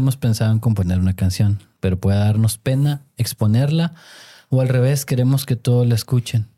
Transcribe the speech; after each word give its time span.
hemos 0.00 0.16
pensado 0.16 0.50
en 0.52 0.58
componer 0.58 0.98
una 0.98 1.14
canción, 1.14 1.60
pero 1.78 1.98
puede 1.98 2.18
darnos 2.18 2.58
pena 2.58 3.02
exponerla 3.16 3.94
o 4.48 4.60
al 4.60 4.68
revés 4.68 5.04
queremos 5.04 5.46
que 5.46 5.56
todos 5.56 5.86
la 5.86 5.94
escuchen 5.94 6.48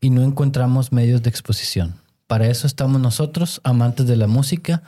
y 0.00 0.10
no 0.10 0.22
encontramos 0.22 0.92
medios 0.92 1.22
de 1.22 1.30
exposición. 1.30 1.94
Para 2.26 2.48
eso 2.48 2.66
estamos 2.66 3.00
nosotros, 3.00 3.60
amantes 3.64 4.06
de 4.06 4.16
la 4.16 4.26
música 4.26 4.82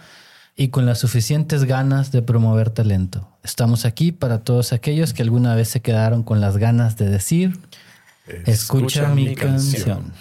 y 0.57 0.69
con 0.69 0.87
las 0.87 0.99
suficientes 0.99 1.65
ganas 1.65 2.13
de 2.13 2.23
promover 2.23 2.71
talento. 2.71 3.29
Estamos 3.43 3.85
aquí 3.85 4.13
para 4.13 4.41
todos 4.41 4.73
aquellos 4.73 5.13
que 5.13 5.23
alguna 5.23 5.55
vez 5.55 5.69
se 5.69 5.81
quedaron 5.81 6.23
con 6.23 6.41
las 6.41 6.57
ganas 6.57 6.97
de 6.97 7.09
decir, 7.09 7.59
escucha, 8.47 9.09
mi, 9.09 9.35
canción. 9.35 10.13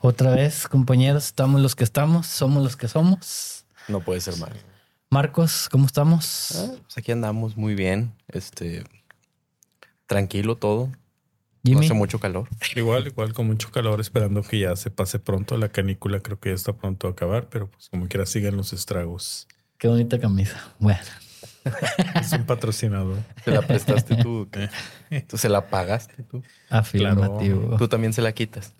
Otra 0.00 0.30
vez, 0.30 0.68
compañeros, 0.68 1.26
estamos 1.26 1.60
los 1.60 1.74
que 1.74 1.84
estamos, 1.84 2.26
somos 2.26 2.62
los 2.62 2.76
que 2.76 2.88
somos. 2.88 3.64
No 3.88 4.00
puede 4.00 4.20
ser 4.20 4.36
mal. 4.38 4.52
Marcos, 5.16 5.70
¿cómo 5.70 5.86
estamos? 5.86 6.52
Ah, 6.56 6.74
pues 6.82 6.98
aquí 6.98 7.10
andamos 7.10 7.56
muy 7.56 7.74
bien. 7.74 8.12
Este, 8.28 8.84
tranquilo 10.06 10.56
todo. 10.56 10.92
Jimmy. 11.64 11.86
hace 11.86 11.94
mucho 11.94 12.20
calor. 12.20 12.46
Igual, 12.74 13.06
igual 13.06 13.32
con 13.32 13.46
mucho 13.46 13.70
calor, 13.70 13.98
esperando 13.98 14.42
que 14.42 14.58
ya 14.58 14.76
se 14.76 14.90
pase 14.90 15.18
pronto. 15.18 15.56
La 15.56 15.70
canícula 15.70 16.20
creo 16.20 16.38
que 16.38 16.50
ya 16.50 16.54
está 16.54 16.74
pronto 16.74 17.08
a 17.08 17.12
acabar, 17.12 17.48
pero 17.48 17.66
pues 17.70 17.88
como 17.88 18.08
quiera 18.08 18.26
siguen 18.26 18.58
los 18.58 18.74
estragos. 18.74 19.48
Qué 19.78 19.88
bonita 19.88 20.20
camisa. 20.20 20.62
Bueno. 20.78 21.00
Es 22.20 22.32
un 22.34 22.44
patrocinador. 22.44 23.16
¿Se 23.42 23.52
la 23.52 23.62
prestaste 23.62 24.16
tú? 24.16 24.46
¿Tú 25.28 25.38
se 25.38 25.48
la 25.48 25.66
pagaste 25.68 26.24
tú? 26.24 26.42
Afirmativo. 26.68 27.78
Tú 27.78 27.88
también 27.88 28.12
se 28.12 28.20
la 28.20 28.32
quitas. 28.32 28.74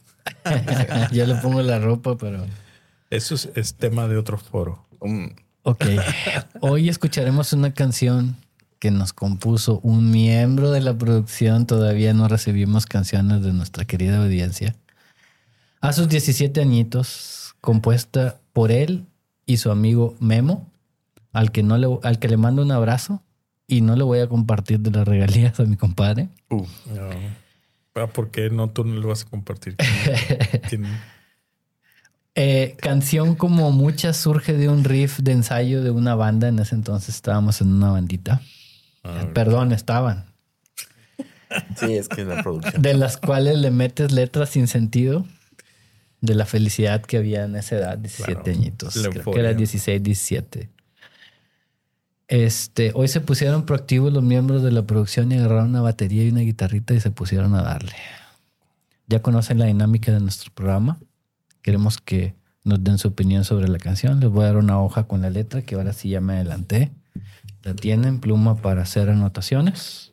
Yo 1.12 1.24
le 1.24 1.36
pongo 1.36 1.62
la 1.62 1.78
ropa, 1.78 2.18
pero... 2.18 2.44
Eso 3.08 3.34
es, 3.54 3.74
tema 3.76 4.06
de 4.06 4.18
otro 4.18 4.36
foro. 4.36 4.86
Um, 5.00 5.30
ok. 5.66 5.84
Hoy 6.60 6.88
escucharemos 6.88 7.52
una 7.52 7.74
canción 7.74 8.36
que 8.78 8.90
nos 8.90 9.12
compuso 9.12 9.80
un 9.82 10.10
miembro 10.10 10.70
de 10.70 10.80
la 10.80 10.96
producción. 10.96 11.66
Todavía 11.66 12.14
no 12.14 12.28
recibimos 12.28 12.86
canciones 12.86 13.42
de 13.42 13.52
nuestra 13.52 13.84
querida 13.84 14.22
audiencia. 14.22 14.76
A 15.80 15.92
sus 15.92 16.08
17 16.08 16.60
añitos, 16.60 17.54
compuesta 17.60 18.40
por 18.52 18.70
él 18.70 19.06
y 19.44 19.58
su 19.58 19.70
amigo 19.70 20.14
Memo, 20.20 20.70
al 21.32 21.52
que, 21.52 21.62
no 21.62 21.78
le, 21.78 21.88
al 22.02 22.18
que 22.18 22.28
le 22.28 22.36
mando 22.36 22.62
un 22.62 22.72
abrazo 22.72 23.22
y 23.66 23.80
no 23.80 23.96
le 23.96 24.04
voy 24.04 24.20
a 24.20 24.28
compartir 24.28 24.80
de 24.80 24.90
las 24.90 25.06
regalías 25.06 25.58
a 25.58 25.64
mi 25.64 25.76
compadre. 25.76 26.28
Uh, 26.48 26.64
ah, 27.94 28.06
¿Por 28.06 28.30
qué 28.30 28.50
no 28.50 28.70
tú 28.70 28.84
no 28.84 29.00
le 29.00 29.06
vas 29.06 29.22
a 29.22 29.26
compartir? 29.26 29.76
Eh, 32.38 32.76
canción 32.78 33.34
como 33.34 33.72
muchas 33.72 34.18
surge 34.18 34.52
de 34.52 34.68
un 34.68 34.84
riff 34.84 35.20
de 35.20 35.32
ensayo 35.32 35.82
de 35.82 35.90
una 35.90 36.14
banda. 36.14 36.48
En 36.48 36.58
ese 36.58 36.74
entonces 36.74 37.14
estábamos 37.14 37.62
en 37.62 37.72
una 37.72 37.90
bandita. 37.90 38.42
Ah, 39.02 39.28
Perdón, 39.32 39.72
estaban. 39.72 40.26
Sí, 41.76 41.94
es 41.94 42.08
que 42.08 42.24
la 42.24 42.42
producción. 42.42 42.82
De 42.82 42.92
las 42.92 43.16
cuales 43.16 43.56
le 43.58 43.70
metes 43.70 44.12
letras 44.12 44.50
sin 44.50 44.68
sentido. 44.68 45.26
De 46.20 46.34
la 46.34 46.44
felicidad 46.44 47.02
que 47.02 47.16
había 47.16 47.44
en 47.44 47.56
esa 47.56 47.76
edad, 47.76 47.98
17 47.98 48.50
añitos. 48.50 48.94
Creo 48.94 49.32
que 49.32 49.40
era 49.40 49.54
16, 49.54 50.02
17. 50.02 50.70
Este, 52.28 52.90
hoy 52.94 53.08
se 53.08 53.20
pusieron 53.20 53.64
proactivos 53.64 54.12
los 54.12 54.22
miembros 54.22 54.62
de 54.62 54.72
la 54.72 54.82
producción 54.82 55.30
y 55.30 55.38
agarraron 55.38 55.70
una 55.70 55.82
batería 55.82 56.24
y 56.24 56.30
una 56.30 56.40
guitarrita 56.40 56.92
y 56.94 57.00
se 57.00 57.10
pusieron 57.10 57.54
a 57.54 57.62
darle. 57.62 57.94
Ya 59.06 59.22
conocen 59.22 59.58
la 59.58 59.66
dinámica 59.66 60.12
de 60.12 60.20
nuestro 60.20 60.52
programa. 60.52 60.98
Queremos 61.66 61.98
que 61.98 62.36
nos 62.62 62.84
den 62.84 62.96
su 62.96 63.08
opinión 63.08 63.42
sobre 63.42 63.66
la 63.66 63.78
canción. 63.78 64.20
Les 64.20 64.30
voy 64.30 64.44
a 64.44 64.46
dar 64.46 64.56
una 64.56 64.80
hoja 64.80 65.08
con 65.08 65.20
la 65.20 65.30
letra 65.30 65.62
que 65.62 65.74
ahora 65.74 65.92
sí 65.92 66.10
ya 66.10 66.20
me 66.20 66.34
adelanté. 66.34 66.92
La 67.64 67.74
tienen, 67.74 68.20
pluma 68.20 68.62
para 68.62 68.82
hacer 68.82 69.10
anotaciones. 69.10 70.12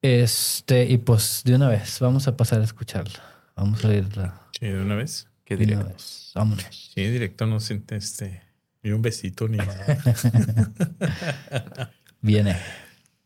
Este, 0.00 0.84
y 0.84 0.98
pues 0.98 1.42
de 1.44 1.56
una 1.56 1.68
vez, 1.68 1.98
vamos 1.98 2.28
a 2.28 2.36
pasar 2.36 2.60
a 2.60 2.62
escucharla. 2.62 3.20
Vamos 3.56 3.84
a 3.84 3.88
oírla. 3.88 4.42
Sí, 4.56 4.66
de 4.66 4.80
una 4.80 4.94
vez. 4.94 5.26
¿Qué 5.44 5.56
directo? 5.56 5.96
Vámonos. 6.36 6.92
Sí, 6.94 7.04
directo 7.04 7.46
no 7.46 7.58
siente 7.58 7.96
este. 7.96 8.42
Ni 8.84 8.92
un 8.92 9.02
besito 9.02 9.48
ni 9.48 9.58
Viene. 12.20 12.56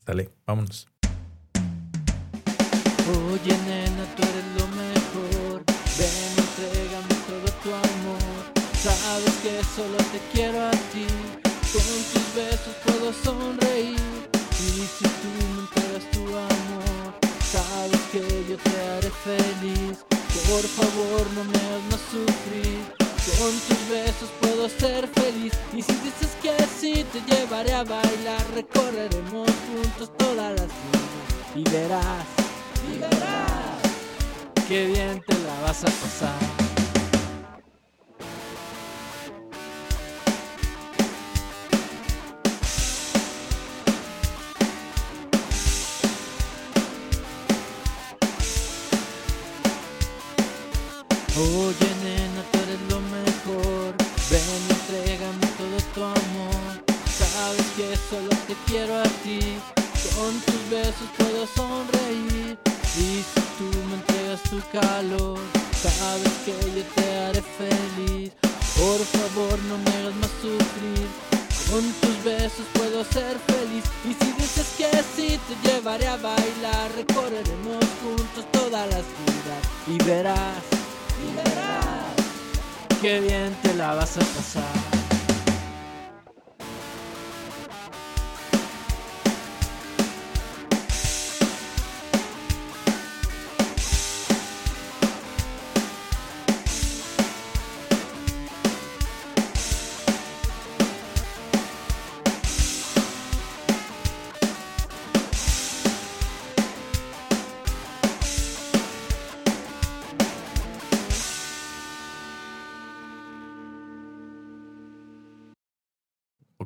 Dale, 0.06 0.31
vámonos. 0.47 0.89
Oye, 3.06 3.63
solo 9.74 9.96
te 10.12 10.20
quiero 10.32 10.60
a 10.66 10.70
ti. 10.70 11.06
Con 11.72 11.82
tus 12.12 12.26
besos 12.34 12.74
puedo 12.84 13.12
sonreír. 13.12 13.98
Y 14.60 14.86
si 14.96 15.04
tú 15.04 15.28
me 15.36 15.60
entregas 15.62 16.10
tu 16.12 16.22
amor, 16.28 17.10
sabes 17.52 18.00
que 18.12 18.22
yo 18.48 18.56
te 18.56 18.74
haré 18.90 19.10
feliz. 19.24 19.98
Por 20.48 20.62
favor, 20.62 21.26
no 21.34 21.44
me 21.44 21.58
hagas 21.58 22.00
sufrir. 22.10 22.78
Con 23.38 23.52
tus 23.66 23.88
besos 23.88 24.28
puedo 24.40 24.68
ser 24.68 25.08
feliz. 25.08 25.52
Y 25.72 25.82
si 25.82 25.92
dices 26.06 26.32
que 26.42 26.54
sí, 26.80 27.04
te 27.12 27.20
llevaré 27.22 27.72
a 27.72 27.84
bailar. 27.84 28.44
Recorreremos 28.54 29.48
juntos 29.66 30.10
todas 30.16 30.52
las 30.60 30.70
ciudad. 30.70 31.56
Y 31.56 31.64
verás, 31.70 32.26
y 32.92 32.98
verás, 32.98 34.66
qué 34.68 34.86
bien 34.86 35.22
te 35.26 35.34
la 35.34 35.60
vas 35.62 35.82
a 35.82 35.86
pasar. 35.86 36.63
Oye 51.37 51.91
nena, 52.05 52.43
tú 52.53 52.59
eres 52.61 52.81
lo 52.89 53.00
mejor. 53.00 53.95
Ven, 54.31 54.61
entrégame 54.71 55.47
todo 55.59 55.78
tu 55.93 56.03
amor. 56.05 56.84
Sabes 57.11 57.67
que 57.77 57.97
solo 58.09 58.31
te 58.47 58.55
quiero 58.67 59.00
a 59.00 59.03
ti. 59.25 59.41
Con 60.15 60.33
tus 60.47 60.71
besos 60.71 61.09
puedo 61.19 61.45
sonreír. 61.47 62.56
Y 62.97 63.25
si 63.31 63.41
tú 63.59 63.67
me 63.89 63.95
entregas 63.97 64.43
tu 64.43 64.61
calor 64.71 65.41
Sabes 65.83 66.33
que 66.45 66.53
yo 66.53 66.84
te 66.95 67.19
haré 67.19 67.43
feliz. 67.43 68.33
Por 68.78 69.01
favor 69.01 69.59
no 69.69 69.77
me 69.78 69.91
hagas 69.91 70.15
más 70.15 70.31
sufrir. 70.41 71.09
Con 71.69 71.83
tus 72.01 72.25
besos 72.25 72.65
puedo 72.75 73.03
ser 73.05 73.37
feliz. 73.49 73.84
Y 74.09 74.15
si 74.15 74.33
dices 74.33 74.69
que 74.78 74.91
sí 75.16 75.41
te 75.49 75.69
llevaré 75.69 76.06
a 76.06 76.16
bailar. 76.16 76.93
Recorreremos 76.95 77.84
juntos 78.03 78.45
toda 78.53 78.87
la 78.87 79.01
ciudad 79.03 79.62
Y 79.89 79.99
verás 80.05 80.05
y 80.05 80.05
verás 80.05 80.84
qué 83.04 83.20
bien 83.20 83.54
te 83.62 83.75
la 83.75 83.94
vas 83.94 84.16
a 84.16 84.20
pasar. 84.20 84.94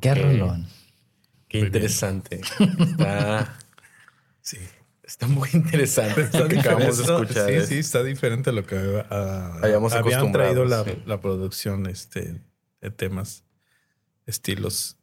Qué 0.01 0.15
rolón. 0.15 0.67
Qué 1.47 1.59
interesante. 1.59 2.41
Está. 2.79 3.57
Sí. 4.41 4.57
Está 5.09 5.25
muy 5.25 5.49
interesante 5.53 6.21
está 6.31 6.47
que 6.47 6.59
acabamos 6.59 6.97
de 6.99 7.03
escuchar. 7.03 7.49
Sí, 7.49 7.65
sí, 7.65 7.77
está 7.79 8.03
diferente 8.03 8.51
a 8.51 8.53
lo 8.53 8.63
que 8.63 8.75
uh, 8.75 9.03
habíamos 9.09 9.93
habían 9.93 10.31
traído 10.31 10.65
la, 10.65 10.85
la, 11.07 11.19
producción 11.19 11.87
este, 11.87 12.39
de 12.79 12.91
temas, 12.91 13.43
estilos. 14.27 14.97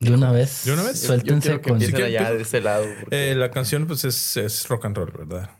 De 0.00 0.12
una 0.12 0.32
vez. 0.32 0.66
De 0.66 0.74
una 0.74 0.82
vez. 0.82 1.00
Suéltense 1.00 1.62
con. 1.62 1.80
Si 1.80 1.94
allá 1.94 2.34
de 2.34 2.42
ese 2.42 2.60
lado. 2.60 2.84
Eh, 3.10 3.34
la 3.34 3.50
canción, 3.50 3.86
pues, 3.86 4.04
es, 4.04 4.36
es 4.36 4.68
rock 4.68 4.84
and 4.84 4.96
roll, 4.98 5.12
¿verdad? 5.12 5.50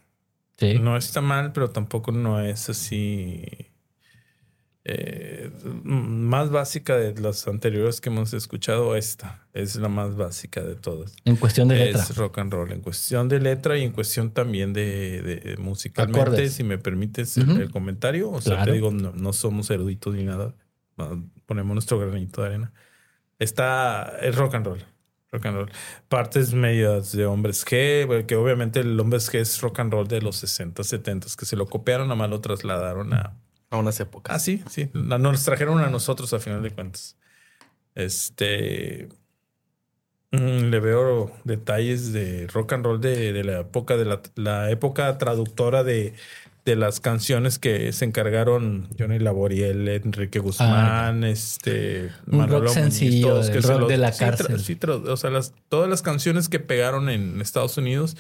Sí. 0.59 0.79
No 0.79 0.99
está 0.99 1.23
mal, 1.23 1.55
pero 1.55 1.71
tampoco 1.71 2.13
no 2.13 2.43
es 2.43 2.69
así 2.69 3.43
eh, 4.89 5.51
más 5.83 6.51
básica 6.51 6.97
de 6.97 7.21
las 7.21 7.49
anteriores 7.49 8.01
que 8.01 8.09
hemos 8.09 8.33
escuchado, 8.33 8.95
esta 8.95 9.45
es 9.53 9.75
la 9.75 9.89
más 9.89 10.15
básica 10.15 10.63
de 10.63 10.77
todas. 10.77 11.17
En 11.25 11.35
cuestión 11.35 11.67
de 11.67 11.75
letra. 11.75 12.03
Es 12.03 12.17
rock 12.17 12.39
and 12.39 12.53
roll, 12.53 12.71
en 12.71 12.83
cuestión 12.83 13.29
de 13.29 13.41
letra 13.41 13.77
y 13.77 13.83
en 13.83 13.91
cuestión 13.91 14.31
también 14.31 14.73
de, 14.73 15.23
de 15.23 15.57
musicalmente, 15.57 16.49
si 16.51 16.63
me 16.63 16.79
permites 16.79 17.37
el, 17.37 17.69
comentario. 17.73 18.31
O 18.31 18.41
sea, 18.41 18.65
te 18.65 18.71
digo, 18.71 18.93
no, 18.93 19.33
somos 19.33 19.69
eruditos 19.71 20.15
ni 20.15 20.23
nada. 20.23 20.55
Ponemos 21.47 21.75
nuestro 21.75 21.99
granito 21.99 22.43
de 22.43 22.47
arena. 22.47 22.73
Está, 23.41 24.17
es 24.23 24.37
rock 24.37 24.55
and 24.55 24.67
roll. 24.67 24.85
Rock 25.33 25.47
and 25.47 25.57
roll. 25.57 25.71
Partes 26.07 26.55
medias 26.55 27.11
de 27.11 27.27
hombres 27.27 27.67
G, 27.67 28.25
que 28.27 28.37
obviamente 28.37 28.79
el 28.79 29.01
hombres 29.01 29.33
G 29.33 29.41
es 29.41 29.61
rock 29.63 29.81
and 29.81 29.93
roll 29.93 30.07
de 30.07 30.23
los 30.23 30.37
60, 30.37 30.85
70, 30.85 31.27
que 31.37 31.45
se 31.45 31.57
lo 31.57 31.67
copiaron, 31.67 32.07
nada 32.07 32.17
más 32.17 32.31
lo 32.31 32.41
trasladaron 32.41 33.13
a. 33.13 33.37
A 33.71 33.79
unas 33.79 33.99
épocas. 34.01 34.35
Ah, 34.37 34.39
sí, 34.39 34.63
sí. 34.71 34.91
Nos 34.95 35.45
trajeron 35.45 35.81
a 35.81 35.89
nosotros 35.91 36.33
a 36.33 36.39
final 36.39 36.63
de 36.63 36.71
cuentas. 36.71 37.17
Este. 37.95 39.09
mm, 40.33 40.71
Le 40.71 40.81
veo 40.81 41.33
detalles 41.45 42.13
de 42.13 42.47
rock 42.49 42.73
and 42.75 42.85
roll 42.85 43.01
de, 43.01 43.33
de 43.33 43.45
la 43.45 43.61
época, 43.61 43.97
de 43.97 44.05
la, 44.05 44.21
la 44.37 44.71
época 44.71 45.19
traductora 45.19 45.83
de, 45.83 46.15
de 46.65 46.77
las 46.77 47.01
canciones 47.01 47.59
que 47.59 47.93
se 47.93 48.05
encargaron 48.05 48.89
Johnny 48.99 49.19
Laboriel, 49.19 49.89
Enrique 49.89 50.39
Guzmán, 50.39 51.25
este 51.25 52.11
Ah, 52.11 52.21
Un 52.37 52.49
rock 52.49 52.69
sencillo, 52.69 53.29
todos 53.29 53.49
el 53.49 53.53
que 53.55 53.63
se 53.63 53.69
rock 53.73 53.81
los- 53.81 53.89
de 53.89 53.97
la 53.99 54.13
sí, 54.13 54.25
tra- 54.25 54.37
cárcel. 54.37 54.61
sí, 54.61 54.77
tra- 54.77 55.09
o 55.09 55.17
sea, 55.17 55.31
las, 55.31 55.55
todas 55.69 55.89
las 55.89 56.03
canciones 56.03 56.49
que 56.49 56.61
pegaron 56.61 57.09
en 57.09 57.41
Estados 57.41 57.77
Unidos 57.79 58.17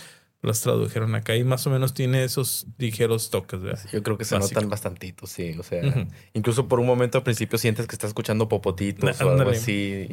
las 0.47 0.61
tradujeron 0.61 1.15
acá 1.15 1.37
y 1.37 1.45
más 1.45 1.67
o 1.67 1.71
menos 1.71 1.93
tiene 1.95 2.25
esos 2.25 2.67
ligeros 2.79 3.31
toques, 3.31 3.61
¿verdad? 3.61 3.81
Yo 3.93 4.03
creo 4.03 4.17
que 4.17 4.25
se 4.25 4.35
Básico. 4.37 4.55
notan 4.61 4.71
bastantitos, 4.71 5.31
sí. 5.31 5.55
O 5.59 5.63
sea, 5.63 6.07
incluso 6.35 6.69
por 6.69 6.81
un 6.81 6.87
momento 6.87 7.19
al 7.19 7.25
principio 7.25 7.59
sientes 7.59 7.87
que 7.87 7.95
estás 7.95 8.09
escuchando 8.09 8.49
popotitos 8.49 9.21
o 9.21 9.31
algo 9.31 9.51
así. 9.51 10.07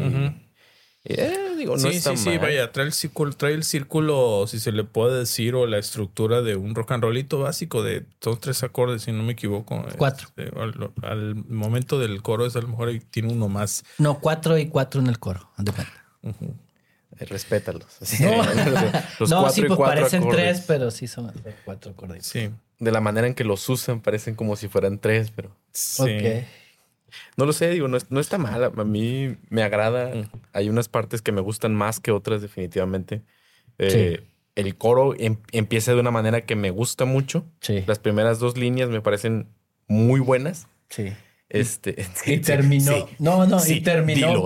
y, 1.05 1.13
eh, 1.15 1.37
digo, 1.57 1.73
no 1.73 1.79
sí, 1.79 1.97
está 1.97 2.15
sí, 2.15 2.31
sí, 2.31 2.37
vaya, 2.37 2.71
trae 2.71 2.85
el 2.85 2.93
círculo, 2.93 3.33
trae 3.33 3.53
el 3.53 3.65
círculo, 3.65 4.45
si 4.47 4.57
se 4.59 4.71
le 4.71 4.85
puede 4.85 5.19
decir, 5.19 5.53
o 5.53 5.67
la 5.67 5.77
estructura 5.77 6.41
de 6.41 6.55
un 6.55 6.73
rock 6.75 6.93
and 6.93 7.03
rollito 7.03 7.39
básico 7.39 7.83
de 7.83 8.05
son 8.21 8.39
tres 8.39 8.63
acordes, 8.63 9.01
si 9.01 9.11
no 9.11 9.21
me 9.21 9.33
equivoco. 9.33 9.85
Cuatro. 9.97 10.29
Este, 10.29 10.49
al, 10.57 10.91
al 11.01 11.35
momento 11.35 11.99
del 11.99 12.21
coro 12.21 12.45
es 12.45 12.55
a 12.55 12.61
lo 12.61 12.69
mejor 12.69 12.87
ahí 12.87 12.99
tiene 13.01 13.33
uno 13.33 13.49
más. 13.49 13.83
No, 13.97 14.19
cuatro 14.19 14.57
y 14.57 14.67
cuatro 14.67 15.01
en 15.01 15.07
el 15.07 15.19
coro. 15.19 15.51
Eh, 16.23 16.31
respétalos. 17.19 17.87
Así, 18.01 18.23
No, 18.23 18.43
los 19.19 19.29
no 19.29 19.49
sí, 19.49 19.63
pues 19.63 19.79
parecen 19.79 20.23
acordes. 20.23 20.41
tres, 20.55 20.65
pero 20.67 20.91
sí 20.91 21.07
son 21.07 21.31
cuatro 21.65 21.91
acordes. 21.91 22.25
Sí. 22.25 22.49
De 22.79 22.91
la 22.91 23.01
manera 23.01 23.27
en 23.27 23.33
que 23.33 23.43
los 23.43 23.67
usan, 23.69 24.01
parecen 24.01 24.35
como 24.35 24.55
si 24.55 24.67
fueran 24.67 24.99
tres, 24.99 25.31
pero 25.31 25.55
sí. 25.71 26.03
Ok. 26.03 26.45
no 27.37 27.45
lo 27.45 27.53
sé, 27.53 27.69
digo, 27.69 27.87
no, 27.87 27.97
es- 27.97 28.09
no 28.11 28.19
está 28.19 28.37
mal. 28.37 28.63
A 28.63 28.69
mí 28.83 29.37
me 29.49 29.63
agrada. 29.63 30.13
Mm. 30.13 30.29
Hay 30.53 30.69
unas 30.69 30.89
partes 30.89 31.21
que 31.21 31.31
me 31.31 31.41
gustan 31.41 31.73
más 31.75 31.99
que 31.99 32.11
otras, 32.11 32.41
definitivamente. 32.41 33.21
Eh, 33.77 34.23
El 34.55 34.75
coro 34.77 35.15
em- 35.17 35.37
empieza 35.51 35.93
de 35.93 35.99
una 35.99 36.11
manera 36.11 36.41
que 36.41 36.55
me 36.55 36.69
gusta 36.71 37.05
mucho. 37.05 37.43
Sí. 37.61 37.83
Las 37.87 37.97
primeras 37.99 38.37
dos 38.39 38.55
líneas 38.57 38.89
me 38.89 39.01
parecen 39.01 39.47
muy 39.87 40.19
buenas. 40.19 40.67
Sí. 40.89 41.11
Este, 41.53 42.05
Y 42.25 42.39
terminó. 42.39 42.91
sí, 42.91 43.05
no, 43.19 43.45
no, 43.45 43.59
sí, 43.59 43.75
y 43.75 43.81
terminó. 43.83 44.43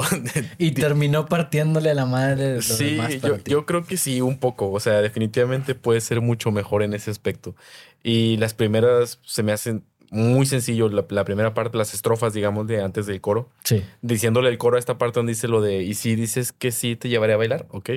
Y 0.60 0.72
terminó 0.72 1.26
partiéndole 1.26 1.90
a 1.90 1.94
la 1.96 2.06
madre 2.06 2.44
de 2.50 2.56
los 2.58 2.66
Sí, 2.66 2.92
demás 2.92 3.22
yo, 3.22 3.38
yo 3.44 3.66
creo 3.66 3.84
que 3.86 3.98
sí, 3.98 4.22
un 4.22 4.38
poco. 4.38 4.72
O 4.72 4.80
sea, 4.80 5.02
definitivamente 5.02 5.74
puede 5.74 6.02
ser 6.02 6.22
mucho 6.22 6.52
mejor 6.52 6.84
en 6.84 6.94
ese 6.94 7.10
aspecto. 7.10 7.56
Y 8.04 8.38
las 8.38 8.54
primeras 8.54 9.20
se 9.24 9.42
me 9.42 9.52
hacen 9.54 9.84
muy 10.12 10.46
sencillo. 10.46 10.90
La, 10.90 11.06
la 11.10 11.26
primera 11.26 11.54
parte, 11.54 11.78
las 11.78 11.94
estrofas, 11.94 12.34
digamos, 12.34 12.68
de 12.68 12.82
antes 12.82 13.06
del 13.08 13.22
coro. 13.22 13.50
Sí. 13.64 13.84
Diciéndole 14.02 14.50
el 14.50 14.58
coro 14.58 14.76
a 14.76 14.80
esta 14.80 14.98
parte 14.98 15.20
donde 15.20 15.32
dice 15.32 15.48
lo 15.48 15.62
de, 15.62 15.84
y 15.84 15.94
si 15.96 16.16
dices 16.16 16.52
que 16.52 16.72
sí 16.72 16.96
te 16.96 17.10
llevaré 17.10 17.34
a 17.34 17.38
bailar, 17.38 17.68
ok. 17.72 17.90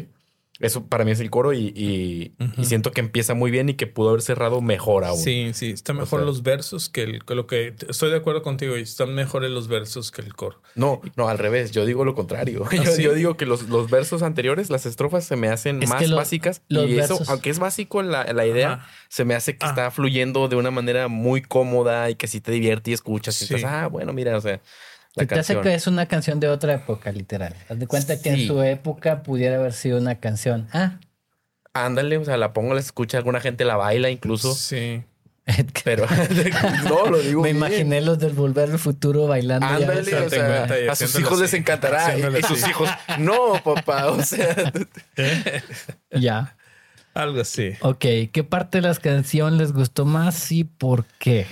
Eso 0.61 0.87
para 0.87 1.05
mí 1.07 1.11
es 1.11 1.21
el 1.21 1.31
coro 1.31 1.55
y, 1.55 1.73
y- 1.75 2.33
y 2.59 2.65
siento 2.67 2.91
que 2.93 3.01
empieza 3.01 3.33
muy 3.35 3.51
bien 3.51 3.71
y 3.71 3.75
que 3.75 3.87
pudo 3.87 4.11
haber 4.11 4.21
cerrado 4.21 4.61
mejor 4.61 5.05
aún. 5.05 5.19
Sí, 5.19 5.51
sí, 5.55 5.71
está 5.71 5.95
mejor 5.95 6.21
sea- 6.21 6.27
los 6.27 6.43
versos 6.43 6.89
que, 6.91 7.03
el, 7.03 7.25
que 7.25 7.35
lo 7.35 7.47
que 7.47 7.75
estoy 7.89 8.11
de 8.11 8.17
acuerdo 8.19 8.43
contigo, 8.43 8.77
y 8.77 8.83
están 8.83 9.15
mejores 9.15 9.51
los 9.51 9.69
versos 9.69 10.11
que 10.11 10.21
el 10.21 10.35
coro. 10.35 10.61
No, 10.75 11.01
no, 11.17 11.29
al 11.31 11.39
revés. 11.39 11.71
Yo 11.71 11.87
digo 11.87 12.05
lo 12.05 12.15
contrario. 12.15 12.67
yo, 12.73 12.83
¿Ah, 12.83 12.87
sí? 12.87 13.03
yo 13.03 13.15
digo 13.15 13.37
que 13.39 13.47
los, 13.47 13.69
los 13.71 13.91
versos 13.91 14.23
anteriores, 14.23 14.69
las 14.71 14.85
estrofas, 14.87 15.25
se 15.25 15.37
me 15.37 15.49
hacen 15.49 15.83
Es 15.83 15.89
más 15.89 16.07
lo- 16.09 16.17
básicas. 16.17 16.63
los 16.69 16.89
y 16.91 16.99
eso, 16.99 17.19
aunque 17.29 17.49
es 17.51 17.59
básico 17.59 18.03
la, 18.03 18.25
la 18.33 18.47
idea, 18.47 18.73
Ajá. 18.75 18.87
se 19.09 19.25
me 19.25 19.35
hace 19.35 19.57
que 19.57 19.65
Ah. 19.65 19.71
está 19.71 19.91
fluyendo 19.91 20.49
de 20.49 20.57
una 20.57 20.71
manera 20.71 21.09
muy 21.09 21.41
cómoda 21.41 22.11
y 22.11 22.17
que 22.17 22.27
si 22.27 22.41
te 22.43 22.53
divierte 22.53 22.91
y 22.91 22.95
escuchas 22.95 23.41
y 23.41 23.47
Sí. 23.47 23.55
estás, 23.55 23.71
ah, 23.73 23.87
bueno, 23.87 24.13
mira, 24.13 24.37
o 24.37 24.41
sea, 24.43 24.61
la 25.15 25.27
te 25.27 25.35
hace 25.35 25.55
canción. 25.55 25.63
que 25.63 25.75
es 25.75 25.87
una 25.87 26.07
canción 26.07 26.41
de 26.41 26.49
otra 26.49 26.75
época, 26.75 27.11
literal. 27.13 27.55
Haz 27.69 27.79
de 27.79 27.87
cuenta 27.87 28.21
que 28.21 28.31
en 28.31 28.47
su 28.47 28.63
época 28.63 29.23
pudiera 29.23 29.57
haber 29.57 29.73
sido 29.73 29.99
una 29.99 30.17
canción. 30.17 30.69
Ah, 30.73 30.99
Ándale, 31.73 32.17
o 32.19 32.25
sea, 32.25 32.37
la 32.37 32.53
pongo, 32.53 32.75
la 32.75 32.81
escucha, 32.81 33.19
alguna 33.19 33.41
gente 33.41 33.65
la 33.65 33.77
baila 33.77 34.11
incluso, 34.11 34.55
Sí. 34.55 35.03
pero 35.85 36.05
no, 36.89 37.07
lo 37.07 37.19
digo. 37.19 37.43
me 37.43 37.49
bien. 37.53 37.57
imaginé 37.57 38.01
los 38.01 38.19
del 38.19 38.33
Volver 38.33 38.71
al 38.71 38.79
Futuro 38.79 39.27
bailando. 39.27 39.67
ya 39.67 39.75
Ándale, 39.77 40.03
ves. 40.03 40.23
o 40.23 40.29
sea, 40.31 40.65
a 40.93 40.95
sus 40.97 41.19
hijos 41.19 41.41
les 41.41 41.55
encantará. 41.55 42.03
Y, 42.03 42.11
haciéndole 42.11 42.39
y 42.41 42.43
sus 42.43 42.69
hijos, 42.69 42.89
no, 43.19 43.61
papá, 43.65 44.09
o 44.11 44.23
sea, 44.25 44.73
Ya. 46.13 46.57
Algo 47.15 47.41
así. 47.41 47.73
Ok, 47.81 48.05
¿qué 48.33 48.45
parte 48.49 48.79
de 48.79 48.83
las 48.83 49.01
canciones 49.01 49.59
les 49.59 49.73
gustó 49.73 50.05
más 50.05 50.53
y 50.53 50.63
por 50.65 51.05
qué? 51.19 51.47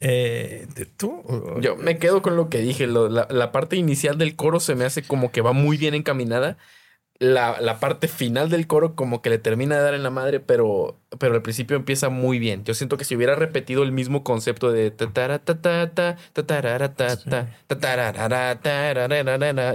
Eh, 0.00 0.66
¿de 0.74 0.86
¿Tú? 0.86 1.22
Yo 1.60 1.76
me 1.76 1.98
quedo 1.98 2.22
con 2.22 2.36
lo 2.36 2.48
que 2.48 2.58
dije. 2.58 2.86
lo- 2.86 3.08
la, 3.08 3.26
la 3.30 3.52
parte 3.52 3.76
inicial 3.76 4.18
del 4.18 4.34
coro 4.36 4.58
se 4.60 4.74
me 4.74 4.84
hace 4.84 5.02
como 5.02 5.30
que 5.30 5.40
va 5.42 5.52
muy 5.52 5.76
bien 5.76 5.94
encaminada. 5.94 6.56
La, 7.18 7.60
la 7.60 7.78
parte 7.80 8.08
final 8.08 8.48
del 8.48 8.66
coro 8.66 8.94
como 8.94 9.20
que 9.20 9.28
le 9.28 9.36
termina 9.36 9.76
de 9.76 9.82
dar 9.82 9.92
en 9.92 10.02
la 10.02 10.08
madre, 10.08 10.40
pero, 10.40 10.98
pero 11.18 11.34
al 11.34 11.42
principio 11.42 11.76
empieza 11.76 12.08
muy 12.08 12.38
bien. 12.38 12.64
Yo 12.64 12.72
siento 12.72 12.96
que 12.96 13.04
si 13.04 13.14
hubiera 13.14 13.34
repetido 13.34 13.82
el 13.82 13.92
mismo 13.92 14.24
concepto 14.24 14.72
de 14.72 14.90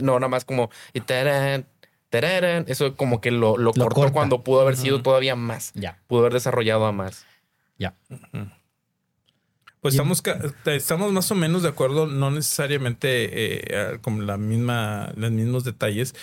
no, 0.01 0.15
nada 0.15 0.27
más 0.27 0.43
como 0.43 0.71
eso 2.67 2.95
como 2.95 3.21
que 3.21 3.29
lo, 3.29 3.57
lo 3.57 3.73
cortó 3.73 3.95
corta. 4.01 4.13
cuando 4.13 4.43
pudo 4.43 4.61
haber 4.61 4.75
sido 4.75 4.95
Ujú. 4.95 5.03
todavía 5.03 5.35
más. 5.35 5.71
Ya, 5.75 5.99
Pudo 6.07 6.21
haber 6.21 6.33
desarrollado 6.33 6.87
a 6.87 6.91
más. 6.91 7.27
ya. 7.77 7.93
Pues 9.85 9.93
estamos, 9.95 10.21
ca- 10.23 10.39
estamos 10.65 11.11
más 11.11 11.29
o 11.31 11.35
menos 11.35 11.61
de 11.61 11.69
acuerdo, 11.69 12.07
no 12.07 12.31
necesariamente 12.31 13.93
eh, 13.93 13.99
con 14.01 14.25
la 14.25 14.35
misma, 14.37 15.11
los 15.15 15.29
mismos 15.31 15.63
detalles, 15.63 16.15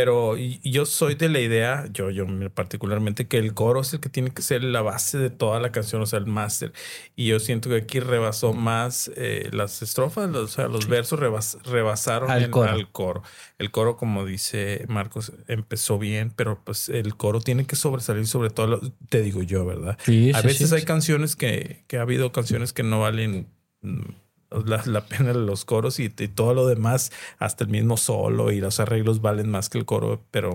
pero 0.00 0.36
yo 0.36 0.86
soy 0.86 1.16
de 1.16 1.28
la 1.28 1.40
idea, 1.40 1.88
yo, 1.92 2.10
yo 2.10 2.24
particularmente, 2.54 3.26
que 3.26 3.38
el 3.38 3.52
coro 3.52 3.80
es 3.80 3.92
el 3.92 3.98
que 3.98 4.08
tiene 4.08 4.30
que 4.30 4.42
ser 4.42 4.62
la 4.62 4.80
base 4.80 5.18
de 5.18 5.28
toda 5.28 5.58
la 5.58 5.72
canción, 5.72 6.00
o 6.02 6.06
sea, 6.06 6.20
el 6.20 6.26
máster. 6.26 6.72
Y 7.16 7.26
yo 7.26 7.40
siento 7.40 7.68
que 7.68 7.74
aquí 7.78 7.98
rebasó 7.98 8.52
más 8.52 9.10
eh, 9.16 9.48
las 9.52 9.82
estrofas, 9.82 10.32
o 10.36 10.46
sea, 10.46 10.68
los 10.68 10.86
versos 10.86 11.18
rebas- 11.18 11.58
rebasaron 11.64 12.30
Al 12.30 12.44
en- 12.44 12.50
coro. 12.52 12.70
al 12.70 12.92
coro. 12.92 13.22
El 13.58 13.72
coro, 13.72 13.96
como 13.96 14.24
dice 14.24 14.84
Marcos, 14.86 15.32
empezó 15.48 15.98
bien, 15.98 16.32
pero 16.36 16.62
pues 16.64 16.88
el 16.90 17.16
coro 17.16 17.40
tiene 17.40 17.66
que 17.66 17.74
sobresalir 17.74 18.28
sobre 18.28 18.50
todo, 18.50 18.66
lo- 18.68 18.80
te 19.08 19.20
digo 19.20 19.42
yo, 19.42 19.66
¿verdad? 19.66 19.98
Sí, 20.04 20.30
A 20.32 20.42
sí, 20.42 20.46
veces 20.46 20.68
sí. 20.70 20.76
hay 20.76 20.82
canciones 20.84 21.34
que, 21.34 21.82
que 21.88 21.96
ha 21.98 22.02
habido 22.02 22.30
canciones 22.30 22.72
que 22.72 22.84
no 22.84 23.00
valen 23.00 23.48
mm, 23.82 24.02
la, 24.66 24.82
la 24.86 25.04
pena 25.06 25.32
los 25.32 25.64
coros 25.64 25.98
y, 26.00 26.04
y 26.04 26.28
todo 26.28 26.54
lo 26.54 26.66
demás, 26.66 27.12
hasta 27.38 27.64
el 27.64 27.70
mismo 27.70 27.96
solo 27.96 28.50
y 28.52 28.60
los 28.60 28.80
arreglos 28.80 29.20
valen 29.20 29.50
más 29.50 29.68
que 29.68 29.78
el 29.78 29.84
coro, 29.84 30.22
pero 30.30 30.54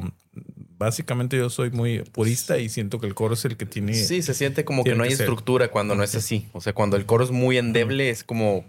básicamente 0.77 1.37
yo 1.37 1.49
soy 1.49 1.71
muy 1.71 1.99
purista 1.99 2.57
y 2.57 2.69
siento 2.69 2.99
que 2.99 3.07
el 3.07 3.13
coro 3.15 3.35
es 3.35 3.45
el 3.45 3.57
que 3.57 3.65
tiene... 3.65 3.93
Sí, 3.93 4.21
se 4.21 4.33
siente 4.33 4.65
como 4.65 4.83
que 4.83 4.95
no 4.95 5.03
hay 5.03 5.11
estructura 5.13 5.69
cuando 5.69 5.95
no 5.95 6.03
es 6.03 6.15
así. 6.15 6.47
O 6.53 6.61
sea, 6.61 6.73
cuando 6.73 6.97
el 6.97 7.05
coro 7.05 7.23
es 7.23 7.31
muy 7.31 7.57
endeble, 7.57 8.09
es 8.09 8.23
como 8.23 8.65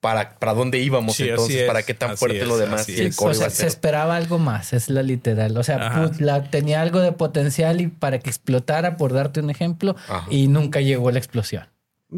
para, 0.00 0.38
para 0.38 0.54
dónde 0.54 0.78
íbamos 0.78 1.16
Sí, 1.16 1.28
entonces, 1.28 1.62
es, 1.62 1.66
para 1.66 1.82
qué 1.82 1.92
tan 1.94 2.10
así 2.10 2.18
fuerte 2.18 2.42
es, 2.42 2.46
lo 2.46 2.56
demás 2.56 2.88
y 2.88 3.00
el 3.00 3.16
coro 3.16 3.32
o 3.32 3.34
sea, 3.34 3.50
se 3.50 3.66
esperaba 3.66 4.14
algo 4.16 4.38
más, 4.38 4.72
es 4.72 4.88
la 4.90 5.02
literal. 5.02 5.56
O 5.56 5.64
sea, 5.64 5.92
put- 6.04 6.20
la- 6.20 6.48
tenía 6.50 6.80
algo 6.82 7.00
de 7.00 7.10
potencial 7.12 7.80
y 7.80 7.88
para 7.88 8.20
que 8.20 8.30
explotara, 8.30 8.96
por 8.96 9.12
darte 9.12 9.40
un 9.40 9.50
ejemplo, 9.50 9.96
Ajá. 10.08 10.26
y 10.30 10.46
nunca 10.46 10.80
llegó 10.80 11.10
la 11.10 11.18
explosión. 11.18 11.64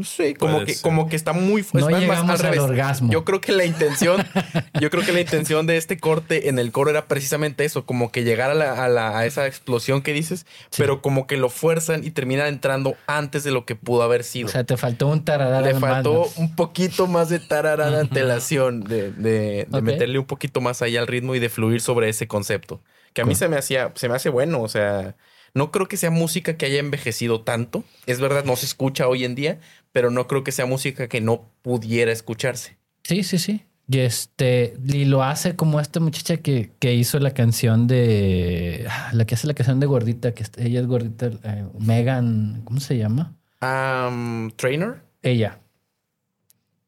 Sí, 0.05 0.35
como 0.35 0.53
Puede 0.55 0.67
que, 0.67 0.75
ser. 0.75 0.83
como 0.83 1.09
que 1.09 1.17
está 1.17 1.33
muy 1.33 1.65
No 1.73 1.81
es 1.81 1.87
más, 1.91 2.01
llegamos 2.01 2.31
al 2.41 2.47
al 2.47 2.53
revés. 2.53 2.61
orgasmo. 2.61 3.11
Yo 3.13 3.25
creo 3.25 3.41
que 3.41 3.51
la 3.51 3.65
intención, 3.65 4.25
yo 4.81 4.89
creo 4.89 5.05
que 5.05 5.11
la 5.11 5.21
intención 5.21 5.67
de 5.67 5.77
este 5.79 5.99
corte 5.99 6.49
en 6.49 6.61
el 6.61 6.71
coro 6.71 6.91
era 6.91 7.07
precisamente 7.09 7.65
eso, 7.65 7.85
como 7.87 8.13
que 8.13 8.23
llegar 8.23 8.53
a, 8.53 8.55
la- 8.55 8.85
a 8.85 8.89
la- 8.89 9.19
a 9.19 9.27
esa 9.27 9.49
explosión 9.49 10.01
que 10.03 10.13
dices, 10.13 10.47
Sí. 10.71 10.77
pero 10.79 11.03
como 11.03 11.27
que 11.27 11.37
lo 11.37 11.49
fuerzan 11.49 12.05
y 12.05 12.13
termina 12.13 12.47
entrando 12.47 12.95
antes 13.09 13.43
de 13.43 13.51
lo 13.51 13.67
que 13.67 13.75
pudo 13.75 14.05
haber 14.05 14.23
sido. 14.23 14.47
O 14.47 14.51
sea, 14.53 14.63
te 14.63 14.77
faltó 14.77 15.09
un 15.09 15.25
tararara 15.25 15.67
Le 15.67 15.75
más, 15.75 15.91
faltó 15.95 16.13
¿no? 16.37 16.43
un 16.43 16.55
poquito 16.55 17.09
más 17.09 17.29
de 17.29 17.41
tarara 17.41 17.91
de 17.91 17.99
antelación, 17.99 18.85
de, 18.85 19.11
de- 19.11 19.67
meterle 19.83 20.21
un 20.21 20.27
poquito 20.27 20.61
más 20.61 20.83
ahí 20.83 20.97
al 20.97 21.09
ritmo 21.09 21.35
y 21.35 21.41
de 21.41 21.49
fluir 21.49 21.81
sobre 21.81 22.09
ese 22.09 22.29
concepto. 22.29 22.81
Que 23.13 23.23
a 23.23 23.25
mí 23.25 23.35
se 23.35 23.49
me 23.49 23.57
hacía, 23.57 23.91
se 23.97 24.09
me 24.09 24.15
hace 24.15 24.29
bueno. 24.29 24.63
O 24.63 24.69
sea, 24.69 25.17
no 25.53 25.73
creo 25.73 25.89
que 25.89 25.97
sea 25.97 26.11
música 26.13 26.57
que 26.57 26.67
haya 26.67 26.79
envejecido 26.79 27.41
tanto. 27.41 27.83
Es 28.07 28.21
verdad, 28.21 28.45
no 28.45 28.55
se 28.55 28.67
escucha 28.67 29.09
hoy 29.09 29.25
en 29.25 29.35
día, 29.35 29.59
pero 29.93 30.11
no 30.11 30.27
creo 30.27 30.45
que 30.45 30.53
sea 30.53 30.67
música 30.67 31.09
que 31.09 31.21
no 31.21 31.51
pudiera 31.63 32.13
escucharse. 32.13 32.77
Sí, 33.05 33.23
sí, 33.23 33.39
sí. 33.39 33.65
Y 33.89 33.99
este, 33.99 34.77
y 34.87 35.05
lo 35.05 35.25
hace 35.25 35.57
como 35.57 35.81
esta 35.81 35.99
muchacha 35.99 36.37
que, 36.37 36.71
que 36.79 36.95
hizo 36.95 37.19
la 37.19 37.33
canción 37.33 37.89
de 37.89 38.87
ah, 38.89 39.11
la 39.13 39.25
que 39.25 39.35
hace 39.35 39.49
la 39.49 39.55
canción 39.55 39.81
de 39.81 39.87
gordita, 39.87 40.33
que 40.33 40.45
es- 40.45 40.53
ella 40.59 40.79
es 40.81 40.87
gordita, 40.87 41.27
eh, 41.43 41.65
Megan, 41.79 42.63
¿cómo 42.65 42.79
se 42.79 42.97
llama? 42.99 43.35
Um, 43.61 44.51
Trainer. 44.53 45.03
Ella. 45.23 45.59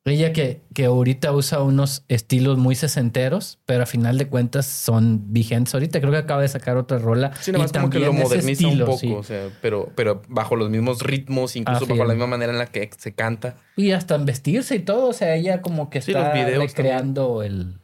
Ella 0.05 0.33
que, 0.33 0.63
que 0.75 0.87
ahorita 0.87 1.31
usa 1.33 1.63
unos 1.63 2.05
estilos 2.09 2.59
muy 2.59 2.75
sesenteros, 2.75 3.61
pero 3.67 3.85
a 3.85 3.87
final 3.87 4.19
de 4.19 4.27
cuentas 4.27 4.67
son 4.67 5.33
vigentes. 5.33 5.75
Ahorita 5.75 6.01
creo 6.01 6.11
que 6.11 6.19
acaba 6.19 6.43
de 6.43 6.49
sacar 6.49 6.77
otra 6.77 6.99
rola. 6.99 7.33
Sí, 7.41 7.53
nada 7.53 7.65
más 7.65 7.71
y 7.71 7.75
como 7.75 7.91
que 7.91 8.01
lo 8.01 8.13
moderniza 8.13 8.65
estilo, 8.65 8.85
un 8.85 8.91
poco, 8.91 8.99
sí. 8.99 9.13
o 9.13 9.23
sea, 9.23 9.49
pero, 9.61 9.93
pero 9.95 10.23
bajo 10.29 10.57
los 10.57 10.71
mismos 10.71 11.03
ritmos, 11.03 11.55
incluso 11.55 11.87
bajo 11.87 12.05
la 12.05 12.15
misma 12.15 12.27
manera 12.27 12.53
en 12.53 12.59
la 12.59 12.67
que 12.67 12.91
se 12.99 13.15
canta. 13.15 13.55
Y 13.77 13.93
hasta 13.93 14.17
en 14.17 14.25
vestirse 14.27 14.75
y 14.75 14.81
todo. 14.81 15.09
O 15.09 15.13
sea, 15.13 15.37
ella 15.37 15.63
como 15.63 15.89
que 15.89 16.03
Sí, 16.03 16.11
está 16.11 16.33
recreando 16.35 17.45
el... 17.45 17.79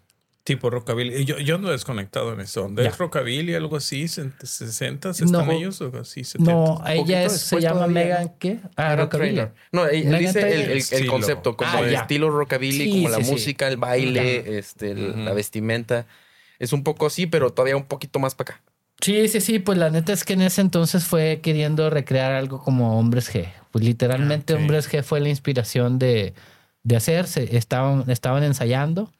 Tipo 0.48 0.70
rockabilly. 0.70 1.26
Yo, 1.26 1.38
yo 1.40 1.56
ando 1.56 1.70
desconectado 1.70 2.32
en 2.32 2.40
eso. 2.40 2.70
Ya. 2.74 2.84
¿Es 2.88 2.96
rockabilly, 2.96 3.54
algo 3.54 3.76
así? 3.76 4.04
¿60? 4.04 5.10
¿Están 5.10 5.30
No. 5.30 5.52
ellos 5.52 5.78
o 5.82 5.92
así? 6.00 6.24
70? 6.24 6.50
No, 6.50 6.82
ella 6.86 7.24
es- 7.24 7.32
se 7.42 7.60
llama 7.60 7.80
todavía, 7.84 7.94
Megan, 8.04 8.32
¿qué? 8.38 8.60
Ah, 8.74 8.96
Rockabilly. 8.96 9.42
No, 9.72 9.84
él, 9.86 10.04
él 10.04 10.08
Megan 10.08 10.20
dice 10.20 10.40
el, 10.54 10.70
el- 10.70 10.82
el 10.90 11.06
concepto, 11.06 11.54
como 11.54 11.70
Ah, 11.70 11.80
el 11.80 11.90
ya. 11.90 12.00
estilo 12.00 12.30
rockabilly, 12.30 12.84
Sí, 12.84 12.90
como 12.92 13.10
la 13.10 13.18
sí, 13.18 13.24
sí. 13.24 13.30
música, 13.30 13.68
el 13.68 13.76
baile, 13.76 14.58
este, 14.58 14.92
el- 14.92 15.10
Ujú. 15.10 15.18
la 15.20 15.34
vestimenta. 15.34 16.06
Es 16.58 16.72
un 16.72 16.82
poco 16.82 17.04
así, 17.04 17.26
pero 17.26 17.50
todavía 17.50 17.76
un 17.76 17.84
poquito 17.84 18.18
más 18.18 18.34
para 18.34 18.52
acá. 18.54 18.62
Sí, 19.02 19.28
sí, 19.28 19.42
sí, 19.42 19.58
pues 19.58 19.76
la 19.76 19.90
neta 19.90 20.14
es 20.14 20.24
que 20.24 20.32
en 20.32 20.40
ese 20.40 20.62
entonces 20.62 21.04
fue 21.04 21.40
queriendo 21.42 21.90
recrear 21.90 22.32
algo 22.32 22.64
como 22.64 22.98
Hombres 22.98 23.30
G. 23.32 23.48
Pues 23.70 23.84
literalmente 23.84 24.54
Ah, 24.54 24.56
ok. 24.56 24.62
Hombres 24.62 24.90
G 24.90 25.02
fue 25.02 25.20
la 25.20 25.28
inspiración 25.28 25.98
de, 25.98 26.32
de 26.84 26.96
hacerse. 26.96 27.54
Estaban, 27.54 28.08
estaban 28.10 28.42
ensayando 28.44 29.12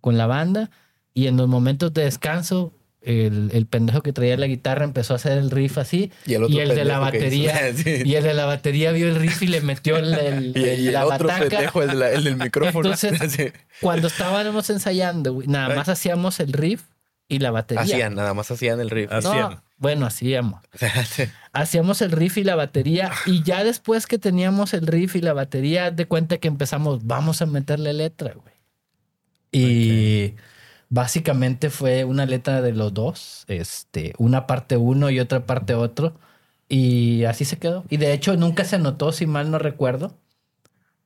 con 0.00 0.16
la 0.18 0.26
banda 0.26 0.70
y 1.14 1.26
en 1.26 1.36
los 1.36 1.48
momentos 1.48 1.92
de 1.94 2.04
descanso 2.04 2.72
el, 3.02 3.50
el 3.52 3.66
pendejo 3.66 4.02
que 4.02 4.12
traía 4.12 4.36
la 4.36 4.48
guitarra 4.48 4.84
empezó 4.84 5.12
a 5.12 5.16
hacer 5.16 5.38
el 5.38 5.50
riff 5.52 5.78
así 5.78 6.10
Y 6.26 6.34
el, 6.34 6.42
otro 6.42 6.56
y 6.56 6.60
el 6.60 6.70
de 6.74 6.84
la 6.84 6.98
batería 6.98 7.72
Sí. 7.76 8.02
y 8.04 8.14
el 8.16 8.24
de 8.24 8.34
la 8.34 8.46
batería 8.46 8.90
vio 8.90 9.06
el 9.08 9.14
riff 9.14 9.42
y 9.42 9.46
le 9.46 9.60
metió 9.60 9.96
el, 9.96 10.12
el- 10.14 10.52
Y, 10.56 10.60
y 10.60 10.86
el 10.88 10.92
la 10.92 11.06
otro 11.06 11.28
bataca. 11.28 11.48
pendejo, 11.48 11.82
el, 11.82 11.88
de 11.90 11.94
la- 11.94 12.10
el 12.10 12.24
del 12.24 12.36
micrófono. 12.36 12.92
Entonces, 12.92 13.32
Sí. 13.32 13.44
Cuando 13.80 14.08
estábamos 14.08 14.68
ensayando, 14.70 15.34
güey, 15.34 15.46
nada 15.46 15.74
más 15.76 15.88
hacíamos 15.88 16.40
el 16.40 16.52
riff 16.52 16.82
y 17.28 17.38
la 17.38 17.52
batería. 17.52 17.82
hacían, 17.82 18.14
nada 18.16 18.34
más 18.34 18.50
hacían 18.50 18.80
el 18.80 18.90
riff. 18.90 19.10
Así. 19.12 19.28
No, 19.28 19.32
hacían. 19.34 19.60
bueno, 19.78 20.06
hacíamos. 20.06 20.60
Hacíamos 21.52 22.02
el 22.02 22.10
riff 22.12 22.38
y 22.38 22.44
la 22.44 22.56
batería 22.56 23.12
y 23.24 23.42
ya 23.44 23.62
después 23.64 24.06
que 24.06 24.18
teníamos 24.18 24.74
el 24.74 24.86
riff 24.86 25.16
y 25.16 25.20
la 25.20 25.32
batería 25.32 25.90
de 25.90 26.06
cuenta 26.06 26.38
que 26.38 26.48
empezamos 26.48 27.06
vamos 27.06 27.40
a 27.40 27.46
meterle 27.46 27.92
letra 27.92 28.32
güey 28.34 28.54
y 29.58 30.34
básicamente 30.88 31.70
fue 31.70 32.04
una 32.04 32.26
letra 32.26 32.62
de 32.62 32.72
los 32.72 32.94
dos 32.94 33.44
este 33.48 34.12
una 34.18 34.46
parte 34.46 34.76
uno 34.76 35.10
y 35.10 35.18
otra 35.18 35.44
parte 35.46 35.74
otro 35.74 36.14
y 36.68 37.24
así 37.24 37.44
se 37.44 37.58
quedó. 37.58 37.84
Y 37.88 37.96
de 37.96 38.12
hecho 38.12 38.36
nunca 38.36 38.64
se 38.64 38.76
anotó 38.76 39.12
si 39.12 39.26
mal 39.26 39.50
no 39.50 39.58
recuerdo. 39.58 40.16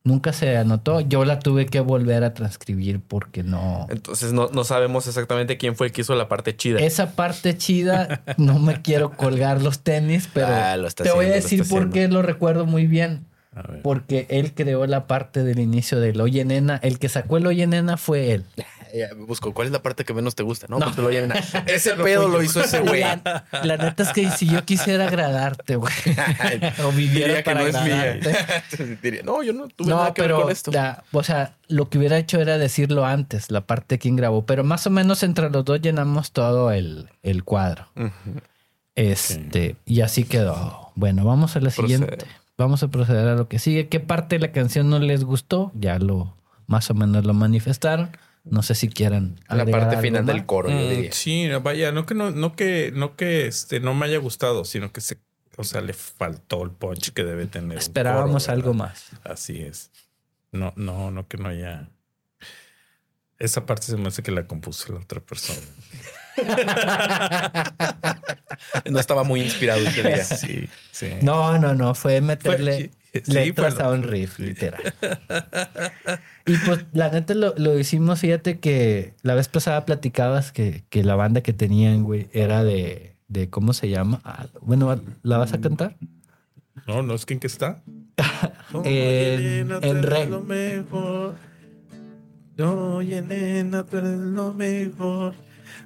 Nunca 0.03 0.33
se 0.33 0.57
anotó. 0.57 1.01
Yo 1.03 1.27
la 1.27 1.41
tuve 1.41 1.67
que 1.67 1.81
volver 1.81 2.25
a 2.25 2.33
transcribir 2.33 3.01
porque 3.07 3.43
no. 3.43 3.87
Entonces 3.91 4.33
no, 4.33 4.49
no 4.49 4.65
sabemos 4.65 5.07
exactamente 5.07 5.59
quién 5.59 5.77
fue 5.77 5.89
el 5.89 5.93
que 5.93 6.01
hizo 6.01 6.15
la 6.15 6.27
parte 6.29 6.57
chida. 6.57 6.81
esa 6.81 7.15
parte 7.15 7.59
chida 7.59 8.23
no 8.39 8.59
me 8.59 8.81
quiero 8.81 9.11
colgar 9.11 9.61
los 9.61 9.81
tenis 9.81 10.29
pero 10.33 10.47
Ah, 10.49 10.77
lo 10.79 10.91
te 10.91 11.11
voy 11.11 11.27
a 11.27 11.33
decir 11.33 11.69
por 11.69 11.91
qué 11.91 12.09
lo 12.09 12.23
recuerdo 12.23 12.65
muy 12.65 12.87
bien. 12.87 13.27
Porque 13.83 14.27
él 14.31 14.55
creó 14.55 14.87
la 14.87 15.07
parte 15.09 15.43
del 15.43 15.59
inicio 15.59 15.99
del 15.99 16.21
Oye 16.21 16.45
Nena. 16.45 16.79
El 16.83 16.99
que 17.01 17.09
sacó 17.09 17.37
el 17.37 17.47
Oye 17.47 17.67
Nena 17.67 17.97
fue 17.97 18.33
él. 18.33 18.45
Ya, 18.93 19.07
busco, 19.15 19.55
¿cuál 19.55 19.69
es 19.69 19.73
la 19.73 19.81
parte 19.85 20.05
que 20.05 20.13
menos 20.13 20.35
te 20.35 20.43
gusta? 20.43 20.67
No, 20.69 20.81
No. 20.81 20.87
pues 20.87 20.97
te 20.97 21.03
lo 21.03 21.11
lleven 21.13 21.31
a- 21.31 21.37
Ese 21.69 21.93
pedo 21.95 22.27
lo 22.27 22.43
hizo 22.43 22.61
ese 22.61 22.81
güey. 22.81 23.03
La, 23.03 23.45
la 23.63 23.77
neta 23.77 24.03
es 24.03 24.09
que 24.09 24.29
si 24.33 24.49
yo 24.49 24.65
quisiera 24.65 25.07
agradarte, 25.07 25.77
güey. 25.77 25.93
o 26.85 26.91
viviera 26.91 27.27
Diría 27.29 27.37
que 27.37 27.43
para 27.45 27.61
no 27.61 27.67
es 27.69 27.75
agradarte. 27.77 28.29
mía. 29.13 29.21
No, 29.23 29.45
yo 29.45 29.53
no 29.53 29.69
tuve 29.69 29.91
No, 29.91 29.99
nada 29.99 30.13
que 30.13 30.23
ver 30.23 30.33
con 30.33 30.51
esto. 30.51 30.73
la- 30.73 31.05
o 31.13 31.23
sea, 31.23 31.55
lo 31.69 31.89
que 31.89 31.99
hubiera 31.99 32.19
hecho 32.19 32.41
era 32.41 32.59
decirlo 32.59 33.07
antes, 33.07 33.53
la 33.53 33.61
parte 33.61 34.01
quién 34.01 34.17
grabó. 34.17 34.45
Pero 34.45 34.65
más 34.65 34.85
o 34.89 34.91
menos 34.91 35.23
entre 35.23 35.51
los 35.51 35.65
dos 35.65 35.81
llenamos 35.81 36.33
todo 36.33 36.73
el, 36.73 37.11
el 37.23 37.45
cuadro. 37.45 37.87
Este, 38.97 39.77
y 39.87 40.01
así 40.01 40.25
quedó. 40.25 40.91
Bueno, 40.97 41.25
vamos 41.25 41.55
a 41.55 41.61
la 41.61 41.71
siguiente. 41.71 42.19
Vamos 42.61 42.83
a 42.83 42.89
proceder 42.89 43.27
a 43.29 43.35
lo 43.37 43.49
que 43.49 43.59
sigue. 43.59 43.89
¿Qué 43.89 44.01
parte 44.01 44.37
de 44.37 44.41
la 44.41 44.53
canción 44.53 44.91
no 44.91 44.99
les 44.99 45.25
gustó? 45.25 45.73
Ya 45.75 45.99
lo 45.99 46.37
más 46.67 46.91
o 46.91 46.95
menos 46.95 47.25
lo 47.25 47.33
manifestaron. 47.35 48.11
No 48.45 48.63
sé 48.63 48.75
si 48.75 48.89
quieran. 48.89 49.41
La 49.49 49.63
agregar 49.63 49.81
parte 49.83 49.97
algo 49.97 50.03
final 50.03 50.25
más. 50.25 50.35
del 50.35 50.47
coro, 50.47 50.69
yo 50.71 50.77
Mm, 50.77 50.89
diría. 50.91 51.13
sí, 51.13 51.47
no, 51.49 51.61
vaya, 51.63 51.91
no 51.93 52.07
que 52.07 52.15
no, 52.15 52.31
no 52.31 52.55
que, 52.57 52.93
no 52.95 53.17
que 53.17 53.47
este 53.47 53.81
no 53.81 53.95
me 53.95 54.07
haya 54.07 54.19
gustado, 54.19 54.65
sino 54.65 54.93
que 54.93 55.01
se, 55.01 55.19
o 55.57 55.65
sea, 55.65 55.81
le 55.81 55.93
faltó 55.93 56.63
el 56.63 56.71
punch 56.71 57.13
que 57.13 57.25
debe 57.25 57.47
tener. 57.47 57.79
Esperábamos 57.79 58.45
coro, 58.45 58.55
algo 58.55 58.75
más. 58.75 59.07
Así 59.25 59.61
es. 59.61 59.91
No, 60.53 60.73
no, 60.77 61.11
no 61.11 61.29
que 61.29 61.37
no 61.39 61.49
haya. 61.49 61.89
Esa 63.39 63.65
parte 63.65 63.87
se 63.87 63.97
me 63.97 64.09
hace 64.09 64.23
que 64.23 64.33
la 64.33 64.47
compuso 64.47 64.93
la 64.93 65.01
otra 65.01 65.21
persona. 65.21 65.61
No 68.91 68.99
estaba 69.01 69.25
muy 69.25 69.41
inspirado 69.43 69.81
ese 69.81 70.03
día. 70.03 70.25
Sí, 70.25 70.69
sí. 70.93 71.09
No, 71.23 71.59
no, 71.59 71.75
no. 71.75 71.95
Fue 71.95 72.21
meterle 72.21 72.91
Fue- 73.13 73.23
sí, 73.25 73.33
letras 73.33 73.79
a 73.81 73.91
un 73.91 74.03
riff, 74.03 74.39
literal. 74.39 74.81
y 76.47 76.57
pues 76.59 76.85
la 76.93 77.11
neta 77.11 77.35
lo, 77.35 77.55
lo 77.57 77.79
hicimos. 77.79 78.21
Fíjate 78.21 78.59
que 78.61 79.15
la 79.23 79.35
vez 79.35 79.49
pasada 79.49 79.85
platicabas 79.87 80.53
que, 80.53 80.85
que 80.91 81.03
la 81.05 81.17
banda 81.17 81.41
que 81.43 81.53
tenían, 81.53 82.05
güey, 82.05 82.29
era 82.33 82.63
de, 82.65 83.17
de 83.29 83.49
¿cómo 83.51 83.73
se 83.73 83.89
llama? 83.89 84.21
Ah, 84.25 84.47
bueno, 84.61 85.01
¿la 85.23 85.39
vas 85.39 85.53
a 85.55 85.61
cantar? 85.61 85.97
No, 86.87 87.03
no 87.03 87.15
es 87.15 87.27
que 87.27 87.35
en 87.35 87.41
qué 87.41 87.47
está. 87.47 87.83
En- 88.85 88.87
Elena, 88.87 89.79
en 89.83 90.01
tú 90.03 90.07
re. 90.07 90.17
eres 90.19 90.31
lo 90.31 90.41
mejor. 90.43 91.35
Oye, 92.59 93.19
Elena, 93.19 93.85
tú 93.85 93.97
eres 93.97 94.19
lo 94.19 94.53
mejor. 94.53 95.35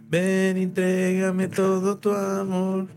Ven, 0.08 0.56
entrégame 0.56 1.48
todo 1.48 1.98
tu 1.98 2.12
amor. 2.12 2.88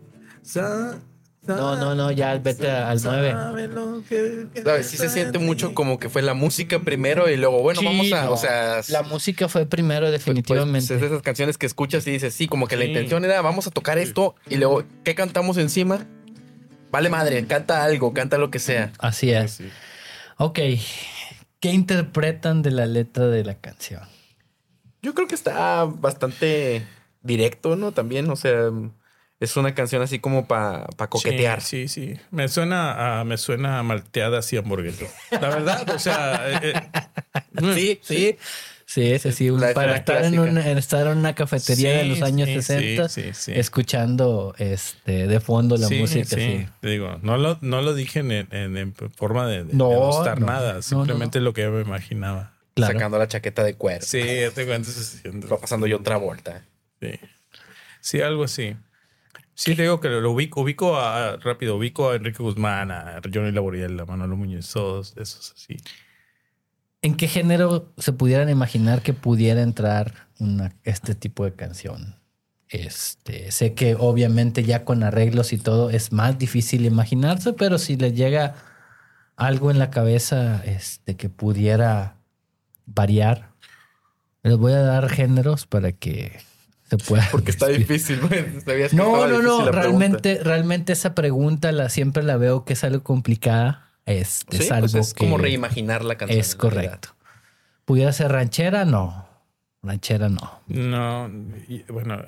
Sa- 0.41 0.99
No, 1.43 1.77
no, 1.77 1.95
no, 1.95 2.11
ya 2.11 2.37
vete 2.39 2.69
al 2.69 2.99
nueve. 3.01 3.31
sabe 3.31 3.67
lo 3.69 4.03
que- 4.07 4.47
que 4.53 4.63
¿Sabes? 4.63 4.87
Sí 4.87 4.97
se 4.97 5.07
siente 5.07 5.37
en 5.37 5.45
mucho 5.45 5.73
como 5.73 5.97
que 5.97 6.09
fue 6.09 6.21
la 6.21 6.33
música 6.33 6.79
primero 6.79 7.29
y 7.29 7.37
luego, 7.37 7.61
bueno, 7.61 7.79
Sí, 7.79 7.85
vamos 7.85 8.11
a, 8.11 8.25
no. 8.25 8.31
o 8.33 8.37
sea, 8.37 8.81
La 8.89 9.03
música 9.03 9.47
fue 9.47 9.65
primero, 9.65 10.07
pues, 10.07 10.11
definitivamente. 10.11 10.93
es 10.95 10.99
de 10.99 11.07
esas 11.07 11.21
canciones 11.21 11.57
que 11.57 11.65
escuchas 11.65 12.05
y 12.05 12.11
dices, 12.11 12.33
sí, 12.33 12.47
como 12.49 12.67
que 12.67 12.75
la 12.75 12.83
intención 12.83 13.23
era, 13.23 13.41
vamos 13.41 13.65
a 13.65 13.71
tocar 13.71 13.97
esto 13.97 14.35
y 14.49 14.57
luego, 14.57 14.83
¿qué 15.05 15.15
cantamos 15.15 15.57
encima? 15.57 16.05
Vale 16.91 17.09
madre, 17.09 17.45
canta 17.47 17.81
algo, 17.85 18.13
canta 18.13 18.37
lo 18.37 18.51
que 18.51 18.59
sea. 18.59 18.91
Así 18.99 19.31
es. 19.31 19.51
Sí. 19.53 19.69
Ok. 20.37 20.59
¿Qué 21.61 21.71
interpretan 21.71 22.61
de 22.61 22.71
la 22.71 22.85
letra 22.85 23.27
de 23.27 23.45
la 23.45 23.55
canción? 23.55 24.01
Yo 25.01 25.13
creo 25.13 25.27
que 25.29 25.35
está 25.35 25.85
bastante 25.85 26.85
directo, 27.27 27.75
¿no? 27.75 27.91
También, 27.91 28.29
o 28.31 28.35
sea, 28.35 28.71
es 29.39 29.55
una 29.57 29.75
canción 29.75 30.01
así 30.01 30.17
como 30.19 30.47
para 30.47 30.87
coquetear. 31.09 31.61
Sí, 31.61 31.87
sí, 31.87 32.15
sí. 32.15 32.19
Me 32.31 32.47
suena 32.47 33.19
a, 33.19 33.23
me 33.23 33.37
suena 33.37 33.77
a 33.79 33.83
malteada 33.83 34.39
y 34.51 34.57
hamburguesa. 34.57 35.05
La 35.31 35.49
verdad, 35.49 35.87
o 35.89 35.99
sea, 35.99 36.59
eh, 36.63 36.73
eh, 36.73 37.73
Sí, 37.75 37.99
sí. 38.01 38.37
Sí, 38.89 39.19
sí, 39.19 39.31
sí. 39.33 39.49
La- 39.49 39.73
para 39.73 39.97
estar 39.97 40.23
en, 40.23 40.31
clásica. 40.35 40.41
un- 40.43 40.57
en 40.59 40.77
estar 40.77 41.07
en 41.07 41.17
una 41.17 41.35
cafetería 41.35 41.91
de 41.97 42.03
Sí, 42.03 42.07
los 42.09 42.21
años 42.21 42.47
sí, 42.47 42.55
60, 42.61 43.09
sí, 43.09 43.21
sí, 43.23 43.29
sí. 43.33 43.51
escuchando 43.59 44.55
este 44.59 45.27
de 45.27 45.39
fondo 45.41 45.75
la 45.75 45.87
sí, 45.89 45.95
música. 45.99 46.23
sí. 46.37 46.59
Sí. 46.61 46.67
Te 46.79 46.87
digo, 46.91 47.19
no 47.21 47.35
lo, 47.37 47.57
no 47.59 47.81
lo 47.81 47.93
dije 47.93 48.19
en, 48.19 48.31
en- 48.31 48.77
en 48.77 48.93
forma 48.95 49.45
de, 49.45 49.65
de 49.65 49.73
No, 49.73 49.89
denostar 49.89 50.39
no, 50.39 50.47
nada, 50.47 50.75
no, 50.75 50.81
simplemente 50.81 51.41
lo 51.41 51.51
que 51.51 51.63
yo 51.63 51.71
me 51.71 51.81
imaginaba. 51.81 52.53
Claro. 52.75 52.93
Sacando 52.93 53.17
la 53.19 53.27
chaqueta 53.27 53.61
de 53.65 53.73
cuero. 53.73 54.05
Sí, 54.05 54.19
ya 54.21 54.51
te 54.51 54.65
cuento 54.65 54.89
eso 54.89 55.01
haciendo. 55.01 55.49
Va 55.49 55.57
pasando 55.59 55.85
yo 55.85 55.97
otra 55.97 56.15
vuelta. 56.15 56.63
Sí. 57.01 57.19
Sí, 58.01 58.21
algo 58.21 58.43
así. 58.43 58.75
Sí, 59.53 59.75
te 59.75 59.81
digo 59.81 59.99
que 59.99 60.09
lo 60.09 60.31
ubico, 60.31 60.61
ubico 60.61 60.97
a, 60.97 61.37
rápido, 61.37 61.77
ubico 61.77 62.11
a 62.11 62.15
Enrique 62.15 62.43
Guzmán, 62.43 62.91
a 62.91 63.19
Johnny 63.33 63.51
Laboriel, 63.51 63.99
a 63.99 64.05
Manolo 64.05 64.37
Muñoz, 64.37 64.71
todos 64.71 65.15
esos 65.17 65.53
así. 65.55 65.77
¿En 67.01 67.15
qué 67.15 67.27
género 67.27 67.91
se 67.97 68.13
pudieran 68.13 68.49
imaginar 68.49 69.01
que 69.01 69.13
pudiera 69.13 69.61
entrar 69.61 70.27
una, 70.39 70.75
este 70.83 71.15
tipo 71.15 71.43
de 71.43 71.53
canción? 71.53 72.15
Este, 72.69 73.51
sé 73.51 73.73
que 73.73 73.95
obviamente 73.95 74.63
ya 74.63 74.83
con 74.83 75.01
arreglos 75.01 75.53
y 75.53 75.57
todo 75.57 75.89
es 75.89 76.11
más 76.11 76.37
difícil 76.37 76.85
imaginarse, 76.85 77.53
pero 77.53 77.77
si 77.77 77.95
les 77.95 78.13
llega 78.13 78.55
algo 79.37 79.71
en 79.71 79.79
la 79.79 79.89
cabeza 79.89 80.61
este, 80.65 81.15
que 81.15 81.29
pudiera 81.29 82.17
variar, 82.85 83.53
les 84.43 84.57
voy 84.57 84.73
a 84.73 84.81
dar 84.81 85.09
géneros 85.09 85.65
para 85.65 85.93
que 85.93 86.39
se 86.89 86.97
pueda. 86.97 87.27
Porque 87.31 87.51
está 87.51 87.67
difícil, 87.67 88.19
güey. 88.21 88.61
Sabías 88.65 88.91
que 88.91 88.95
No, 88.97 89.27
no, 89.27 89.41
no. 89.41 89.57
pregunta. 89.57 89.71
Realmente, 89.71 90.39
realmente 90.43 90.93
esa 90.93 91.15
pregunta 91.15 91.71
la 91.71 91.89
siempre 91.89 92.23
la 92.23 92.37
veo 92.37 92.65
que 92.65 92.73
es 92.73 92.83
algo 92.83 93.03
complicada. 93.03 93.83
Sí, 94.05 94.13
es 94.51 94.71
algo 94.71 94.87
pues 94.87 94.95
es 94.95 95.13
que 95.13 95.25
como 95.25 95.37
reimaginar 95.37 96.05
la 96.05 96.15
canción. 96.15 96.39
es 96.39 96.55
correcto. 96.55 97.09
¿Pudiera 97.83 98.13
ser 98.13 98.31
ranchera? 98.31 98.85
No. 98.85 99.27
Ranchera 99.83 100.29
no. 100.29 100.61
No, 100.67 101.29
y, 101.67 101.83
bueno, 101.83 102.21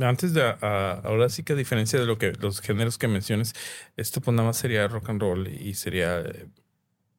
antes 0.00 0.34
de 0.34 0.42
ahora 0.42 1.28
sí 1.28 1.42
que 1.42 1.52
a 1.52 1.56
diferencia 1.56 1.98
de 1.98 2.06
lo 2.06 2.18
que 2.18 2.32
los 2.32 2.60
géneros 2.60 2.98
que 2.98 3.08
menciones, 3.08 3.54
esto 3.96 4.20
pues 4.20 4.34
nada 4.34 4.48
más 4.48 4.56
sería 4.56 4.86
rock 4.88 5.10
and 5.10 5.20
roll 5.20 5.48
y 5.48 5.74
sería 5.74 6.22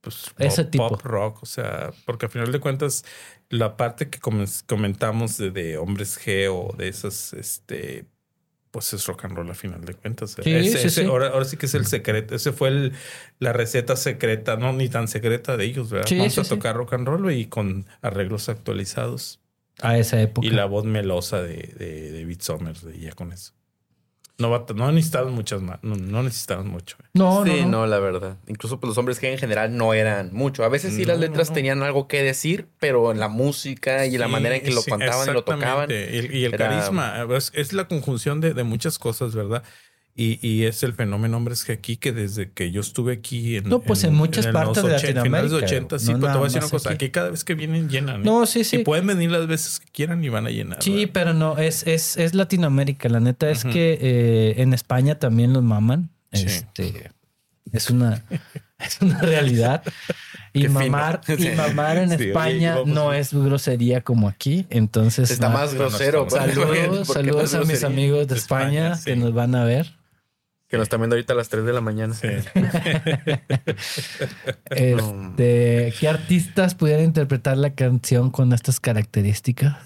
pues, 0.03 0.25
Ese 0.37 0.63
pop, 0.65 0.71
tipo. 0.71 0.87
pop 0.89 1.01
rock, 1.03 1.43
o 1.43 1.45
sea, 1.45 1.91
porque 2.05 2.25
al 2.27 2.31
final 2.31 2.51
de 2.51 2.59
cuentas 2.59 3.03
la 3.49 3.77
parte 3.77 4.09
que 4.09 4.19
comen- 4.19 4.63
comentamos 4.67 5.37
de, 5.37 5.49
de 5.49 5.77
hombres 5.77 6.19
G 6.23 6.47
o 6.51 6.75
de 6.77 6.89
esas, 6.89 7.31
este, 7.33 8.05
pues 8.71 8.91
es 8.93 9.05
rock 9.07 9.25
and 9.25 9.37
roll 9.37 9.49
al 9.49 9.55
final 9.55 9.85
de 9.85 9.93
cuentas. 9.93 10.31
Sí, 10.43 10.51
Ese- 10.51 10.77
sí, 10.79 10.87
ese- 10.87 11.01
sí. 11.03 11.05
Ahora, 11.07 11.29
ahora 11.29 11.45
sí 11.45 11.55
que 11.57 11.67
es 11.67 11.73
el 11.73 11.85
secreto, 11.85 12.35
ese 12.35 12.51
fue 12.51 12.67
el, 12.69 12.93
la 13.39 13.53
receta 13.53 13.95
secreta, 13.95 14.57
no 14.57 14.73
ni 14.73 14.89
tan 14.89 15.07
secreta 15.07 15.55
de 15.57 15.65
ellos, 15.65 15.89
¿verdad? 15.89 16.09
Vamos 16.17 16.37
a 16.37 16.43
tocar 16.43 16.75
rock 16.75 16.93
and 16.93 17.07
roll 17.07 17.31
y 17.31 17.45
con 17.45 17.85
arreglos 18.01 18.49
actualizados 18.49 19.39
A 19.81 19.97
esa 19.97 20.19
época. 20.21 20.45
y 20.45 20.49
la 20.49 20.65
voz 20.65 20.83
melosa 20.85 21.41
de, 21.41 21.73
de, 21.77 22.11
de 22.11 22.25
Beat 22.25 22.41
Summers 22.41 22.85
y 22.93 22.99
ya 23.01 23.11
con 23.13 23.31
eso. 23.31 23.53
No, 24.39 24.49
va, 24.49 24.65
no 24.73 24.91
necesitaban 24.91 25.31
muchas 25.33 25.61
más, 25.61 25.77
no, 25.83 25.95
no 25.95 26.23
necesitaban 26.23 26.67
mucho. 26.67 26.97
No, 27.13 27.43
sí, 27.45 27.51
no, 27.51 27.65
no, 27.65 27.71
no. 27.71 27.87
la 27.87 27.99
verdad. 27.99 28.37
Incluso 28.47 28.79
pues, 28.79 28.89
los 28.89 28.97
hombres 28.97 29.19
que 29.19 29.31
en 29.31 29.37
general 29.37 29.77
no 29.77 29.93
eran 29.93 30.33
mucho. 30.33 30.63
A 30.63 30.69
veces 30.69 30.95
sí 30.95 31.01
No, 31.03 31.09
las 31.09 31.19
letras 31.19 31.49
no, 31.49 31.51
no. 31.51 31.55
tenían 31.55 31.83
algo 31.83 32.07
que 32.07 32.23
decir, 32.23 32.67
pero 32.79 33.11
en 33.11 33.19
la 33.19 33.27
música 33.27 34.07
y 34.07 34.17
la 34.17 34.25
Sí, 34.25 34.31
manera 34.31 34.55
en 34.55 34.63
que 34.63 34.71
lo 34.71 34.81
sí, 34.81 34.89
cantaban 34.89 35.29
y 35.29 35.33
lo 35.33 35.43
tocaban. 35.43 35.91
exactamente. 35.91 36.35
Y, 36.35 36.39
y 36.39 36.45
el 36.45 36.53
era- 36.55 36.67
carisma 36.69 37.27
es, 37.37 37.51
es 37.53 37.73
la 37.73 37.87
conjunción 37.87 38.41
de, 38.41 38.55
de 38.55 38.63
muchas 38.63 38.97
cosas, 38.97 39.35
¿verdad? 39.35 39.63
Y, 40.15 40.37
y 40.47 40.65
es 40.65 40.83
el 40.83 40.93
fenómeno 40.93 41.37
hombres 41.37 41.63
que 41.63 41.71
aquí, 41.71 41.97
que 41.97 42.11
desde 42.11 42.51
que 42.51 42.69
yo 42.71 42.81
estuve 42.81 43.13
aquí 43.13 43.55
en. 43.57 43.67
No, 43.67 43.79
pues, 43.81 44.03
en 44.03 44.13
muchas 44.13 44.45
los 44.45 44.53
partes 44.53 44.83
de 44.83 44.93
80, 44.93 45.23
finales 45.23 45.51
Latinoamérica, 45.51 45.57
de 45.57 45.65
80, 45.65 45.99
sí, 45.99 46.05
no 46.05 46.11
pero 46.13 46.19
te 46.19 46.27
nada 46.27 46.37
voy 46.37 46.43
a 46.43 46.47
decir 46.49 46.61
una 46.61 46.69
cosa: 46.69 46.89
aquí. 46.89 47.05
aquí 47.05 47.11
cada 47.11 47.29
vez 47.31 47.43
que 47.43 47.55
vienen 47.55 47.89
llenan. 47.89 48.21
¿eh? 48.21 48.23
No, 48.23 48.45
sí, 48.45 48.63
sí. 48.63 48.75
Y 48.77 48.83
pueden 48.83 49.07
venir 49.07 49.31
las 49.31 49.47
veces 49.47 49.79
que 49.79 49.87
quieran 49.91 50.23
y 50.23 50.29
van 50.29 50.45
a 50.45 50.51
llenar. 50.51 50.83
Sí, 50.83 50.91
¿verdad? 50.97 51.09
pero 51.13 51.33
no, 51.33 51.57
es, 51.57 51.87
es, 51.87 52.15
es 52.17 52.35
Latinoamérica. 52.35 53.09
La 53.09 53.19
neta 53.21 53.49
es 53.49 53.63
que 53.63 53.97
eh, 53.99 54.61
en 54.61 54.73
España 54.75 55.17
también 55.17 55.51
los 55.51 55.63
maman. 55.63 56.11
Sí. 56.31 56.45
Este 56.45 57.11
es 57.71 57.89
una, 57.89 58.23
es 58.79 59.01
una 59.01 59.19
realidad. 59.19 59.81
Y 60.55 60.61
Qué 60.61 60.67
fino. 60.67 60.81
mamar, 60.81 61.21
y 61.35 61.47
mamar 61.55 61.97
en 61.97 62.15
Sí, 62.15 62.25
España 62.25 62.77
oye, 62.77 62.91
no 62.93 63.11
es 63.11 63.33
grosería 63.33 64.01
como 64.01 64.27
aquí. 64.27 64.67
Entonces, 64.69 65.31
Está 65.31 65.49
no. 65.49 65.55
más 65.55 65.73
grosero. 65.73 66.27
está 66.27 66.41
mal. 66.45 66.51
¿por 66.53 66.71
qué- 66.71 66.81
Saludos, 66.83 67.07
saludos 67.07 67.43
es 67.45 67.53
a 67.55 67.63
mis 67.63 67.83
amigos 67.83 68.27
de 68.27 68.35
De 68.35 68.39
España, 68.39 68.93
España, 68.93 69.03
que 69.03 69.15
nos 69.15 69.33
van 69.33 69.55
a 69.55 69.63
ver. 69.63 69.95
Que 70.73 70.77
nos 70.77 70.85
están 70.85 71.01
viendo 71.01 71.15
ahorita 71.15 71.33
a 71.33 71.35
las 71.35 71.49
3 71.49 71.65
de 71.65 71.71
la 71.71 71.81
mañana. 71.81 72.15
Sí. 72.15 72.27
Este, 74.71 75.93
¿Qué 75.99 76.07
artistas 76.07 76.73
pudieran 76.73 77.05
interpretar 77.05 77.57
la 77.57 77.75
canción 77.75 78.31
con 78.31 78.53
estas 78.53 78.79
características? 78.79 79.77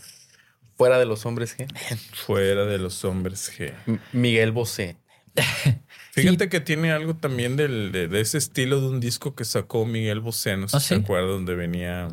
Fuera 0.77 0.97
de 0.97 1.05
los 1.05 1.25
hombres 1.25 1.57
G. 1.57 1.67
Fuera 2.13 2.63
de 2.63 2.77
los 2.77 3.03
hombres 3.03 3.51
G. 3.53 3.73
M- 3.85 3.99
Miguel 4.13 4.53
Bosé. 4.53 4.95
Fíjate 6.13 6.47
que 6.47 6.61
tiene 6.61 6.93
algo 6.93 7.17
también 7.17 7.57
del, 7.57 7.91
de, 7.91 8.07
de 8.07 8.21
ese 8.21 8.37
estilo 8.37 8.79
de 8.79 8.87
un 8.87 9.01
disco 9.01 9.35
que 9.35 9.43
sacó 9.43 9.85
Miguel 9.85 10.21
Bosé, 10.21 10.55
no 10.55 10.69
sé 10.69 10.77
¿Ah, 10.77 10.79
si 10.79 10.87
se 10.87 10.95
acuerdan, 10.95 11.31
donde 11.31 11.55
venía. 11.55 12.07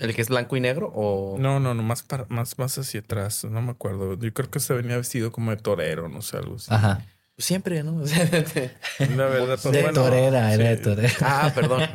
¿El 0.00 0.16
que 0.16 0.22
es 0.22 0.30
blanco 0.30 0.56
y 0.56 0.60
negro? 0.60 0.90
O... 0.96 1.36
No, 1.38 1.60
no, 1.60 1.74
no, 1.74 1.82
más, 1.84 2.02
para, 2.02 2.26
más, 2.28 2.58
más 2.58 2.76
hacia 2.76 2.98
atrás, 2.98 3.44
no 3.44 3.62
me 3.62 3.70
acuerdo. 3.70 4.18
Yo 4.18 4.34
creo 4.34 4.50
que 4.50 4.58
se 4.58 4.74
venía 4.74 4.96
vestido 4.96 5.30
como 5.30 5.52
de 5.52 5.58
torero, 5.58 6.08
no 6.08 6.22
sé, 6.22 6.38
algo 6.38 6.56
así. 6.56 6.74
Ajá. 6.74 7.06
Siempre, 7.40 7.82
¿no? 7.82 7.96
O 8.02 8.06
sea, 8.06 8.24
de- 8.26 8.70
La 9.16 9.26
verdad, 9.26 9.58
pues, 9.60 9.72
De 9.72 9.82
bueno, 9.82 10.02
torera, 10.04 10.52
era 10.54 10.68
de 10.68 10.76
torera. 10.76 11.12
ah, 11.22 11.52
perdón. 11.54 11.82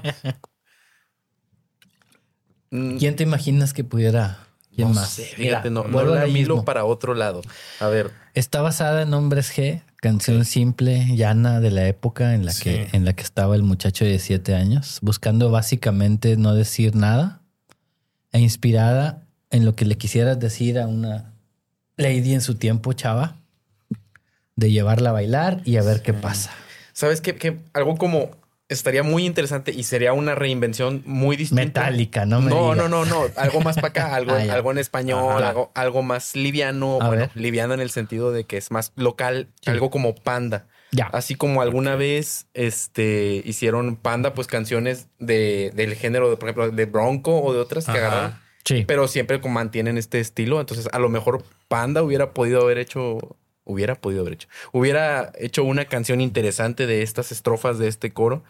¿Quién 2.99 3.15
te 3.15 3.23
imaginas 3.23 3.73
que 3.73 3.83
pudiera? 3.83 4.39
¿Quién 4.75 4.89
no 4.89 4.93
más? 4.95 5.09
sé, 5.09 5.29
Mira, 5.37 5.59
fíjate, 5.61 5.69
no, 5.69 5.83
no 5.83 5.89
vuelvo 5.89 6.13
a 6.13 6.15
la 6.15 6.21
lo 6.23 6.27
hilo 6.27 6.55
mismo. 6.55 6.65
para 6.65 6.83
otro 6.83 7.13
lado. 7.13 7.41
A 7.79 7.87
ver, 7.87 8.11
Está 8.33 8.61
basada 8.61 9.03
en 9.03 9.13
Hombres 9.13 9.55
G, 9.55 9.81
canción 10.01 10.43
simple, 10.43 11.15
llana 11.15 11.61
de 11.61 11.71
la 11.71 11.87
época 11.87 12.34
en 12.34 12.45
la, 12.45 12.53
que, 12.53 12.89
en 12.91 13.05
la 13.05 13.13
que 13.13 13.23
estaba 13.23 13.55
el 13.55 13.63
muchacho 13.63 14.03
de 14.03 14.12
17 14.12 14.53
años, 14.55 14.99
buscando 15.01 15.49
básicamente 15.51 16.36
no 16.36 16.53
decir 16.53 16.95
nada 16.95 17.39
e 18.34 18.39
inspirada 18.41 19.23
en 19.51 19.63
lo 19.63 19.73
que 19.75 19.86
le 19.86 19.95
quisieras 19.97 20.38
decir 20.38 20.79
a 20.79 20.88
una 20.88 21.31
lady 21.95 22.34
en 22.34 22.41
su 22.41 22.55
tiempo, 22.55 22.91
chava, 22.91 23.38
de 24.56 24.72
llevarla 24.72 25.10
a 25.10 25.13
bailar 25.13 25.62
y 25.65 25.78
a 25.78 25.82
ver 25.84 26.02
qué 26.02 26.13
pasa. 26.13 26.52
¿sabes 26.94 27.20
qué? 27.22 27.36
Que 27.36 27.58
algo 27.74 27.98
como 27.98 28.32
estaría 28.70 29.04
muy 29.04 29.26
interesante 29.26 29.72
y 29.72 29.84
sería 29.84 30.13
una 30.13 30.34
reinvención 30.34 31.04
muy 31.06 31.36
distinta. 31.36 31.63
Metálica, 31.82 32.26
no 32.26 32.41
me 32.41 32.50
No, 32.50 32.72
digas. 32.74 32.78
no, 32.78 32.88
no, 32.89 33.06
no. 33.06 33.26
Algo 33.36 33.62
más 33.62 33.76
para 33.76 33.89
acá, 33.89 34.15
algo, 34.15 34.32
Ah, 34.32 34.54
algo 34.54 34.72
en 34.72 34.78
español, 34.78 35.38
Ajá. 35.38 35.50
algo, 35.50 35.72
algo 35.76 36.02
más 36.04 36.36
liviano. 36.36 37.00
A 37.02 37.08
bueno, 37.08 37.24
ver. 37.24 37.32
liviano 37.36 37.74
en 37.74 37.82
el 37.82 37.89
sentido 37.89 38.32
de 38.32 38.46
que 38.46 38.58
es 38.58 38.72
más 38.72 38.94
local, 38.96 39.50
Sí. 39.62 39.70
algo 39.72 39.89
como 39.89 40.15
Panda. 40.15 40.68
Ya. 40.91 41.08
Así 41.08 41.36
como 41.36 41.62
alguna 41.62 41.96
vez 41.98 42.48
este, 42.54 43.41
hicieron 43.46 43.98
Panda, 43.98 44.34
pues 44.34 44.48
canciones 44.48 45.08
de, 45.20 45.72
del 45.76 45.96
género, 45.96 46.30
de, 46.30 46.38
por 46.38 46.48
ejemplo, 46.50 46.72
de 46.72 46.86
Bronco 46.86 47.41
o 47.41 47.54
de 47.54 47.60
otras 47.60 47.86
que 47.86 47.91
agarraron. 47.91 48.39
Sí. 48.63 48.86
Pero 48.88 49.08
siempre 49.10 49.38
mantienen 49.39 49.98
este 49.98 50.22
estilo. 50.22 50.60
Entonces, 50.62 50.88
a 50.91 50.98
lo 51.00 51.10
mejor 51.10 51.44
Panda 51.68 52.02
hubiera 52.02 52.32
podido 52.34 52.62
haber 52.62 52.78
hecho. 52.78 53.36
Hubiera 53.65 53.95
podido 53.95 54.21
haber 54.21 54.34
hecho. 54.34 54.47
Hubiera 54.71 55.32
hecho 55.39 55.63
una 55.63 55.86
canción 55.86 56.21
interesante 56.21 56.86
de 56.88 57.01
estas 57.01 57.32
estrofas 57.32 57.78
de 57.80 57.88
este 57.88 58.13
coro. 58.13 58.43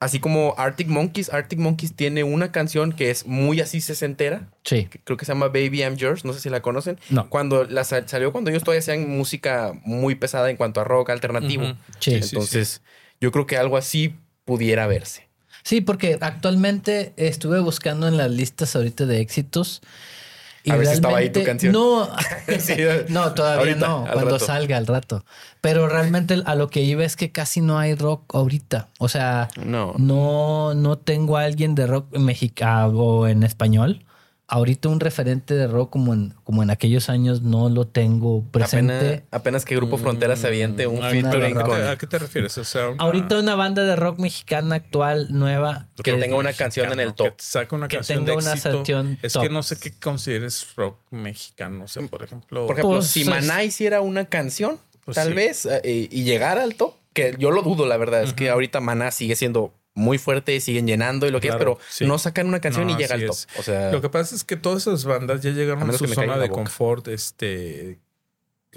Así 0.00 0.20
como 0.20 0.54
Arctic 0.56 0.86
Monkeys. 0.86 1.28
Arctic 1.32 1.58
Monkeys 1.58 1.92
tiene 1.96 2.22
una 2.22 2.52
canción 2.52 2.92
que 2.92 3.10
es 3.10 3.26
muy 3.26 3.60
así 3.60 3.80
sesentera. 3.80 4.48
Sí. 4.64 4.84
que 4.84 5.00
Creo 5.00 5.16
que 5.16 5.24
se 5.24 5.32
llama 5.32 5.48
Baby 5.48 5.80
I'm 5.82 5.96
Yours. 5.96 6.24
No 6.24 6.32
sé 6.32 6.38
si 6.40 6.48
la 6.50 6.62
conocen. 6.62 7.00
No. 7.10 7.28
Cuando 7.28 7.64
la 7.64 7.82
sal- 7.82 8.08
salió 8.08 8.30
cuando 8.30 8.50
ellos 8.50 8.62
todavía 8.62 8.78
hacían 8.78 9.08
música 9.08 9.72
muy 9.84 10.14
pesada 10.14 10.50
en 10.50 10.56
cuanto 10.56 10.80
a 10.80 10.84
rock 10.84 11.10
alternativo. 11.10 11.64
Sí. 11.98 12.12
Sí, 12.12 12.22
sí, 12.22 12.36
Entonces, 12.36 12.82
yo 13.20 13.32
creo 13.32 13.46
que 13.48 13.56
algo 13.56 13.76
así 13.76 14.14
pudiera 14.44 14.86
verse. 14.86 15.26
Sí, 15.64 15.80
porque 15.80 16.16
actualmente 16.20 17.12
estuve 17.16 17.58
buscando 17.58 18.06
en 18.06 18.16
las 18.16 18.30
listas 18.30 18.76
ahorita 18.76 19.04
de 19.04 19.20
éxitos. 19.20 19.82
Y 20.68 20.72
A 20.72 20.76
ver 20.76 20.86
si 20.86 20.92
estaba 20.94 21.18
ahí 21.18 21.30
tu 21.30 21.40
realmente- 21.40 21.70
canción. 21.70 21.72
No, 21.72 22.08
Sí. 22.60 22.74
no, 23.08 23.32
todavía 23.32 23.58
Ahorita, 23.60 23.88
no, 23.88 24.04
cuando 24.12 24.32
rato. 24.32 24.44
salga 24.44 24.76
al 24.76 24.86
rato. 24.86 25.24
Pero 25.60 25.88
realmente 25.88 26.40
a 26.44 26.54
lo 26.54 26.68
que 26.68 26.82
iba 26.82 27.04
es 27.04 27.16
que 27.16 27.32
casi 27.32 27.60
no 27.60 27.78
hay 27.78 27.94
rock 27.94 28.34
ahorita. 28.34 28.88
O 28.98 29.08
sea, 29.08 29.48
No. 29.64 29.94
no, 29.98 30.74
no 30.74 30.96
tengo 30.98 31.36
a 31.36 31.42
alguien 31.42 31.74
de 31.74 31.86
rock 31.86 32.16
mexicano 32.16 32.98
o 32.98 33.26
en 33.26 33.42
español. 33.42 34.04
Ahorita 34.50 34.88
un 34.88 34.98
referente 34.98 35.52
de 35.54 35.66
rock 35.66 35.90
como 35.90 36.14
en, 36.14 36.34
como 36.42 36.62
en 36.62 36.70
aquellos 36.70 37.10
años 37.10 37.42
no 37.42 37.68
lo 37.68 37.86
tengo 37.86 38.42
presente. 38.50 38.94
Apenas, 38.94 39.22
apenas 39.30 39.64
que 39.66 39.76
Grupo 39.76 39.98
Frontera 39.98 40.36
se 40.36 40.46
aviente 40.46 40.86
un 40.86 41.04
Ah, 41.04 41.10
featuring 41.10 41.52
pero 41.54 41.60
¿a, 41.60 41.64
con... 41.68 41.76
qué, 41.76 41.82
a 41.88 41.96
qué 41.98 42.06
te 42.06 42.18
refieres? 42.18 42.56
O 42.56 42.64
sea, 42.64 42.88
una- 42.88 43.02
Ahorita 43.04 43.38
una 43.38 43.54
banda 43.56 43.84
de 43.84 43.94
rock 43.94 44.18
mexicana 44.18 44.76
actual, 44.76 45.26
nueva, 45.30 45.88
Que 46.02 46.14
tenga 46.14 46.36
una 46.36 46.54
canción 46.54 46.90
en 46.92 47.00
el 47.00 47.12
top. 47.12 47.36
Que 47.36 47.44
saca 47.44 47.76
una 47.76 47.88
Que 47.88 47.96
canción 47.96 48.20
tenga 48.24 48.30
de 48.32 48.36
una 48.38 48.52
éxito. 48.54 48.76
canción 48.76 49.18
Es 49.20 49.32
top. 49.34 49.42
que 49.42 49.48
no 49.50 49.62
sé 49.62 49.78
qué 49.78 49.92
consideres 50.00 50.66
rock 50.76 50.96
mexicano. 51.10 51.84
O 51.84 51.88
sea, 51.88 52.06
por 52.06 52.22
ejemplo... 52.24 52.66
Por 52.66 52.78
ejemplo, 52.78 52.96
Pues, 52.96 53.06
si 53.08 53.20
es- 53.22 53.28
Maná 53.28 53.64
hiciera 53.64 54.00
una 54.00 54.24
canción, 54.24 54.78
Pues 55.04 55.14
tal 55.16 55.28
sí. 55.28 55.34
vez, 55.34 55.66
eh, 55.66 56.08
y 56.10 56.22
llegara 56.24 56.62
al 56.62 56.74
top, 56.74 56.94
que 57.12 57.36
yo 57.38 57.50
lo 57.50 57.60
dudo, 57.62 57.84
la 57.84 57.98
verdad, 57.98 58.22
es 58.22 58.32
que 58.32 58.48
ahorita 58.48 58.80
Maná 58.80 59.10
sigue 59.10 59.36
siendo 59.36 59.74
muy 59.98 60.16
fuerte, 60.18 60.58
siguen 60.60 60.86
llenando 60.86 61.26
y 61.26 61.30
lo 61.30 61.40
que 61.40 61.48
Claro, 61.48 61.58
es, 61.72 61.76
pero 61.76 61.78
sí. 61.90 62.06
no 62.06 62.18
sacan 62.18 62.46
una 62.46 62.60
canción 62.60 62.86
No, 62.86 62.94
y 62.94 62.96
llega 62.96 63.14
al 63.14 63.26
top. 63.26 63.36
O 63.58 63.62
sea, 63.62 63.92
Lo 63.92 64.00
que 64.00 64.08
pasa 64.08 64.34
es 64.34 64.44
que 64.44 64.56
todas 64.56 64.82
esas 64.82 65.04
bandas 65.04 65.42
ya 65.42 65.50
A 65.50 65.52
llegaron 65.52 65.88
a, 65.90 65.92
su 65.92 66.06
zona 66.06 66.38
de 66.38 66.48
confort, 66.48 67.08
este, 67.08 67.98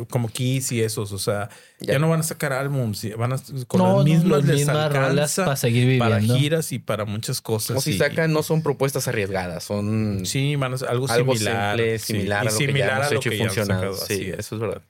como 0.10 0.30
Kiss 0.30 0.72
y 0.72 0.82
esos, 0.82 1.12
o 1.12 1.20
sea, 1.20 1.50
ya, 1.80 1.94
Ya. 1.94 2.00
no 2.00 2.10
van 2.10 2.22
a 2.22 2.24
sacar 2.24 2.54
álbums, 2.54 3.06
van 3.18 3.34
a 3.34 3.38
con 3.68 3.80
No, 3.82 3.88
no, 3.90 3.96
las 3.98 4.06
mismas 4.06 4.40
las 4.40 4.46
les 4.46 4.56
mismas 4.58 4.92
rolas 4.94 5.10
alcanza 5.12 5.46
para 5.46 5.56
seguir 5.58 5.82
viviendo. 5.86 6.06
para 6.06 6.22
giras 6.22 6.72
y 6.72 6.80
para 6.80 7.06
muchas 7.06 7.42
cosas. 7.42 7.68
como 7.76 7.82
si 7.82 7.92
y- 7.92 7.98
sacan, 7.98 8.32
no 8.34 8.42
son 8.42 8.64
propuestas 8.64 9.08
arriesgadas, 9.10 9.64
son 9.66 10.22
Sí, 10.26 10.56
van 10.56 10.74
a 10.74 10.78
ser 10.78 10.90
algo, 10.90 11.08
algo 11.10 11.34
similar, 11.36 11.78
simple, 11.78 12.00
sí, 12.00 12.06
similar 12.14 12.44
y 12.46 12.48
a 12.48 12.52
lo 12.52 12.58
que 12.58 12.66
similar 12.66 12.90
ya 12.90 12.96
hemos 13.10 13.12
hecho 13.12 13.34
y 13.34 13.38
funcionado. 13.38 13.94
sacado, 13.96 14.08
Sí, 14.08 14.32
eso 14.36 14.56
es 14.56 14.62
verdad. 14.62 14.82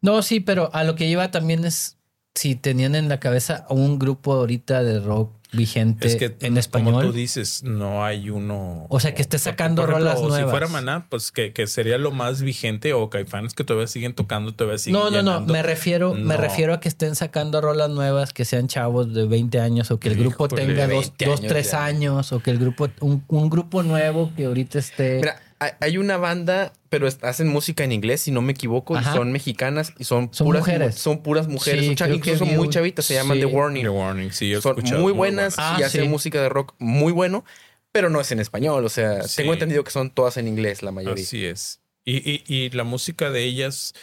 No, 0.00 0.22
sí, 0.22 0.40
pero 0.40 0.70
a 0.72 0.84
lo 0.84 0.94
que 0.94 1.06
iba 1.06 1.30
también 1.30 1.64
es 1.64 1.96
si 2.36 2.54
tenían 2.56 2.94
en 2.94 3.08
la 3.08 3.20
cabeza 3.20 3.66
un 3.70 3.98
grupo 3.98 4.32
ahorita 4.34 4.82
de 4.82 5.00
rock 5.00 5.32
vigente 5.54 6.06
Es 6.06 6.16
que 6.16 6.26
en 6.26 6.32
Como 6.40 6.52
tú 6.54 6.58
español. 6.58 7.12
dices, 7.14 7.62
no 7.62 8.04
hay 8.04 8.30
uno. 8.30 8.86
O 8.88 9.00
sea, 9.00 9.14
que 9.14 9.22
esté 9.22 9.38
sacando 9.38 9.82
por 9.82 9.90
ejemplo, 9.90 10.10
rolas 10.10 10.20
Si 10.22 10.26
nuevas. 10.28 10.50
fuera 10.50 10.66
Maná, 10.68 11.06
pues 11.08 11.30
que, 11.32 11.52
que 11.52 11.66
sería 11.66 11.98
lo 11.98 12.10
más 12.10 12.42
vigente, 12.42 12.92
o 12.92 13.10
Caifanes 13.10 13.54
que 13.54 13.64
todavía 13.64 13.86
siguen 13.86 14.14
tocando, 14.14 14.52
todavía 14.54 14.78
siguen. 14.78 15.00
No, 15.00 15.10
no, 15.10 15.22
no, 15.22 15.40
me 15.40 15.62
refiero, 15.62 16.14
me 16.14 16.34
No. 16.34 16.36
refiero 16.40 16.74
a 16.74 16.80
que 16.80 16.88
estén 16.88 17.14
sacando 17.14 17.60
rolas 17.60 17.90
nuevas, 17.90 18.32
que 18.32 18.44
sean 18.44 18.68
chavos 18.68 19.12
de 19.14 19.26
20 19.26 19.60
años 19.60 19.90
o 19.90 19.98
que 19.98 20.08
el 20.08 20.16
grupo 20.16 20.46
Híjole, 20.46 20.66
tenga 20.66 20.82
dos, 20.88 21.12
20 21.18 21.24
dos, 21.26 21.38
años 21.40 21.48
tres 21.48 21.70
ya. 21.72 21.84
años 21.84 22.32
o 22.32 22.40
que 22.40 22.50
el 22.50 22.58
grupo, 22.58 22.88
un, 23.00 23.24
un 23.28 23.50
grupo 23.50 23.82
nuevo 23.82 24.30
que 24.36 24.46
ahorita 24.46 24.78
esté... 24.78 25.16
Mira, 25.20 25.40
hay- 25.58 25.96
una 25.98 26.16
banda, 26.16 26.72
pero 26.88 27.08
hacen 27.22 27.48
música 27.48 27.84
en 27.84 27.92
inglés, 27.92 28.22
si 28.22 28.30
no 28.30 28.42
me 28.42 28.52
equivoco, 28.52 28.98
y 28.98 29.04
son 29.04 29.32
mexicanas 29.32 29.92
y 29.98 30.04
son, 30.04 30.28
Son 30.32 30.46
puras 30.46 30.60
mujeres. 30.60 30.94
Son 30.96 31.22
puras 31.22 31.48
mujeres, 31.48 31.84
Sí, 31.86 31.96
son 31.96 32.12
incluso 32.14 32.44
muy 32.46 32.68
chavitas, 32.68 33.04
se 33.04 33.14
llaman 33.14 33.36
sí. 33.36 33.40
The 33.40 33.46
Warning. 33.46 33.82
The 33.84 33.88
Warning, 33.88 34.32
sí, 34.32 34.52
he 34.52 34.60
son 34.60 34.76
muy 35.00 35.12
buenas 35.12 35.54
y 35.54 35.60
Ah, 35.60 35.76
hacen 35.84 36.02
sí. 36.02 36.08
música 36.08 36.40
de 36.42 36.48
rock 36.48 36.74
muy 36.78 37.12
bueno, 37.12 37.44
pero 37.92 38.10
no 38.10 38.20
es 38.20 38.30
en 38.32 38.40
español. 38.40 38.84
O 38.84 38.88
sea, 38.88 39.22
Sí. 39.22 39.36
tengo 39.36 39.52
entendido 39.52 39.84
que 39.84 39.90
son 39.90 40.10
todas 40.10 40.36
en 40.36 40.48
inglés 40.48 40.82
la 40.82 40.90
mayoría. 40.92 41.22
Así 41.24 41.44
es. 41.46 41.80
Y, 42.04 42.16
y, 42.30 42.42
y 42.46 42.70
la 42.70 42.84
música 42.84 43.30
de 43.30 43.44
ellas, 43.44 43.94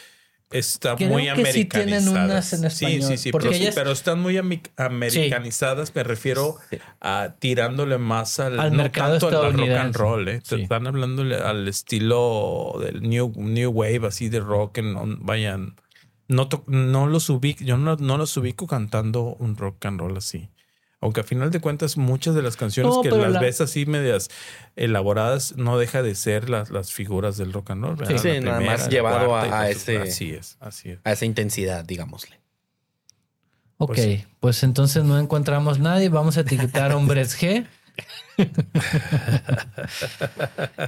está 0.52 0.96
Creo 0.96 1.08
muy 1.08 1.24
que 1.34 1.46
sí 1.52 1.64
tienen 1.64 1.94
americanizadas. 2.08 2.24
unas 2.30 2.52
en 2.52 2.60
sí, 2.60 2.66
español, 2.84 3.02
sí, 3.10 3.16
sí, 3.18 3.30
porque 3.32 3.48
pero, 3.48 3.56
sí, 3.56 3.62
ellas- 3.62 3.74
pero 3.74 3.92
están 3.92 4.20
muy 4.20 4.36
americanizadas. 4.76 5.94
Me 5.94 6.02
refiero 6.04 6.56
a 7.00 7.34
tirándole 7.38 7.98
más 7.98 8.38
al, 8.40 8.58
Al 8.60 8.70
no 8.72 8.76
mercado 8.78 9.18
tanto 9.18 9.42
al 9.42 9.52
rock 9.54 9.68
and 9.70 9.96
roll. 9.96 10.28
¿eh? 10.28 10.42
Están 10.50 10.86
hablándole 10.86 11.36
al 11.36 11.68
estilo 11.68 12.74
del 12.80 13.02
new, 13.02 13.32
new 13.36 13.70
wave, 13.70 14.06
así 14.06 14.28
de 14.28 14.40
rock. 14.40 14.72
Que 14.72 14.82
no, 14.82 15.02
vayan, 15.20 15.76
no, 16.28 16.48
no 16.66 17.06
los 17.06 17.28
ubico, 17.30 17.64
yo 17.64 17.76
no, 17.76 17.96
no 17.96 18.16
los 18.18 18.36
ubico 18.36 18.66
cantando 18.66 19.36
un 19.38 19.56
rock 19.56 19.84
and 19.86 20.00
roll 20.00 20.16
así. 20.16 20.48
Aunque 21.02 21.20
a 21.20 21.24
final 21.24 21.50
de 21.50 21.60
cuentas 21.60 21.96
muchas 21.98 22.34
de 22.34 22.40
las 22.42 22.56
canciones 22.56 22.94
No, 22.94 23.02
que 23.02 23.10
las 23.10 23.32
la- 23.32 23.40
ves 23.40 23.60
así 23.60 23.84
medias 23.86 24.30
elaboradas 24.76 25.54
no 25.56 25.76
deja 25.76 26.00
de 26.02 26.14
ser 26.14 26.48
las, 26.48 26.70
las 26.70 26.92
figuras 26.92 27.36
del 27.36 27.52
rock 27.52 27.72
and 27.72 27.84
roll. 27.84 27.96
¿verdad? 27.96 28.16
Sí, 28.22 28.28
La 28.28 28.40
nada 28.40 28.60
más 28.60 28.88
llevado 28.88 29.34
a- 29.36 29.60
a 29.62 29.68
ese- 29.68 29.98
Así 29.98 30.30
es, 30.30 30.56
así 30.60 30.90
es. 30.90 31.00
A 31.04 31.12
esa 31.12 31.26
intensidad, 31.26 31.84
digámosle. 31.84 32.40
Ok, 33.78 33.96
Pues 33.96 34.24
pues, 34.38 34.56
sí. 34.58 34.66
entonces 34.66 35.02
no 35.02 35.18
encontramos 35.18 35.80
nadie. 35.80 36.08
Vamos 36.08 36.38
a 36.38 36.42
etiquetar 36.42 36.92
hombres 36.92 37.36
G. 37.36 37.66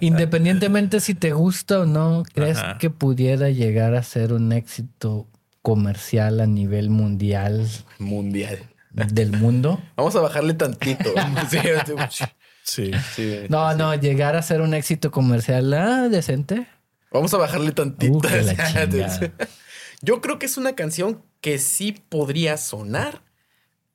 Independientemente 0.01 1.01
si 1.01 1.15
te 1.15 1.33
gusta 1.33 1.81
o 1.81 1.87
no, 1.87 2.23
¿crees 2.33 2.59
Ajá. 2.59 2.79
que 2.79 2.91
pudiera 2.91 3.51
llegar 3.51 3.95
a 3.95 4.03
ser 4.03 4.33
un 4.33 4.53
éxito 4.53 5.27
comercial 5.63 6.41
a 6.41 6.47
nivel 6.47 6.91
mundial 6.91 7.67
Mundial. 7.99 8.59
Del 8.95 9.33
mundo? 9.33 9.81
Vamos 9.97 10.15
a 10.17 10.21
bajarle 10.21 10.55
tantito. 10.55 11.13
Sí, 11.51 11.59
sí, 11.87 12.91
Sí. 12.93 12.93
sí. 13.15 13.41
No, 13.51 13.75
no, 13.75 13.95
llegar 13.95 14.37
a 14.37 14.43
ser 14.43 14.63
un 14.63 14.73
éxito 14.73 15.11
comercial 15.11 15.73
ah, 15.75 16.09
decente. 16.09 16.67
Vamos 17.13 17.35
a 17.35 17.37
bajarle 17.37 17.73
tantito. 17.73 18.17
Uh. 18.17 18.23
Yo 20.03 20.21
creo 20.21 20.39
que 20.39 20.47
es 20.47 20.57
una 20.57 20.75
canción 20.75 21.23
que 21.43 21.59
sí 21.59 21.93
podría 22.09 22.57
sonar. 22.57 23.21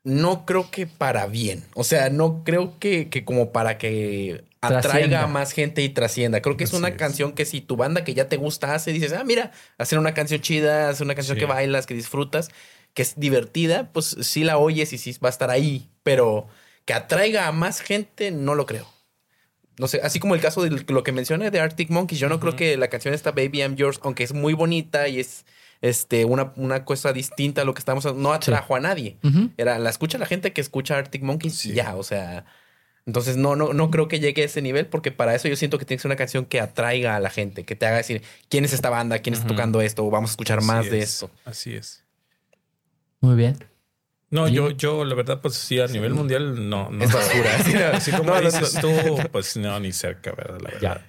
No 0.04 0.46
creo 0.46 0.70
que 0.72 0.86
para 0.88 1.26
bien. 1.26 1.64
O 1.74 1.84
sea, 1.84 2.10
no 2.10 2.44
creo 2.44 2.80
que, 2.80 3.10
que 3.10 3.26
como 3.26 3.52
para 3.52 3.78
que 3.78 4.44
atraiga 4.62 4.82
Trascienda. 4.82 5.24
a 5.24 5.28
más 5.28 5.52
gente 5.52 5.82
y 5.82 5.90
trascienda. 5.90 6.42
Creo 6.42 6.56
que 6.58 6.64
es 6.66 6.70
Así 6.70 6.78
una 6.78 6.90
es. 6.90 6.96
canción 6.96 7.34
que 7.34 7.46
si 7.46 7.62
tu 7.62 7.76
banda 7.76 8.04
que 8.04 8.14
ya 8.14 8.28
te 8.30 8.38
gusta 8.38 8.74
hace, 8.76 8.92
dices, 8.94 9.14
ah, 9.14 9.24
mira, 9.24 9.52
hacer 9.78 9.98
una 10.00 10.14
canción 10.14 10.42
chida, 10.42 10.90
hacer 10.90 11.06
una 11.06 11.16
canción 11.16 11.36
Sí. 11.36 11.40
que 11.42 11.46
bailas, 11.48 11.86
que 11.86 11.94
disfrutas, 11.96 12.50
que 12.94 13.02
es 13.02 13.14
divertida, 13.20 13.92
pues 13.94 14.16
sí 14.22 14.44
la 14.44 14.58
oyes 14.58 14.92
y 14.94 14.98
sí 14.98 15.16
va 15.24 15.30
a 15.30 15.32
estar 15.32 15.50
ahí. 15.50 15.90
Pero 16.04 16.48
que 16.86 16.94
atraiga 16.94 17.48
a 17.48 17.52
más 17.52 17.82
gente, 17.82 18.32
no 18.32 18.56
lo 18.56 18.66
creo. 18.66 18.88
No 19.78 19.88
sé, 19.88 20.02
así 20.04 20.20
como 20.20 20.36
el 20.36 20.42
caso 20.42 20.62
de 20.62 20.72
lo 20.92 21.04
que 21.04 21.12
mencioné 21.14 21.52
de 21.52 21.60
Arctic 21.62 21.90
Monkeys, 21.90 22.20
yo 22.20 22.28
no 22.28 22.40
creo 22.42 22.56
que 22.56 22.76
la 22.76 22.90
canción 22.90 23.14
esta 23.14 23.32
Baby 23.32 23.60
I'm 23.62 23.76
Yours, 23.76 24.00
aunque 24.04 24.24
es 24.24 24.34
muy 24.34 24.54
bonita 24.54 25.08
y 25.08 25.20
es 25.22 25.46
este, 25.82 26.26
una, 26.26 26.52
una 26.58 26.84
cosa 26.84 27.14
distinta 27.14 27.62
a 27.62 27.66
lo 27.66 27.74
que 27.74 27.80
estamos 27.80 28.14
no 28.16 28.34
atrajo 28.34 28.76
a 28.76 28.82
nadie. 28.82 29.18
Ujú. 29.24 29.52
Era, 29.56 29.80
la 29.80 29.90
escucha 29.90 30.18
la 30.18 30.26
gente 30.26 30.52
que 30.52 30.60
escucha 30.60 30.98
Arctic 30.98 31.22
Monkeys 31.24 31.66
y 31.66 31.70
Sí. 31.70 31.74
ya, 31.76 31.96
o 31.96 32.04
sea. 32.04 32.46
Entonces 33.06 33.38
no, 33.38 33.56
no, 33.56 33.72
no 33.74 33.90
creo 33.90 34.08
que 34.10 34.20
llegue 34.20 34.42
a 34.42 34.46
ese 34.46 34.62
nivel 34.62 34.86
porque 34.86 35.12
para 35.12 35.34
eso 35.34 35.48
yo 35.48 35.56
siento 35.56 35.80
que 35.80 35.86
tiene 35.86 35.98
que 35.98 36.02
ser 36.02 36.10
una 36.10 36.18
canción 36.18 36.46
que 36.46 36.60
atraiga 36.60 37.16
a 37.16 37.20
la 37.22 37.30
gente, 37.30 37.64
que 37.64 37.76
te 37.78 37.86
haga 37.86 37.98
decir 37.98 38.22
quién 38.50 38.66
es 38.66 38.74
esta 38.74 38.90
banda, 38.90 39.20
quién 39.20 39.34
está 39.34 39.46
Ujú. 39.46 39.56
tocando 39.56 39.82
esto, 39.82 40.06
o 40.06 40.10
vamos 40.12 40.32
a 40.32 40.34
escuchar 40.34 40.62
más 40.62 40.82
Así 40.82 40.90
de 40.90 41.00
es, 41.00 41.14
esto. 41.14 41.32
Así 41.46 41.74
es. 41.74 42.04
Muy 43.22 43.36
bien. 43.36 43.58
No, 44.32 44.48
yo, 44.48 44.70
yo, 44.70 45.04
la 45.06 45.16
verdad, 45.16 45.42
pues 45.42 45.56
sí, 45.56 45.80
a 45.80 45.88
nivel 45.88 46.14
mundial, 46.14 46.70
no, 46.70 46.92
no. 46.92 47.04
Es 47.04 47.12
basura. 47.12 47.56
Así 47.98 48.12
como 48.12 48.26
No, 48.34 48.42
dices 48.42 48.76
no. 48.76 48.82
tú, 48.82 49.30
pues 49.32 49.58
no, 49.58 49.80
ni 49.80 49.92
cerca, 49.92 50.32
¿verdad? 50.34 50.60
La 50.62 50.70
verdad. 50.70 51.02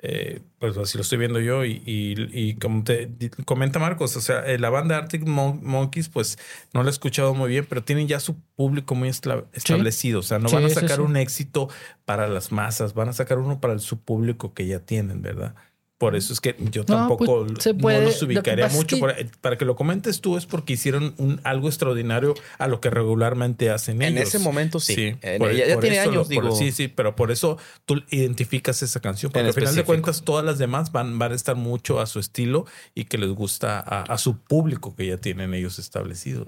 Eh, 0.00 0.42
pues 0.60 0.76
así 0.78 0.96
lo 0.96 1.02
estoy 1.02 1.18
viendo 1.18 1.40
yo 1.40 1.64
y, 1.64 1.82
y, 1.84 2.14
y 2.32 2.54
como 2.54 2.84
te 2.84 3.10
comenta 3.44 3.80
Marcos, 3.80 4.16
o 4.16 4.20
sea, 4.20 4.46
eh, 4.46 4.56
la 4.56 4.70
banda 4.70 4.96
Arctic 4.96 5.26
Mon- 5.26 5.58
Monkeys, 5.64 6.08
pues 6.08 6.38
no 6.72 6.84
la 6.84 6.90
he 6.90 6.92
escuchado 6.92 7.34
muy 7.34 7.48
bien, 7.50 7.66
pero 7.68 7.82
tienen 7.82 8.06
ya 8.06 8.20
su 8.20 8.38
público 8.54 8.94
muy 8.94 9.08
establecido, 9.08 10.20
o 10.20 10.22
sea, 10.22 10.38
no 10.38 10.50
Sí, 10.50 10.54
van 10.54 10.66
a 10.66 10.68
sacar 10.68 10.98
sí. 10.98 11.02
un 11.02 11.16
éxito 11.16 11.68
para 12.04 12.28
las 12.28 12.52
masas, 12.52 12.94
van 12.94 13.08
a 13.08 13.12
sacar 13.12 13.38
uno 13.38 13.60
para 13.60 13.72
el, 13.74 13.80
su 13.80 14.00
público 14.00 14.54
que 14.54 14.68
ya 14.68 14.78
tienen, 14.78 15.20
¿verdad? 15.20 15.56
Por 15.98 16.14
eso 16.14 16.32
es 16.32 16.40
que 16.40 16.54
yo 16.70 16.84
tampoco 16.84 17.44
pues, 17.44 17.60
se 17.64 17.74
puede. 17.74 17.96
no 17.98 18.04
Lo 18.04 18.10
los 18.10 18.22
ubicaría 18.22 18.66
es 18.66 18.72
mucho. 18.72 18.96
que- 18.96 19.28
para 19.40 19.58
que 19.58 19.64
lo 19.64 19.74
comentes 19.74 20.20
tú 20.20 20.36
es 20.36 20.46
porque 20.46 20.74
hicieron 20.74 21.12
un, 21.18 21.40
algo 21.42 21.66
extraordinario 21.66 22.34
a 22.58 22.68
lo 22.68 22.80
que 22.80 22.88
regularmente 22.88 23.68
hacen 23.70 24.00
En 24.02 24.16
ellos. 24.16 24.28
ese 24.28 24.38
momento 24.38 24.78
sí. 24.78 25.16
Por- 25.38 25.52
ya 25.52 25.66
ya 25.66 25.74
por 25.74 25.82
tiene 25.82 25.96
eso 25.96 26.04
lo- 26.06 26.10
años, 26.12 26.28
por- 26.28 26.44
digo. 26.44 26.54
sí, 26.56 26.70
sí, 26.70 26.86
pero 26.86 27.16
por 27.16 27.32
eso 27.32 27.58
tú 27.84 28.00
identificas 28.10 28.80
esa 28.84 29.00
canción. 29.00 29.32
Porque 29.32 29.40
En 29.40 29.46
al 29.46 29.52
final 29.54 29.74
de 29.74 29.82
cuentas, 29.82 30.22
todas 30.22 30.44
las 30.44 30.58
demás 30.58 30.92
van, 30.92 31.18
van 31.18 31.32
a 31.32 31.34
estar 31.34 31.56
mucho 31.56 31.98
a 32.00 32.06
su 32.06 32.20
estilo 32.20 32.64
y 32.94 33.06
que 33.06 33.18
les 33.18 33.30
gusta 33.30 33.80
a, 33.80 34.02
a 34.02 34.18
su 34.18 34.38
público 34.38 34.94
que 34.94 35.04
ya 35.08 35.16
tienen 35.16 35.52
ellos 35.52 35.80
establecido. 35.80 36.46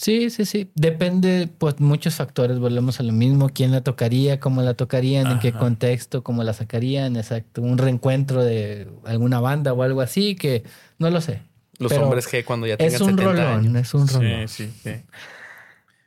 Sí, 0.00 0.30
sí, 0.30 0.44
sí. 0.44 0.70
Depende, 0.76 1.48
pues, 1.58 1.80
muchos 1.80 2.14
factores. 2.14 2.60
Volvemos 2.60 3.00
a 3.00 3.02
lo 3.02 3.12
mismo. 3.12 3.48
¿Quién 3.48 3.72
la 3.72 3.80
tocaría? 3.80 4.38
¿Cómo 4.38 4.62
la 4.62 4.74
tocarían? 4.74 5.26
¿En 5.26 5.40
qué 5.40 5.52
contexto? 5.52 6.22
¿Cómo 6.22 6.44
la 6.44 6.52
sacarían? 6.52 7.16
Exacto. 7.16 7.62
Un 7.62 7.78
reencuentro 7.78 8.44
de 8.44 8.86
alguna 9.04 9.40
banda 9.40 9.72
o 9.72 9.82
algo 9.82 10.00
así 10.00 10.36
que 10.36 10.62
no 11.00 11.10
lo 11.10 11.20
sé. 11.20 11.42
Los 11.78 11.90
Pero 11.92 12.04
hombres 12.04 12.28
G 12.32 12.44
cuando 12.44 12.68
ya 12.68 12.76
tengan 12.76 12.94
Es 12.94 13.00
un 13.00 13.08
70 13.18 13.24
rolón, 13.24 13.46
años. 13.66 13.74
es 13.76 13.94
un 13.94 14.06
rolón. 14.06 14.46
Sí, 14.46 14.68
sí, 14.68 14.80
sí. 14.84 15.02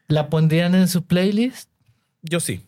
¿La 0.08 0.30
pondrían 0.30 0.74
en 0.74 0.88
su 0.88 1.04
playlist? 1.04 1.70
Yo 2.22 2.40
sí. 2.40 2.62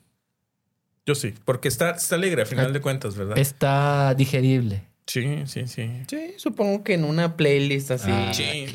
Yo 1.05 1.15
sí, 1.15 1.33
porque 1.45 1.69
está, 1.69 1.91
está 1.91 2.15
alegre 2.15 2.41
a 2.41 2.45
final 2.45 2.73
de 2.73 2.81
cuentas, 2.81 3.15
¿verdad? 3.15 3.38
Está 3.38 4.13
digerible. 4.13 4.83
Sí, 5.05 5.43
sí, 5.47 5.67
sí. 5.67 5.89
Sí, 6.07 6.33
supongo 6.37 6.83
que 6.83 6.93
en 6.93 7.03
una 7.03 7.35
playlist 7.35 7.91
así. 7.91 8.09
Ah, 8.11 8.31
Sí. 8.33 8.65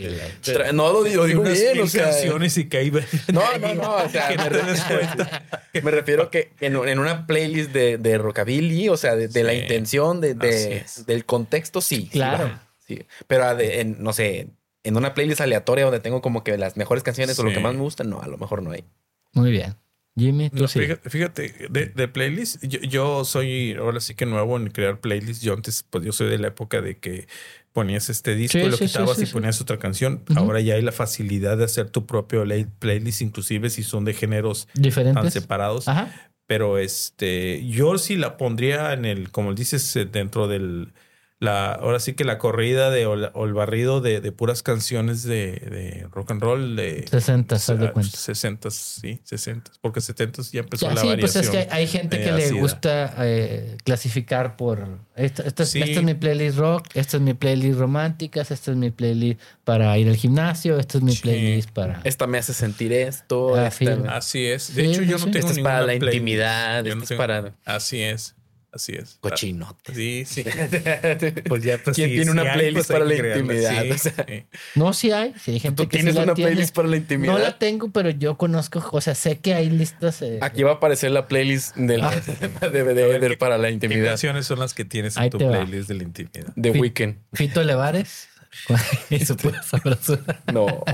Tra- 0.44 0.72
No 0.72 0.92
lo 0.92 1.02
digo, 1.02 1.24
digo 1.24 1.40
Unas 1.40 1.54
bien, 1.58 1.72
mil 1.72 1.82
o 1.82 1.86
sea. 1.86 2.04
canciones 2.04 2.56
y 2.58 2.68
que 2.68 2.76
ahí 2.78 2.90
No, 3.32 3.42
no, 3.58 3.74
no. 3.74 3.96
O 3.96 4.08
sea, 4.08 4.28
que 4.28 4.36
me, 4.36 4.44
no 4.44 4.50
te 4.50 4.62
des 4.70 4.80
cuenta. 4.84 5.42
re- 5.72 5.82
me 5.82 5.90
refiero 5.90 6.30
que 6.30 6.52
en, 6.60 6.76
en 6.76 6.98
una 6.98 7.26
playlist 7.26 7.70
de, 7.72 7.96
de 7.98 8.18
rockabilly, 8.18 8.88
o 8.90 8.96
sea, 8.96 9.16
de, 9.16 9.28
de 9.28 9.42
la 9.42 9.54
intención, 9.54 10.20
de, 10.20 10.34
de- 10.34 10.84
del 11.06 11.24
contexto, 11.24 11.80
sí. 11.80 12.08
Claro. 12.12 12.58
sí. 12.86 13.02
Pero 13.26 13.58
en, 13.58 13.96
no 14.02 14.12
sé, 14.12 14.48
en 14.84 14.96
una 14.96 15.14
playlist 15.14 15.40
aleatoria 15.40 15.84
donde 15.86 16.00
tengo 16.00 16.20
como 16.20 16.44
que 16.44 16.56
las 16.58 16.76
mejores 16.76 17.02
canciones 17.02 17.38
o 17.38 17.42
lo 17.42 17.50
que 17.52 17.60
más 17.60 17.74
me 17.74 17.80
gusta, 17.80 18.04
no, 18.04 18.20
a 18.20 18.28
lo 18.28 18.36
mejor 18.38 18.62
no 18.62 18.70
hay. 18.72 18.84
Muy 19.32 19.50
bien. 19.50 19.76
Jimmy, 20.18 20.50
tú 20.50 20.62
No, 20.62 20.68
sí. 20.68 20.80
fíjate, 20.80 21.10
fíjate, 21.10 21.54
de, 21.70 21.86
de 21.86 22.08
playlist, 22.08 22.62
yo, 22.64 22.80
yo 22.80 23.24
soy 23.24 23.74
ahora 23.74 24.00
sí 24.00 24.14
que 24.14 24.26
nuevo 24.26 24.56
en 24.56 24.68
crear 24.70 25.00
playlists. 25.00 25.42
Yo 25.42 25.52
antes, 25.54 25.84
pues 25.88 26.04
yo 26.04 26.12
soy 26.12 26.28
de 26.28 26.38
la 26.38 26.48
época 26.48 26.80
de 26.80 26.98
que 26.98 27.26
ponías 27.72 28.08
este 28.10 28.34
disco 28.34 28.58
Sí, 28.58 28.64
y 28.64 28.70
lo 28.70 28.76
sí, 28.76 28.86
quitabas 28.86 29.20
y 29.22 29.26
ponías 29.26 29.60
otra 29.60 29.78
canción. 29.78 30.22
Ahora 30.36 30.60
ya 30.60 30.74
hay 30.74 30.82
la 30.82 30.90
facilidad 30.92 31.56
de 31.58 31.64
hacer 31.64 31.90
tu 31.90 32.06
propio 32.06 32.44
lay- 32.44 32.66
playlist, 32.78 33.22
inclusive 33.22 33.70
si 33.70 33.82
son 33.82 34.04
de 34.04 34.14
géneros 34.14 34.66
tan 34.74 34.82
Diferentes. 34.82 35.32
separados. 35.32 35.86
Ajá. 35.88 36.30
Pero 36.46 36.78
este, 36.78 37.64
yo 37.68 37.98
sí 37.98 38.16
la 38.16 38.36
pondría 38.38 38.94
en 38.94 39.04
el, 39.04 39.30
como 39.30 39.52
dices, 39.54 39.94
eh, 39.96 40.06
dentro 40.06 40.48
del, 40.48 40.92
la, 41.40 41.72
ahora 41.72 42.00
sí 42.00 42.14
que 42.14 42.24
la 42.24 42.36
corrida 42.38 42.90
de, 42.90 43.06
o, 43.06 43.14
la- 43.14 43.30
o 43.34 43.44
el 43.44 43.52
barrido 43.54 44.00
de, 44.00 44.20
de 44.20 44.32
puras 44.32 44.64
canciones 44.64 45.22
de, 45.22 45.52
de 45.52 46.06
rock 46.10 46.32
and 46.32 46.42
roll 46.42 46.74
de 46.74 47.06
60, 47.08 47.54
haz 47.54 47.66
de 47.78 47.86
ah, 47.86 47.92
cuenta. 47.92 48.16
60, 48.16 48.70
sí, 48.72 49.20
60, 49.22 49.70
porque 49.80 50.00
70 50.00 50.42
ya 50.50 50.60
empezó 50.60 50.86
Ya, 50.88 50.94
la 50.94 51.00
sí, 51.00 51.06
pues 51.20 51.34
variación. 51.34 51.44
es 51.44 51.66
que 51.68 51.72
hay 51.74 51.86
gente 51.86 52.20
eh, 52.20 52.24
que 52.24 52.32
le 52.32 52.50
gusta 52.60 53.14
eh, 53.18 53.76
clasificar 53.84 54.56
por 54.56 54.98
esta, 55.14 55.42
esta 55.44 55.62
es- 55.62 55.68
Sí. 55.70 55.80
esta 55.80 56.00
es 56.00 56.04
mi 56.04 56.14
playlist 56.14 56.58
rock, 56.58 56.88
esta 56.94 57.18
es 57.18 57.22
mi 57.22 57.34
playlist 57.34 57.78
románticas, 57.78 58.50
esta 58.50 58.72
es 58.72 58.76
mi 58.76 58.90
playlist 58.90 59.40
para 59.64 59.96
ir 59.96 60.08
al 60.08 60.16
gimnasio, 60.16 60.78
esta 60.78 60.98
es 60.98 61.04
mi 61.04 61.12
Sí. 61.12 61.22
playlist 61.22 61.70
para 61.70 62.00
Esta 62.04 62.26
me 62.26 62.38
hace 62.38 62.52
sentir 62.52 62.92
esto. 62.92 63.54
Ah, 63.54 63.68
esta. 63.68 64.16
Así 64.16 64.44
es. 64.46 64.74
De 64.74 64.82
Sí, 64.84 64.90
hecho, 64.90 65.02
yo 65.02 65.18
sí, 65.18 65.26
no 65.26 65.30
tengo 65.30 65.46
esta 65.48 65.60
es 65.60 65.64
para 65.64 65.80
la 65.80 65.86
playlist. 65.86 66.14
intimidad, 66.14 66.78
esta 66.84 66.94
no 66.96 67.02
es 67.02 67.08
tengo- 67.08 67.18
para 67.18 67.54
Así 67.64 68.00
es. 68.02 68.34
Así 68.70 68.92
es. 68.94 69.16
cochinote. 69.20 69.94
Sí, 69.94 70.24
sí. 70.26 70.44
Pues 71.48 71.62
ya, 71.62 71.78
pues 71.78 71.96
¿Quién 71.96 72.10
sí, 72.10 72.14
tiene 72.16 72.24
sí 72.24 72.30
una 72.30 72.42
hay, 72.42 72.58
playlist 72.58 72.74
pues 72.74 72.86
para 72.88 73.04
la 73.10 73.16
crearla. 73.16 73.40
intimidad? 73.42 73.82
Sí, 73.82 73.90
O 73.90 73.98
sea, 73.98 74.26
sí. 74.28 74.44
No, 74.74 74.92
sí 74.92 75.10
hay, 75.12 75.34
sí 75.42 75.50
hay 75.52 75.60
gente 75.60 75.82
¿Tú 75.82 75.88
que 75.88 75.96
sí 75.98 76.04
tienes 76.04 76.22
una 76.22 76.34
tiene. 76.34 76.50
playlist 76.50 76.74
para 76.74 76.88
la 76.88 76.96
intimidad? 76.98 77.32
No 77.32 77.38
la 77.38 77.58
tengo, 77.58 77.90
pero 77.90 78.10
yo 78.10 78.36
conozco, 78.36 78.86
o 78.92 79.00
sea, 79.00 79.14
sé 79.14 79.38
que 79.38 79.54
hay 79.54 79.70
listas. 79.70 80.20
eh, 80.22 80.38
Aquí 80.42 80.62
va 80.64 80.72
a 80.72 80.74
aparecer 80.74 81.10
la 81.12 81.26
playlist 81.28 81.76
del, 81.76 82.02
Ah. 82.02 82.10
de, 82.60 82.70
de, 82.84 82.94
de- 82.94 83.18
de- 83.18 83.36
para 83.38 83.56
la 83.56 83.68
¿Qué 83.68 83.74
intimidad 83.74 84.08
canciones 84.10 84.46
son 84.46 84.58
las 84.58 84.74
que 84.74 84.84
tienes 84.84 85.16
en 85.16 85.22
Ahí 85.24 85.30
tu 85.30 85.38
va. 85.38 85.50
playlist 85.50 85.88
de 85.88 85.94
la 85.94 86.02
intimidad? 86.02 86.52
de 86.54 86.72
Fi- 86.72 86.78
Weekend. 86.78 87.16
Fito 87.32 87.62
Levares 87.64 88.28
y 89.10 89.24
su 89.24 89.36
pura 89.36 89.62
sabrosura. 89.62 90.40
No. 90.52 90.84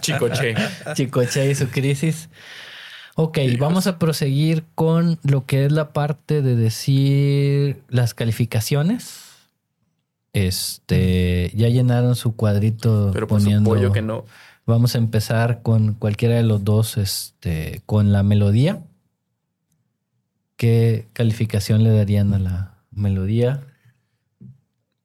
Chicoche. 0.00 0.54
Chicoche 0.94 1.50
y 1.50 1.54
su 1.54 1.68
crisis. 1.68 2.28
Ok, 3.14 3.38
vamos 3.58 3.86
a 3.86 3.98
proseguir 3.98 4.64
con 4.74 5.18
lo 5.22 5.44
que 5.44 5.66
es 5.66 5.72
la 5.72 5.92
parte 5.92 6.40
de 6.40 6.56
decir 6.56 7.82
las 7.88 8.14
calificaciones. 8.14 9.32
Este, 10.32 11.52
ya 11.54 11.68
llenaron 11.68 12.16
su 12.16 12.34
cuadrito 12.34 13.10
Pero 13.12 13.26
por 13.26 13.40
poniendo. 13.40 13.92
que 13.92 14.00
no. 14.00 14.24
Vamos 14.64 14.94
a 14.94 14.98
empezar 14.98 15.60
con 15.62 15.94
cualquiera 15.94 16.36
de 16.36 16.42
los 16.42 16.64
dos, 16.64 16.96
este, 16.96 17.82
con 17.84 18.12
la 18.12 18.22
melodía. 18.22 18.82
¿Qué 20.56 21.08
calificación 21.12 21.82
le 21.82 21.90
darían 21.90 22.32
a 22.32 22.38
la 22.38 22.74
melodía? 22.92 23.62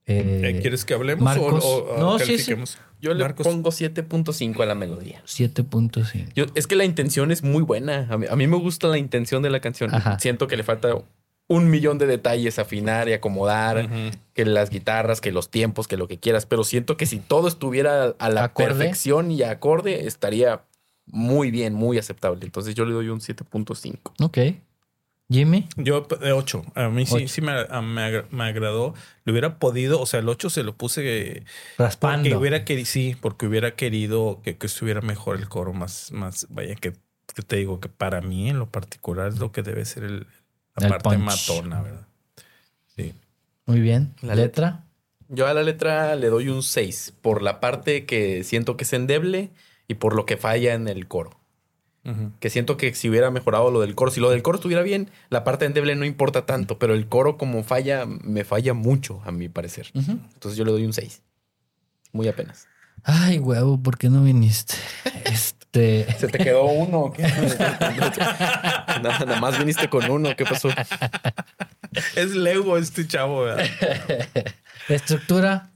Eh, 0.07 0.41
Eh, 0.43 0.59
¿Quieres 0.61 0.85
que 0.85 0.93
hablemos 0.93 1.23
Marcos. 1.23 1.63
o, 1.65 1.85
o- 2.13 2.19
sí, 2.19 2.25
sí. 2.25 2.31
califiquemos? 2.31 2.77
Yo 2.99 3.13
le 3.13 3.23
Marcos. 3.23 3.45
pongo 3.45 3.69
7.5 3.71 4.63
a 4.63 4.65
la 4.65 4.73
melodía. 4.73 5.21
7.5. 5.25 6.29
Yo, 6.33 6.45
es 6.55 6.65
que 6.65 6.75
la 6.75 6.85
intención 6.85 7.31
es 7.31 7.43
muy 7.43 7.61
buena. 7.61 8.07
A 8.09 8.17
mí, 8.17 8.25
a 8.29 8.35
mí 8.35 8.47
me 8.47 8.57
gusta 8.57 8.87
la 8.87 8.97
intención 8.97 9.43
de 9.43 9.49
la 9.51 9.59
canción. 9.59 9.93
Ajá. 9.93 10.17
Siento 10.19 10.47
que 10.47 10.57
le 10.57 10.63
falta 10.63 10.95
un 11.49 11.69
millón 11.69 11.97
de 11.97 12.07
detalles, 12.07 12.57
afinar 12.59 13.07
y 13.07 13.13
acomodar, 13.13 13.87
que 14.33 14.45
las 14.45 14.69
guitarras, 14.69 15.21
que 15.21 15.31
los 15.31 15.49
tiempos, 15.49 15.87
que 15.87 15.95
lo 15.95 16.07
que 16.07 16.17
quieras. 16.17 16.45
Pero 16.45 16.63
siento 16.63 16.97
que 16.97 17.05
si 17.05 17.19
todo 17.19 17.47
estuviera 17.47 18.15
a 18.17 18.29
la 18.29 18.45
Acorde. 18.45 18.69
perfección 18.69 19.31
y 19.31 19.43
acorde, 19.43 20.07
estaría 20.07 20.63
muy 21.05 21.51
bien, 21.51 21.73
muy 21.73 21.97
aceptable. 21.97 22.43
Entonces 22.43 22.75
yo 22.75 22.83
le 22.85 22.93
doy 22.93 23.09
un 23.09 23.19
7.5. 23.21 24.11
Ok. 24.21 24.37
Jimmy. 25.29 25.67
Yo 25.75 26.01
de 26.21 26.31
8. 26.31 26.63
A 26.75 26.87
mí 26.89 27.05
sí, 27.05 27.15
Ocho. 27.15 27.27
sí 27.27 27.41
me, 27.41 27.51
a- 27.51 27.81
me 27.81 28.01
agra- 28.01 28.27
me 28.31 28.45
agradó. 28.45 28.93
Le 29.25 29.31
hubiera 29.33 29.59
podido, 29.59 29.99
o 29.99 30.05
sea, 30.05 30.21
el 30.21 30.29
8 30.29 30.49
se 30.49 30.63
lo 30.63 30.75
puse 30.77 31.01
eh, 31.05 31.33
porque 31.41 31.83
Raspando. 31.83 32.39
hubiera 32.39 32.63
querido, 32.63 32.85
sí, 32.85 33.15
porque 33.19 33.45
hubiera 33.45 33.75
querido 33.75 34.41
que, 34.43 34.57
que 34.57 34.67
estuviera 34.67 35.01
mejor 35.01 35.35
el 35.37 35.49
coro, 35.49 35.73
más, 35.73 36.11
más, 36.13 36.47
vaya, 36.49 36.75
que, 36.75 36.93
que 37.35 37.41
te 37.41 37.57
digo 37.57 37.79
que 37.81 37.89
para 37.89 38.21
mí 38.21 38.49
en 38.49 38.57
lo 38.59 38.69
particular 38.69 39.27
es 39.27 39.39
lo 39.39 39.51
que 39.51 39.63
debe 39.63 39.83
ser 39.83 40.03
el, 40.05 40.27
la 40.77 40.85
El 40.85 40.89
parte 40.89 41.09
punch. 41.09 41.19
matona, 41.19 41.81
¿verdad? 41.81 42.07
Sí. 42.95 43.13
Muy 43.65 43.81
bien. 43.81 44.13
La 44.21 44.33
letra. 44.35 44.85
Yo 45.27 45.45
a 45.47 45.53
la 45.53 45.61
letra 45.63 46.15
le 46.15 46.27
doy 46.29 46.47
un 46.47 46.63
6 46.63 47.13
por 47.21 47.41
la 47.41 47.59
parte 47.59 48.05
que 48.05 48.45
siento 48.45 48.77
que 48.77 48.85
es 48.85 48.93
endeble 48.93 49.49
y 49.89 49.95
por 49.95 50.15
lo 50.15 50.25
que 50.25 50.37
falla 50.37 50.73
en 50.73 50.87
el 50.87 51.05
coro. 51.09 51.37
Que 52.39 52.49
siento 52.49 52.77
que 52.77 52.93
si 52.95 53.09
hubiera 53.09 53.31
mejorado 53.31 53.69
lo 53.69 53.81
del 53.81 53.93
coro, 53.93 54.11
si 54.11 54.21
lo 54.21 54.29
del 54.29 54.41
coro 54.41 54.57
estuviera 54.57 54.81
bien, 54.81 55.09
la 55.29 55.43
parte 55.43 55.65
endeble 55.65 55.95
no 55.95 56.05
importa 56.05 56.45
tanto, 56.45 56.79
pero 56.79 56.93
el 56.93 57.07
coro 57.07 57.37
como 57.37 57.63
falla, 57.63 58.05
me 58.05 58.45
falla 58.45 58.73
mucho, 58.73 59.21
a 59.25 59.31
mi 59.31 59.49
parecer. 59.49 59.91
Entonces 59.93 60.57
yo 60.57 60.63
le 60.63 60.71
doy 60.71 60.85
un 60.85 60.93
6. 60.93 61.21
Muy 62.13 62.27
apenas. 62.29 62.67
Ay, 63.03 63.39
huevo, 63.39 63.81
¿por 63.81 63.97
qué 63.97 64.09
no 64.09 64.23
viniste? 64.23 64.75
Este. 65.25 66.07
¿Se 66.17 66.29
te 66.29 66.37
quedó 66.37 66.63
uno? 66.63 67.11
qué? 67.11 67.23
nada, 67.27 69.19
nada 69.19 69.39
más 69.41 69.59
viniste 69.59 69.89
con 69.89 70.09
uno. 70.09 70.35
¿Qué 70.35 70.45
pasó? 70.45 70.69
Es 72.15 72.35
Lego 72.35 72.77
este 72.77 73.07
chavo, 73.07 73.43
¿verdad? 73.43 73.65
Estructura. 74.87 75.71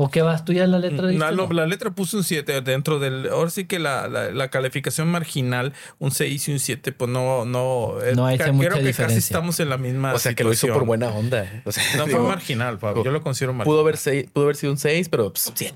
¿O 0.00 0.08
qué 0.10 0.22
vas 0.22 0.44
tú 0.44 0.52
ya 0.52 0.64
la 0.68 0.78
letra? 0.78 1.02
No, 1.02 1.08
dijiste, 1.08 1.34
no, 1.34 1.48
la 1.52 1.66
letra 1.66 1.90
puso 1.90 2.18
un 2.18 2.22
7 2.22 2.60
dentro 2.60 3.00
del. 3.00 3.28
Ahora 3.30 3.50
sí 3.50 3.64
que 3.64 3.80
la, 3.80 4.06
la, 4.06 4.30
la 4.30 4.48
calificación 4.48 5.08
marginal, 5.08 5.72
un 5.98 6.12
6 6.12 6.46
y 6.48 6.52
un 6.52 6.60
7, 6.60 6.92
pues 6.92 7.10
no. 7.10 7.44
No, 7.44 8.00
eh, 8.00 8.14
No 8.14 8.24
hay 8.26 8.38
mucha 8.52 8.70
creo 8.74 8.84
que 8.84 8.94
casi 8.94 9.16
estamos 9.16 9.58
en 9.58 9.70
la 9.70 9.76
misma. 9.76 10.14
O 10.14 10.18
sea, 10.20 10.34
que 10.34 10.44
lo 10.44 10.52
hizo 10.52 10.68
por 10.68 10.86
buena 10.86 11.08
onda. 11.08 11.42
¿eh? 11.42 11.62
O 11.64 11.72
sea, 11.72 11.82
No 11.96 12.06
fue 12.06 12.20
marginal, 12.20 12.78
Pablo. 12.78 13.02
Yo 13.02 13.10
lo 13.10 13.20
considero 13.22 13.52
marginal. 13.54 13.72
pudo, 13.74 13.80
haber 13.80 13.96
seis- 13.96 14.30
pudo 14.32 14.44
haber 14.44 14.54
sido 14.54 14.70
un 14.72 14.78
6, 14.78 15.08
pero 15.08 15.32
pues, 15.32 15.50
7. 15.52 15.74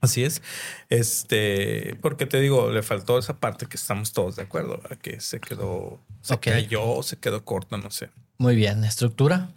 Así 0.00 0.24
es. 0.24 0.40
Este, 0.88 1.96
porque 2.00 2.24
te 2.24 2.40
digo, 2.40 2.70
le 2.70 2.82
faltó 2.82 3.18
esa 3.18 3.38
parte 3.40 3.66
que 3.66 3.76
estamos 3.76 4.12
todos 4.14 4.36
de 4.36 4.42
acuerdo, 4.42 4.78
¿verdad? 4.82 4.96
que 4.98 5.20
se 5.20 5.38
quedó, 5.40 6.00
se 6.22 6.32
Ok. 6.34 6.44
cayó, 6.44 7.02
se 7.02 7.18
quedó 7.18 7.44
corta, 7.44 7.76
no 7.76 7.90
sé. 7.90 8.08
Muy 8.38 8.56
bien. 8.56 8.84
Estructura. 8.84 9.50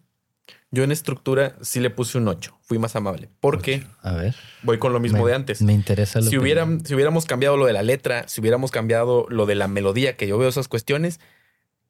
Yo 0.71 0.83
en 0.83 0.91
estructura 0.91 1.55
sí 1.61 1.79
le 1.79 1.89
puse 1.89 2.17
un 2.17 2.27
8. 2.27 2.55
Fui 2.61 2.77
más 2.77 2.95
amable. 2.95 3.29
Porque 3.39 3.83
A 4.03 4.13
ver. 4.13 4.35
voy 4.61 4.77
con 4.77 4.93
lo 4.93 4.99
mismo 4.99 5.23
me, 5.23 5.29
de 5.29 5.35
antes. 5.35 5.61
Me 5.61 5.73
interesa 5.73 6.19
lo 6.19 6.25
si, 6.25 6.31
que- 6.31 6.37
hubiera, 6.39 6.67
si 6.83 6.93
hubiéramos 6.93 7.25
cambiado 7.25 7.57
lo 7.57 7.65
de 7.65 7.73
la 7.73 7.81
letra, 7.81 8.27
si 8.27 8.39
hubiéramos 8.41 8.69
cambiado 8.71 9.25
lo 9.29 9.45
de 9.47 9.55
la 9.55 9.67
melodía, 9.67 10.15
que 10.15 10.27
yo 10.27 10.37
veo 10.37 10.47
esas 10.49 10.67
cuestiones, 10.67 11.19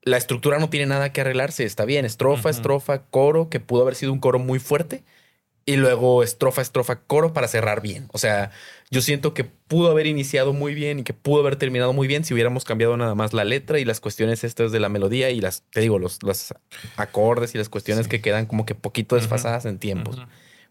la 0.02 0.16
estructura 0.16 0.60
no 0.60 0.70
tiene 0.70 0.86
nada 0.86 1.12
que 1.12 1.20
arreglarse. 1.22 1.66
Está 1.66 1.84
bien, 1.84 2.06
estrofa, 2.06 2.50
estrofa, 2.50 3.04
coro, 3.04 3.50
que 3.50 3.60
pudo 3.60 3.82
haber 3.82 3.96
sido 3.96 4.14
un 4.14 4.20
coro 4.20 4.40
muy 4.40 4.60
fuerte. 4.60 5.04
Y 5.66 5.76
luego 5.76 6.24
estrofa, 6.24 6.62
estrofa, 6.64 7.02
coro 7.02 7.32
para 7.34 7.48
cerrar 7.48 7.82
bien. 7.82 8.08
O 8.12 8.18
sea, 8.18 8.50
yo 8.90 9.02
siento 9.02 9.36
que 9.36 9.44
pudo 9.44 9.92
haber 9.92 10.08
iniciado 10.08 10.52
muy 10.52 10.74
bien 10.74 11.00
y 11.00 11.04
que 11.04 11.14
pudo 11.14 11.42
haber 11.42 11.58
terminado 11.58 11.94
muy 11.94 12.08
bien 12.08 12.24
si 12.26 12.34
hubiéramos 12.34 12.66
cambiado 12.66 12.98
nada 12.98 13.14
más 13.14 13.34
la 13.34 13.44
letra 13.44 13.78
y 13.80 13.86
las 13.86 14.00
cuestiones 14.00 14.44
estas 14.44 14.72
de 14.72 14.80
la 14.80 14.90
melodía 14.90 15.30
y 15.30 15.42
las, 15.42 15.62
te 15.70 15.82
digo, 15.82 16.00
los, 16.00 16.24
los 16.24 16.56
acordes 16.98 17.54
y 17.54 17.60
las 17.60 17.70
cuestiones 17.70 18.06
Sí. 18.06 18.10
que 18.10 18.22
quedan 18.22 18.48
como 18.48 18.66
que 18.66 18.74
poquito 18.74 19.16
desfasadas 19.16 19.66
en 19.66 19.78
tiempos. 19.78 20.18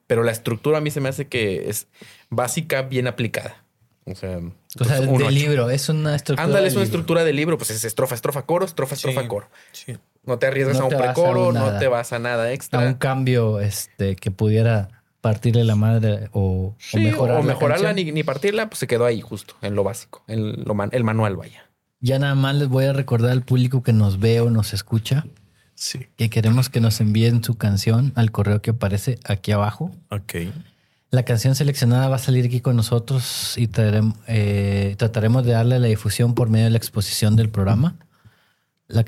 Pero 0.08 0.24
la 0.24 0.32
estructura 0.32 0.78
a 0.78 0.80
mí 0.80 0.90
se 0.90 1.00
me 1.00 1.10
hace 1.10 1.28
que 1.28 1.68
es 1.68 1.86
básica, 2.30 2.82
bien 2.82 3.06
aplicada. 3.06 3.62
O 4.04 4.14
sea, 4.14 4.38
O 4.38 5.14
ocho. 5.14 5.30
libro. 5.30 5.68
Es 5.70 5.90
una 5.90 6.16
estructura. 6.16 6.44
Ándale, 6.44 6.66
es 6.68 6.72
una 6.72 6.80
libro. 6.80 6.84
estructura 6.84 7.24
de 7.24 7.32
libro, 7.34 7.58
pues 7.58 7.70
es 7.70 7.84
estrofa, 7.84 8.14
estrofa, 8.14 8.46
coro, 8.46 8.64
estrofa, 8.64 8.94
estrofa, 8.94 9.20
Sí. 9.22 9.28
coro. 9.28 9.48
Sí. 9.72 9.96
No 10.28 10.38
te 10.38 10.46
arriesgas 10.46 10.76
No 10.78 10.84
a 10.84 10.86
un 10.88 10.94
a 10.94 10.98
precoro, 10.98 11.52
no 11.52 11.78
te 11.78 11.88
vas 11.88 12.12
a 12.12 12.18
nada 12.20 12.44
A 12.44 12.52
extra. 12.52 12.80
un 12.86 12.94
cambio 12.94 13.58
este, 13.60 14.14
que 14.14 14.30
pudiera 14.30 14.88
partirle 15.20 15.64
la 15.64 15.74
madre 15.74 16.28
o, 16.32 16.40
o 16.40 16.76
Sí, 16.78 16.98
mejorar 17.00 17.36
o 17.36 17.40
la 17.40 17.46
mejorarla 17.46 17.92
ni, 17.94 18.12
ni 18.12 18.22
partirla, 18.22 18.68
pues 18.68 18.78
se 18.78 18.86
quedó 18.86 19.04
ahí 19.06 19.20
justo, 19.20 19.54
en 19.62 19.74
lo 19.74 19.82
básico, 19.82 20.22
en 20.28 20.62
lo 20.64 20.74
man- 20.74 20.90
el 20.92 21.02
manual, 21.02 21.34
vaya. 21.36 21.64
Ya 22.00 22.18
nada 22.20 22.36
más 22.36 22.54
les 22.54 22.68
voy 22.68 22.84
a 22.84 22.92
recordar 22.92 23.32
al 23.32 23.42
público 23.42 23.82
que 23.82 23.92
nos 23.92 24.20
ve 24.20 24.40
o 24.40 24.50
nos 24.50 24.72
escucha 24.74 25.24
Sí. 25.74 26.06
que 26.16 26.28
queremos 26.30 26.68
que 26.68 26.80
nos 26.80 27.00
envíen 27.00 27.42
su 27.42 27.56
canción 27.56 28.12
al 28.16 28.30
correo 28.30 28.60
que 28.62 28.70
aparece 28.70 29.18
aquí 29.24 29.50
abajo. 29.52 29.90
Ok. 30.10 30.34
La 31.10 31.22
canción 31.24 31.54
seleccionada 31.54 32.08
va 32.08 32.16
a 32.16 32.18
salir 32.18 32.44
aquí 32.46 32.60
con 32.60 32.76
nosotros 32.76 33.56
y 33.56 33.68
eh, 34.26 34.94
trataremos 34.98 35.44
de 35.46 35.52
darle 35.52 35.78
la 35.78 35.86
difusión 35.88 36.34
por 36.34 36.50
medio 36.50 36.66
de 36.66 36.70
la 36.72 36.76
exposición 36.78 37.34
del 37.34 37.48
programa. 37.48 37.96
La, 38.88 39.04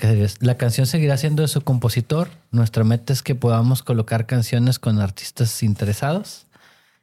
canción 0.58 0.86
seguirá 0.86 1.16
siendo 1.16 1.40
de 1.40 1.48
su 1.48 1.62
compositor. 1.62 2.28
Nuestra 2.50 2.84
meta 2.84 3.14
es 3.14 3.22
que 3.22 3.34
podamos 3.34 3.82
colocar 3.82 4.26
canciones 4.26 4.78
con 4.78 5.00
artistas 5.00 5.62
interesados 5.62 6.46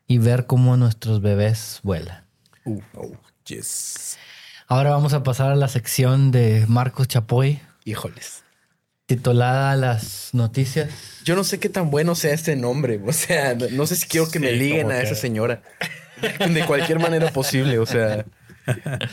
y 0.05 0.19
ver 0.19 0.45
cómo 0.45 0.77
nuestros 0.77 1.19
bebés 1.19 1.79
vuelan. 1.81 2.23
Oh, 2.65 3.11
yes. 3.45 4.19
Ahora 4.67 4.91
vamos 4.91 5.13
a 5.13 5.23
pasar 5.23 5.51
a 5.51 5.55
la 5.55 5.67
sección 5.69 6.29
de 6.29 6.65
Marcos 6.67 7.07
Chapoy, 7.07 7.59
Híjoles. 7.83 8.43
titulada 9.07 9.75
Las 9.75 10.29
noticias. 10.33 10.89
Yo 11.23 11.35
no 11.35 11.43
sé 11.43 11.59
qué 11.59 11.69
tan 11.69 11.89
bueno 11.89 12.13
sea 12.13 12.35
este 12.35 12.55
nombre. 12.55 13.01
O 13.03 13.11
sea, 13.11 13.55
no, 13.55 13.87
sé 13.87 13.95
si 13.95 14.07
quiero 14.07 14.29
que 14.29 14.39
me 14.39 14.51
liguen 14.51 14.91
a 14.91 14.99
que- 14.99 15.05
esa 15.05 15.15
señora. 15.15 15.63
De 16.47 16.63
cualquier 16.65 16.99
manera 16.99 17.31
posible. 17.31 17.79
O 17.79 17.87
sea, 17.87 18.25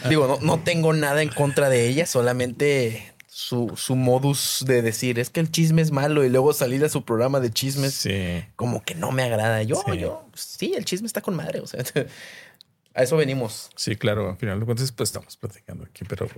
digo, 0.09 0.27
no, 0.27 0.38
no 0.44 0.62
tengo 0.62 0.92
nada 0.92 1.22
en 1.22 1.31
contra 1.31 1.70
de 1.70 1.88
ella, 1.88 2.05
solamente 2.07 3.13
su, 3.37 3.73
su 3.77 3.97
modus 3.97 4.62
de 4.64 4.81
decir 4.81 5.18
es 5.18 5.29
que 5.29 5.40
el 5.40 5.51
chisme 5.51 5.83
es 5.83 5.90
malo 5.90 6.25
y 6.25 6.29
luego 6.29 6.53
salir 6.53 6.85
a 6.85 6.88
su 6.88 7.05
programa 7.05 7.40
de 7.40 7.51
chismes 7.51 7.92
Sí. 7.94 8.44
como 8.55 8.85
que 8.85 8.94
no 8.94 9.11
me 9.11 9.25
agrada. 9.25 9.61
Yo, 9.64 9.83
Sí. 9.90 9.99
yo, 9.99 10.29
sí, 10.35 10.73
el 10.77 10.85
chisme 10.85 11.09
está 11.09 11.20
con 11.20 11.35
madre. 11.35 11.59
O 11.59 11.66
sea, 11.66 11.81
a 12.94 13.03
eso 13.03 13.16
venimos. 13.16 13.70
Sí, 13.75 13.97
claro, 13.97 14.31
al 14.31 14.37
final 14.37 14.61
de 14.61 14.66
cuentas, 14.66 14.92
pues 14.92 15.09
estamos 15.09 15.37
platicando 15.37 15.83
aquí, 15.85 16.05
pero 16.09 16.29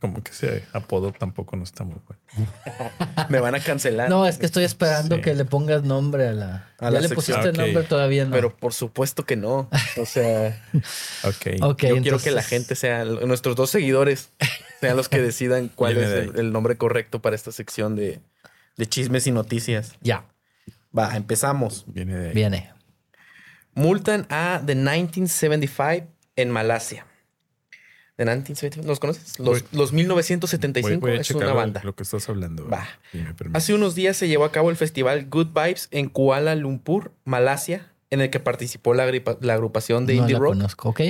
como 0.00 0.22
que 0.22 0.30
ese 0.30 0.64
apodo 0.72 1.10
tampoco 1.10 1.56
no 1.56 1.64
está 1.64 1.82
muy 1.82 1.96
bueno. 2.06 2.48
Me 3.28 3.40
van 3.40 3.56
a 3.56 3.60
cancelar. 3.60 4.08
No, 4.08 4.24
es 4.24 4.38
que 4.38 4.46
estoy 4.46 4.62
esperando 4.62 5.16
Sí. 5.16 5.22
que 5.22 5.34
le 5.34 5.44
pongas 5.46 5.82
nombre 5.82 6.28
a 6.28 6.32
la. 6.32 6.68
A 6.78 6.84
ya 6.84 6.90
la 6.92 7.00
le 7.00 7.08
sección. 7.08 7.40
pusiste 7.40 7.60
nombre 7.60 7.82
todavía 7.82 8.24
no. 8.24 8.30
Pero 8.30 8.54
por 8.56 8.72
supuesto 8.72 9.24
que 9.24 9.34
no. 9.34 9.68
O 10.00 10.06
sea, 10.06 10.62
Ok. 11.24 11.60
Ok, 11.62 11.82
yo 11.86 12.02
quiero 12.02 12.18
que 12.20 12.30
la 12.30 12.44
gente 12.44 12.76
sea, 12.76 13.04
nuestros 13.04 13.56
dos 13.56 13.70
seguidores, 13.70 14.30
sean 14.80 14.96
los 14.96 15.08
que 15.08 15.20
decidan 15.22 15.68
cuál 15.68 15.96
es 15.96 16.34
el, 16.36 16.52
nombre 16.52 16.76
correcto 16.76 17.20
para 17.22 17.36
esta 17.36 17.52
sección 17.52 17.96
de, 17.96 18.20
de 18.76 18.86
chismes 18.86 19.26
y 19.26 19.30
noticias. 19.32 19.94
Ya, 20.00 20.24
Va, 20.96 21.16
empezamos. 21.16 21.84
Viene 21.88 22.16
de 22.16 22.28
ahí. 22.28 22.34
viene. 22.34 22.72
Multan 23.74 24.26
a 24.30 24.62
The 24.64 24.74
1975 24.74 26.06
en 26.36 26.50
Malasia. 26.50 27.06
The 28.16 28.24
1975, 28.24 28.86
¿los 28.86 28.98
conoces? 28.98 29.38
Los, 29.38 29.62
Voy- 29.62 29.68
los 29.78 29.90
Voy, 29.90 29.96
1975 29.98 31.00
voy 31.00 31.10
a 31.18 31.20
es 31.20 31.30
una 31.32 31.52
banda. 31.52 31.82
lo 31.84 31.94
que 31.94 32.02
estás 32.02 32.26
hablando. 32.30 32.66
Va. 32.66 32.86
si. 33.12 33.18
Hace 33.52 33.74
unos 33.74 33.94
días 33.94 34.16
se 34.16 34.26
llevó 34.28 34.44
a 34.46 34.52
cabo 34.52 34.70
el 34.70 34.76
festival 34.76 35.26
Good 35.28 35.48
Vibes 35.48 35.88
en 35.90 36.08
Kuala 36.08 36.54
Lumpur, 36.54 37.12
Malasia, 37.24 37.92
en 38.08 38.22
el 38.22 38.30
que 38.30 38.40
participó 38.40 38.94
la 38.94 39.04
agrupación 39.52 40.06
de 40.06 40.14
no 40.14 40.20
indie 40.22 40.32
la 40.34 40.38
rock. 40.40 40.48
conozco, 40.54 40.88
ok. 40.88 41.00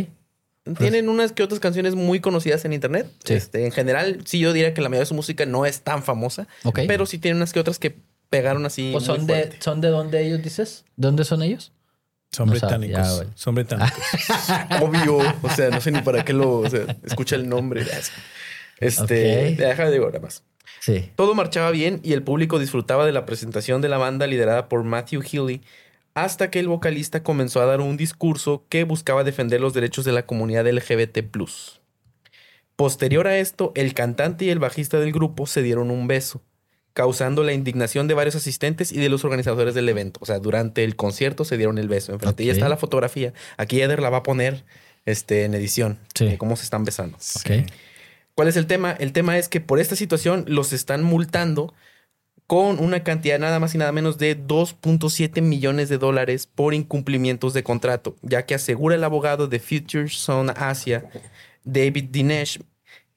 Tienen 0.79 1.09
unas 1.09 1.33
que 1.33 1.43
otras 1.43 1.61
canciones 1.61 1.95
muy 1.95 2.21
conocidas 2.21 2.65
en 2.65 2.73
internet. 2.73 3.07
Sí. 3.25 3.35
Este, 3.35 3.65
en 3.65 3.73
general, 3.73 4.21
sí, 4.25 4.39
yo 4.41 4.53
diría 4.53 4.75
que 4.75 4.81
la 4.81 4.89
mayoría 4.89 5.03
de 5.03 5.07
su 5.07 5.15
música 5.15 5.47
no 5.47 5.65
es 5.67 5.81
tan 5.83 6.03
famosa, 6.03 6.47
Ok. 6.65 6.81
pero 6.89 7.07
sí 7.07 7.19
tienen 7.19 7.37
unas 7.37 7.53
que 7.53 7.61
otras 7.61 7.79
que 7.79 7.97
pegaron 8.31 8.67
así. 8.67 8.91
¿O 8.91 8.99
muy 8.99 9.05
son 9.05 9.27
de, 9.27 9.53
son 9.61 9.81
de 9.81 9.89
dónde 9.89 10.27
ellos 10.27 10.43
dices? 10.43 10.85
¿De 10.97 11.07
dónde 11.07 11.25
son 11.25 11.43
ellos? 11.43 11.73
Son 12.33 12.49
no 12.49 12.57
sabe, 12.57 12.77
británicos. 12.89 13.21
ya. 13.21 13.33
Son 13.37 13.55
británicos. 13.55 13.99
Obvio. 14.83 15.19
O 15.43 15.51
sea, 15.51 15.71
no 15.71 15.81
sé 15.81 15.91
ni 15.93 16.01
para 16.03 16.25
qué 16.25 16.33
lo. 16.33 16.59
O 16.59 16.69
sea, 16.69 16.85
escucha 17.05 17.37
el 17.37 17.49
nombre. 17.49 17.87
Este. 18.79 19.53
Ok. 19.53 19.59
Deja 19.59 19.85
de 19.87 19.93
digo 19.93 20.07
nada 20.07 20.21
más. 20.21 20.43
Sí. 20.81 21.11
Todo 21.17 21.35
marchaba 21.35 21.71
bien 21.71 22.01
y 22.03 22.13
el 22.13 22.23
público 22.23 22.59
disfrutaba 22.59 23.07
de 23.07 23.13
la 23.13 23.25
presentación 23.27 23.81
de 23.81 23.89
la 23.89 23.97
banda 23.99 24.27
liderada 24.27 24.69
por 24.69 24.85
Matthew 24.85 25.23
Healy, 25.23 25.63
hasta 26.17 26.51
que 26.51 26.59
el 26.59 26.67
vocalista 26.67 27.23
comenzó 27.23 27.61
a 27.61 27.67
dar 27.67 27.83
un 27.83 27.99
discurso 27.99 28.65
que 28.71 28.85
buscaba 28.85 29.23
defender 29.23 29.61
los 29.61 29.75
derechos 29.75 30.07
de 30.07 30.13
la 30.13 30.25
comunidad 30.25 30.67
LGBT. 30.67 31.19
Posterior 32.75 33.27
a 33.27 33.39
esto, 33.39 33.73
el 33.75 33.93
cantante 33.93 34.47
y 34.47 34.51
el 34.51 34.59
bajista 34.59 34.99
del 34.99 35.13
grupo 35.13 35.47
se 35.47 35.63
dieron 35.63 35.91
un 35.91 36.09
beso, 36.09 36.43
causando 36.95 37.43
la 37.45 37.53
indignación 37.53 38.09
de 38.09 38.15
varios 38.15 38.35
asistentes 38.35 38.93
y 38.93 38.99
de 38.99 39.11
los 39.11 39.25
organizadores 39.27 39.75
del 39.75 39.91
evento. 39.91 40.19
O 40.23 40.27
sea, 40.27 40.39
durante 40.39 40.85
el 40.85 40.97
concierto 40.97 41.45
se 41.45 41.59
dieron 41.59 41.77
el 41.77 41.89
beso 41.89 42.15
enfrente. 42.15 42.45
Y 42.45 42.49
Ok. 42.51 42.55
está 42.57 42.71
la 42.71 42.79
fotografía. 42.79 43.35
Aquí 43.59 43.83
Eder 43.83 44.01
la 44.01 44.09
va 44.09 44.19
a 44.19 44.23
poner 44.23 44.65
este, 45.05 45.45
en 45.45 45.55
edición. 45.55 45.99
Sí. 46.15 46.25
de 46.25 46.39
cómo 46.39 46.57
se 46.57 46.65
están 46.65 46.85
besando. 46.85 47.19
Ok. 47.37 47.67
¿Cuál 48.35 48.49
es 48.49 48.57
el 48.57 48.67
tema? 48.67 48.93
El 48.93 49.13
tema 49.13 49.37
es 49.37 49.51
que 49.51 49.61
por 49.61 49.81
esta 49.81 49.97
situación 49.97 50.47
los 50.49 50.73
están 50.73 51.03
multando 51.03 51.75
con 52.47 52.79
una 52.79 53.03
cantidad 53.03 53.39
nada 53.39 53.59
más 53.59 53.75
y 53.75 53.79
nada 53.79 53.93
menos 53.93 54.19
de 54.19 54.39
2.7 54.39 55.43
millones 55.43 55.89
de 55.89 55.99
dólares 55.99 56.47
por 56.47 56.75
incumplimientos 56.75 57.55
de 57.55 57.65
contrato, 57.65 58.17
ya 58.23 58.47
que 58.47 58.55
asegura 58.55 58.95
el 58.95 59.05
abogado 59.05 59.49
de 59.49 59.59
Future 59.59 60.09
Zone 60.09 60.53
Asia, 60.57 61.11
David 61.65 62.07
Dinesh, 62.11 62.61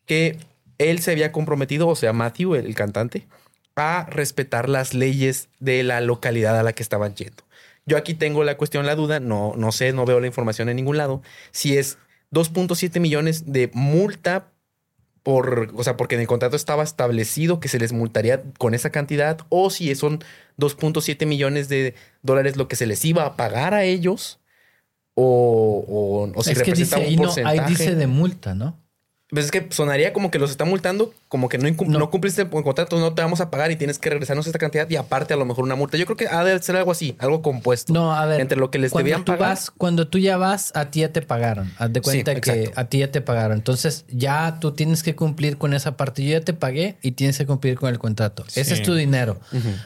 que 0.06 0.38
él 0.80 1.00
se 1.00 1.12
había 1.12 1.32
comprometido, 1.32 1.88
o 1.88 1.96
sea, 1.96 2.14
Matthew, 2.14 2.56
el 2.56 2.74
cantante, 2.74 3.28
a 3.76 4.08
respetar 4.10 4.68
las 4.68 4.94
leyes 4.94 5.50
de 5.60 5.84
la 5.84 6.02
localidad 6.02 6.58
a 6.60 6.64
la 6.64 6.74
que 6.74 6.84
estaban 6.84 7.14
yendo. 7.14 7.44
Yo 7.86 7.98
aquí 7.98 8.14
tengo 8.14 8.44
la 8.44 8.58
cuestión, 8.58 8.86
la 8.86 8.96
duda, 8.96 9.20
no, 9.20 9.54
no 9.56 9.72
sé, 9.72 9.94
no 9.94 10.06
veo 10.06 10.20
la 10.20 10.28
información 10.28 10.70
en 10.70 10.76
ningún 10.76 10.98
lado, 10.98 11.22
si 11.52 11.78
es 11.78 11.98
2.7 12.32 13.00
millones 13.00 13.52
de 13.52 13.70
multa 13.74 14.52
por, 15.24 15.72
o 15.76 15.84
sea, 15.84 15.98
porque 15.98 16.16
en 16.16 16.22
el 16.22 16.28
contrato 16.28 16.56
estaba 16.56 16.84
establecido 16.84 17.60
que 17.60 17.68
se 17.68 17.80
les 17.80 17.94
multaría 17.94 18.44
con 18.58 18.74
esa 18.74 18.92
cantidad, 18.92 19.40
o 19.50 19.70
si 19.70 19.94
son 19.96 20.20
2.7 20.58 21.26
millones 21.26 21.70
de 21.70 21.96
dólares 22.22 22.58
lo 22.58 22.68
que 22.68 22.76
se 22.76 22.88
les 22.88 23.04
iba 23.06 23.26
a 23.26 23.36
pagar 23.36 23.74
a 23.74 23.84
ellos, 23.84 24.40
o, 25.16 25.84
o, 25.88 26.32
o 26.38 26.44
si 26.44 26.52
es 26.52 26.60
que 26.60 26.72
representa 26.72 26.98
dice, 26.98 27.10
un 27.10 27.16
no, 27.16 27.22
porcentaje. 27.24 27.60
ahí 27.60 27.70
dice 27.70 27.96
de 27.96 28.08
multa, 28.08 28.56
¿no? 28.56 28.80
Pues 29.32 29.46
es 29.46 29.52
que 29.52 29.68
sonaría 29.70 30.12
como 30.12 30.32
que 30.32 30.40
los 30.40 30.50
está 30.50 30.66
multando, 30.66 31.14
como 31.28 31.50
que 31.50 31.60
no, 31.60 31.68
incum- 31.68 31.86
No. 31.88 32.00
no. 32.00 32.10
cumpliste 32.10 32.42
el 32.42 32.50
contrato, 32.50 33.00
no 33.00 33.14
te 33.14 33.22
vamos 33.22 33.42
a 33.42 33.52
pagar 33.52 33.70
y 33.70 33.76
tienes 33.76 34.00
que 34.00 34.10
regresarnos 34.10 34.48
esta 34.48 34.58
cantidad 34.58 34.90
y 34.90 34.96
aparte 34.96 35.36
a 35.36 35.38
lo 35.38 35.46
mejor 35.46 35.64
una 35.66 35.76
multa. 35.76 35.98
Yo 35.98 36.06
creo 36.06 36.18
que 36.18 36.28
ha 36.28 36.44
de 36.44 36.60
ser 36.64 36.76
algo 36.76 36.92
así, 36.92 37.16
algo 37.20 37.44
compuesto. 37.44 37.94
No, 37.94 38.12
a 38.16 38.26
ver. 38.26 38.42
Entre 38.42 38.58
lo 38.58 38.72
que 38.72 38.80
les 38.80 38.92
cuando 38.92 39.06
debían 39.06 39.26
tú 39.26 39.34
pagar. 39.34 39.50
vas- 39.50 39.70
cuando 39.78 40.08
tú 40.08 40.18
ya 40.18 40.38
vas, 40.38 40.72
a 40.74 40.86
ti 40.90 41.02
ya 41.02 41.14
te 41.14 41.22
pagaron. 41.22 41.72
Haz 41.78 41.94
de 41.94 42.00
Sí, 42.00 42.04
cuenta 42.04 42.34
que 42.42 42.52
exacto. 42.52 42.80
a 42.82 42.86
ti 42.86 42.98
ya 43.00 43.12
te 43.12 43.22
pagaron. 43.22 43.58
Entonces, 43.58 44.06
ya 44.10 44.58
tú 44.60 44.72
tienes 44.72 45.04
que 45.04 45.16
cumplir 45.16 45.60
con 45.60 45.76
esa 45.76 45.96
parte. 45.96 46.24
Yo 46.24 46.32
ya 46.32 46.42
te 46.42 46.54
pagué 46.54 46.98
y 47.04 47.12
tienes 47.12 47.38
que 47.38 47.46
cumplir 47.46 47.76
con 47.76 47.90
el 47.90 48.00
contrato. 48.00 48.44
Ese 48.56 48.74
es 48.74 48.82
tu 48.82 48.96
dinero. 48.96 49.40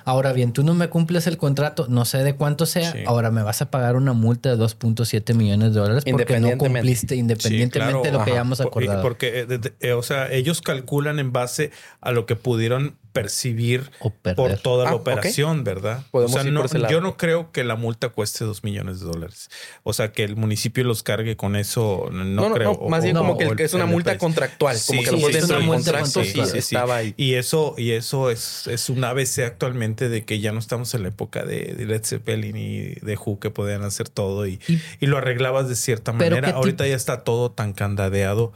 Ahora 0.05 0.31
bien, 0.31 0.53
tú 0.53 0.63
no 0.63 0.73
me 0.73 0.87
cumples 0.87 1.27
el 1.27 1.35
contrato, 1.35 1.87
no 1.89 2.05
sé 2.05 2.19
de 2.23 2.35
cuánto 2.35 2.65
sea. 2.65 2.93
Sí. 2.93 2.99
Ahora 3.05 3.29
me 3.29 3.43
vas 3.43 3.61
a 3.61 3.69
pagar 3.69 3.97
una 3.97 4.13
multa 4.13 4.49
de 4.49 4.55
2.7 4.55 5.33
millones 5.33 5.73
de 5.73 5.79
dólares 5.81 6.03
porque 6.09 6.39
no 6.39 6.57
cumpliste 6.57 7.17
independientemente 7.17 7.99
Sí, 7.99 8.05
de 8.05 8.17
lo 8.17 8.23
que 8.23 8.31
hayamos 8.31 8.61
acordado. 8.61 9.01
Porque, 9.01 9.32
eh, 9.39 9.45
de- 9.45 9.57
de- 9.57 9.73
eh, 9.79 9.93
o 9.93 10.03
sea, 10.03 10.31
ellos 10.31 10.61
calculan 10.61 11.19
en 11.19 11.31
base 11.31 11.71
a 12.01 12.11
lo 12.11 12.25
que 12.25 12.35
pudieron 12.35 12.97
percibir 13.13 13.91
por 14.35 14.57
toda 14.57 14.87
Ah, 14.87 14.89
la 14.89 14.95
ok. 14.95 15.01
operación, 15.01 15.63
¿verdad? 15.63 16.03
Podemos 16.09 16.31
o 16.31 16.33
sea, 16.39 16.47
ir 16.47 16.51
no- 16.51 16.61
por 16.61 16.65
ese 16.65 16.79
lado. 16.79 16.91
yo 16.91 16.99
no 16.99 17.15
creo 17.15 17.51
que 17.51 17.63
la 17.63 17.75
multa 17.75 18.09
cueste 18.09 18.43
dos 18.43 18.63
millones 18.63 19.01
de 19.01 19.05
dólares. 19.05 19.51
O 19.83 19.93
sea, 19.93 20.11
que 20.11 20.23
el 20.23 20.35
municipio 20.35 20.83
los 20.83 21.03
cargue 21.03 21.37
con 21.37 21.55
eso, 21.55 22.09
no, 22.11 22.23
No, 22.23 22.49
no, 22.49 22.55
creo. 22.55 22.79
no, 22.81 22.89
más 22.89 23.03
bien 23.03 23.15
o- 23.17 23.19
como 23.19 23.37
que, 23.37 23.43
el- 23.45 23.55
que 23.55 23.65
es 23.65 23.73
una 23.75 23.85
multa 23.85 24.17
contractual, 24.17 24.77
como 24.87 24.99
Sí, 24.99 25.03
que 25.03 25.09
a 25.09 25.11
lo 25.11 25.17
mejor 25.19 25.31
sí, 25.31 25.37
dentro 25.37 25.55
es 25.57 25.59
del 25.61 25.67
una 25.69 25.75
multa 25.75 25.91
contrato 25.99 26.23
sí, 26.23 26.57
estaba 26.57 26.95
ahí. 26.97 27.13
Y 27.15 27.35
eso, 27.35 27.75
y 27.77 27.91
eso 27.91 28.31
es, 28.31 28.65
es 28.65 28.89
un 28.89 29.03
ABC 29.03 29.43
actualmente 29.45 30.09
de 30.09 30.25
que 30.25 30.39
ya 30.39 30.51
no 30.51 30.57
estamos 30.57 30.91
en 30.95 31.03
la 31.03 31.09
época 31.09 31.45
de, 31.45 31.75
de 31.75 31.85
Led 31.85 32.03
Zeppelin 32.03 32.57
y 32.57 32.95
de 32.95 33.15
Who 33.23 33.39
que 33.39 33.51
podían 33.51 33.83
hacer 33.83 34.09
todo 34.09 34.47
y, 34.47 34.59
Y- 34.67 34.81
y 35.01 35.05
lo 35.05 35.19
arreglabas 35.19 35.69
de 35.69 35.75
cierta 35.75 36.13
manera. 36.13 36.47
¿qué 36.49 36.53
Ahorita 36.55 36.87
ya 36.87 36.95
está 36.95 37.23
todo 37.23 37.51
tan 37.51 37.73
candadeado 37.73 38.53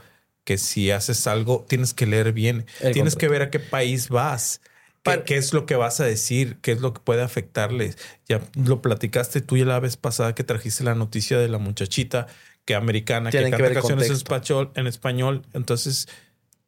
que 0.48 0.56
si 0.58 0.90
haces 0.90 1.26
algo 1.26 1.66
tienes 1.68 1.92
que 1.94 2.06
leer 2.06 2.32
bien. 2.32 2.64
El 2.80 2.94
tienes 2.94 3.14
contrato. 3.14 3.18
que 3.18 3.28
ver 3.28 3.42
a 3.42 3.50
qué 3.50 3.60
país 3.60 4.08
vas. 4.08 4.62
¿Qué, 5.02 5.02
Para- 5.02 5.24
qué 5.24 5.36
es 5.36 5.52
lo 5.52 5.66
que 5.66 5.76
vas 5.76 6.00
a 6.00 6.04
decir? 6.06 6.58
¿Qué 6.62 6.72
es 6.72 6.80
lo 6.80 6.94
que 6.94 7.00
puede 7.00 7.22
afectarles? 7.22 7.98
Ya 8.28 8.40
lo 8.54 8.80
platicaste 8.82 9.42
tú 9.42 9.56
ya 9.58 9.66
la 9.66 9.78
vez 9.80 9.96
pasada 9.98 10.34
que 10.34 10.44
trajiste 10.44 10.84
la 10.84 10.94
noticia 10.94 11.38
de 11.38 11.48
la 11.48 11.58
muchachita 11.58 12.26
que 12.64 12.74
americana 12.74 13.30
Tienen 13.30 13.50
que 13.52 13.58
que 13.58 13.62
canta 13.64 13.80
canciones 13.80 14.06
en 14.08 14.12
español, 14.16 14.72
en 14.74 14.86
español. 14.86 15.42
Entonces 15.54 16.08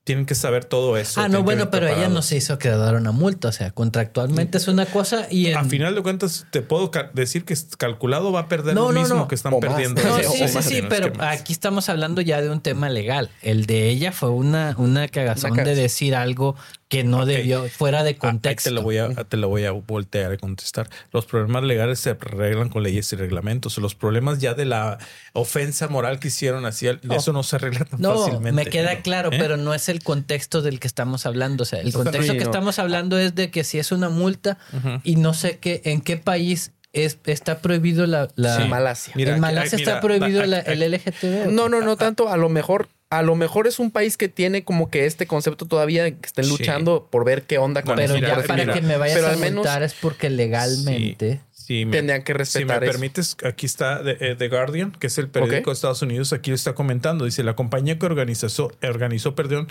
tienen 0.04 0.24
que 0.26 0.34
saber 0.34 0.64
todo 0.64 0.96
eso. 0.96 1.20
Ah, 1.20 1.28
no, 1.28 1.42
bueno, 1.42 1.70
pero 1.70 1.86
ella 1.86 2.08
no 2.08 2.22
se 2.22 2.36
hizo 2.36 2.58
quedar 2.58 2.94
una 2.94 3.12
multa. 3.12 3.48
O 3.48 3.52
sea, 3.52 3.70
contractualmente 3.70 4.58
es 4.58 4.66
una 4.66 4.86
cosa 4.86 5.26
y 5.30 5.46
en... 5.48 5.58
A 5.58 5.64
final 5.64 5.94
de 5.94 6.02
cuentas, 6.02 6.46
te 6.50 6.62
puedo 6.62 6.90
decir 7.12 7.44
que 7.44 7.52
es 7.52 7.68
calculado 7.76 8.32
va 8.32 8.40
a 8.40 8.48
perder 8.48 8.74
No, 8.74 8.86
lo 8.86 8.92
no, 8.92 9.00
mismo 9.00 9.16
no. 9.16 9.28
que 9.28 9.34
están 9.34 9.52
O 9.52 9.60
más. 9.60 9.70
perdiendo. 9.70 10.00
O 10.00 10.18
sí, 10.32 10.48
sí, 10.48 10.54
más. 10.54 10.64
sí, 10.64 10.82
pero 10.88 11.12
aquí 11.20 11.52
estamos 11.52 11.88
hablando 11.88 12.20
ya 12.22 12.40
de 12.40 12.50
un 12.50 12.60
tema 12.60 12.88
legal. 12.88 13.30
El 13.42 13.66
de 13.66 13.88
ella 13.88 14.10
fue 14.10 14.30
una, 14.30 14.74
una 14.78 15.06
cagazón 15.08 15.52
Una 15.52 15.64
de 15.64 15.74
decir 15.74 16.14
algo 16.14 16.56
que 16.90 17.04
no 17.04 17.24
debió, 17.24 17.68
fuera 17.68 18.02
de 18.02 18.10
Ah, 18.10 18.12
ahí 18.12 18.18
contexto. 18.18 18.68
te 18.68 18.74
lo 18.74 18.82
voy 18.82 18.98
a 18.98 19.08
te 19.14 19.36
lo 19.36 19.48
voy 19.48 19.64
a 19.64 19.70
voltear 19.70 20.32
a 20.32 20.36
contestar. 20.36 20.90
Los 21.12 21.24
problemas 21.24 21.62
legales 21.62 22.00
se 22.00 22.10
arreglan 22.10 22.68
con 22.68 22.82
leyes 22.82 23.10
y 23.12 23.16
reglamentos. 23.16 23.78
Los 23.78 23.94
problemas 23.94 24.40
ya 24.40 24.54
de 24.54 24.64
la 24.64 24.98
ofensa 25.32 25.86
moral 25.86 26.18
que 26.18 26.28
hicieron 26.28 26.66
así, 26.66 26.88
eso 26.88 27.32
no 27.32 27.44
se 27.44 27.56
arregla 27.56 27.84
tan 27.84 28.00
No, 28.00 28.18
fácilmente. 28.18 28.52
me 28.64 28.66
queda 28.66 29.02
claro, 29.02 29.30
¿Eh? 29.32 29.36
pero 29.38 29.56
no 29.56 29.72
es 29.72 29.88
el 29.88 30.02
contexto 30.02 30.62
del 30.62 30.80
que 30.80 30.88
estamos 30.88 31.26
hablando. 31.26 31.62
O 31.62 31.64
sea, 31.64 31.80
el 31.80 31.92
contexto 31.92 32.32
Sí, 32.32 32.38
que 32.38 32.44
no. 32.44 32.50
estamos 32.50 32.78
hablando 32.80 33.18
es 33.18 33.36
de 33.36 33.52
que 33.52 33.62
si 33.62 33.78
es 33.78 33.92
una 33.92 34.08
multa 34.08 34.58
y 35.04 35.14
no 35.14 35.32
sé 35.32 35.58
qué, 35.58 35.80
en 35.84 36.00
qué 36.00 36.16
país 36.16 36.72
es, 36.92 37.18
está 37.24 37.60
prohibido 37.60 38.04
la... 38.08 38.28
la 38.34 38.56
Sí. 38.64 38.68
Malasia. 38.68 39.12
Mira, 39.14 39.30
en 39.30 39.34
aquí- 39.36 39.40
Malasia 39.42 39.78
mira, 39.78 39.92
está 39.92 40.00
prohibido 40.00 40.40
aquí- 40.40 40.50
la- 40.50 40.58
el 40.58 40.82
LGTB. 40.82 41.46
¿o 41.46 41.50
No, 41.52 41.68
no, 41.68 41.82
no 41.82 41.96
tanto. 41.96 42.28
A 42.28 42.36
lo 42.36 42.48
mejor, 42.48 42.88
a 43.10 43.22
lo 43.22 43.34
mejor 43.34 43.66
es 43.66 43.78
un 43.80 43.90
país 43.90 44.16
que 44.16 44.28
tiene 44.28 44.62
como 44.64 44.88
que 44.88 45.04
este 45.04 45.26
concepto 45.26 45.66
todavía 45.66 46.08
que 46.10 46.26
estén 46.26 46.44
Sí. 46.44 46.50
luchando 46.52 47.08
por 47.10 47.24
ver 47.24 47.42
qué 47.42 47.58
onda 47.58 47.82
con 47.82 47.96
Pero 47.96 48.16
ya 48.16 48.36
para 48.46 48.54
mira, 48.62 48.72
que 48.72 48.80
me 48.82 48.96
vayas 48.96 49.16
pero 49.16 49.26
a 49.26 49.30
al 49.32 49.38
menos- 49.38 49.66
es 49.82 49.94
porque 49.94 50.30
legalmente... 50.30 51.40
Sí, 51.49 51.49
me- 51.68 51.92
Tendrían 51.92 52.22
que 52.24 52.32
Si 52.32 52.34
me 52.34 52.38
respetar 52.74 52.84
eso. 52.84 52.92
permites, 52.92 53.36
aquí 53.44 53.66
está 53.66 54.02
The, 54.02 54.16
eh, 54.20 54.34
The 54.36 54.48
Guardian, 54.48 54.92
que 54.92 55.06
es 55.08 55.18
el 55.18 55.28
periódico 55.28 55.70
de 55.70 55.74
Estados 55.74 56.02
Unidos, 56.02 56.32
aquí 56.32 56.50
lo 56.50 56.54
está 56.56 56.74
comentando. 56.74 57.24
Dice, 57.24 57.42
la 57.44 57.54
compañía 57.54 57.98
que 57.98 58.06
organizó, 58.06 58.70
organizó 58.82 59.34
perdón, 59.34 59.68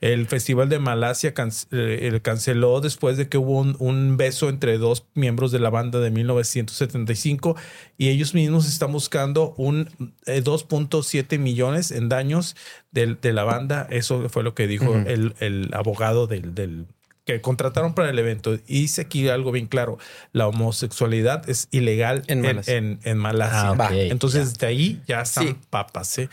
el 0.00 0.26
Festival 0.26 0.68
de 0.68 0.78
Malasia 0.78 1.34
can- 1.34 1.50
eh, 1.72 2.08
el 2.10 2.22
canceló 2.22 2.80
después 2.80 3.16
de 3.16 3.28
que 3.28 3.38
hubo 3.38 3.58
un, 3.60 3.76
un 3.78 4.16
beso 4.16 4.48
entre 4.48 4.78
dos 4.78 5.04
miembros 5.14 5.52
de 5.52 5.58
la 5.58 5.70
banda 5.70 6.00
de 6.00 6.10
1975 6.10 7.56
y 7.98 8.08
ellos 8.08 8.34
mismos 8.34 8.66
están 8.68 8.92
buscando 8.92 9.54
un 9.56 9.88
eh, 10.26 10.42
2.7 10.42 11.38
millones 11.38 11.90
en 11.90 12.08
daños 12.08 12.56
de, 12.90 13.16
la 13.32 13.44
banda. 13.44 13.86
Eso 13.90 14.28
fue 14.28 14.42
lo 14.42 14.54
que 14.54 14.66
dijo 14.66 14.94
el, 15.06 15.34
el 15.40 15.70
abogado 15.72 16.26
del, 16.26 16.54
del 16.54 16.86
que 17.24 17.40
contrataron 17.40 17.94
para 17.94 18.10
el 18.10 18.18
evento. 18.18 18.54
Y 18.66 18.82
dice 18.82 19.02
aquí 19.02 19.28
algo 19.28 19.52
bien 19.52 19.66
claro: 19.66 19.98
la 20.32 20.48
homosexualidad 20.48 21.48
es 21.48 21.68
ilegal 21.70 22.22
En 22.26 22.38
en, 22.38 22.42
Malasia. 22.54 22.76
en- 22.76 23.00
en 23.04 23.18
Malasia. 23.18 23.74
Ah. 23.78 23.90
Entonces, 23.92 24.58
de 24.58 24.66
ahí 24.66 25.02
ya 25.06 25.22
están 25.22 25.46
Sí. 25.48 25.56
papas. 25.70 26.18
¿eh? 26.18 26.28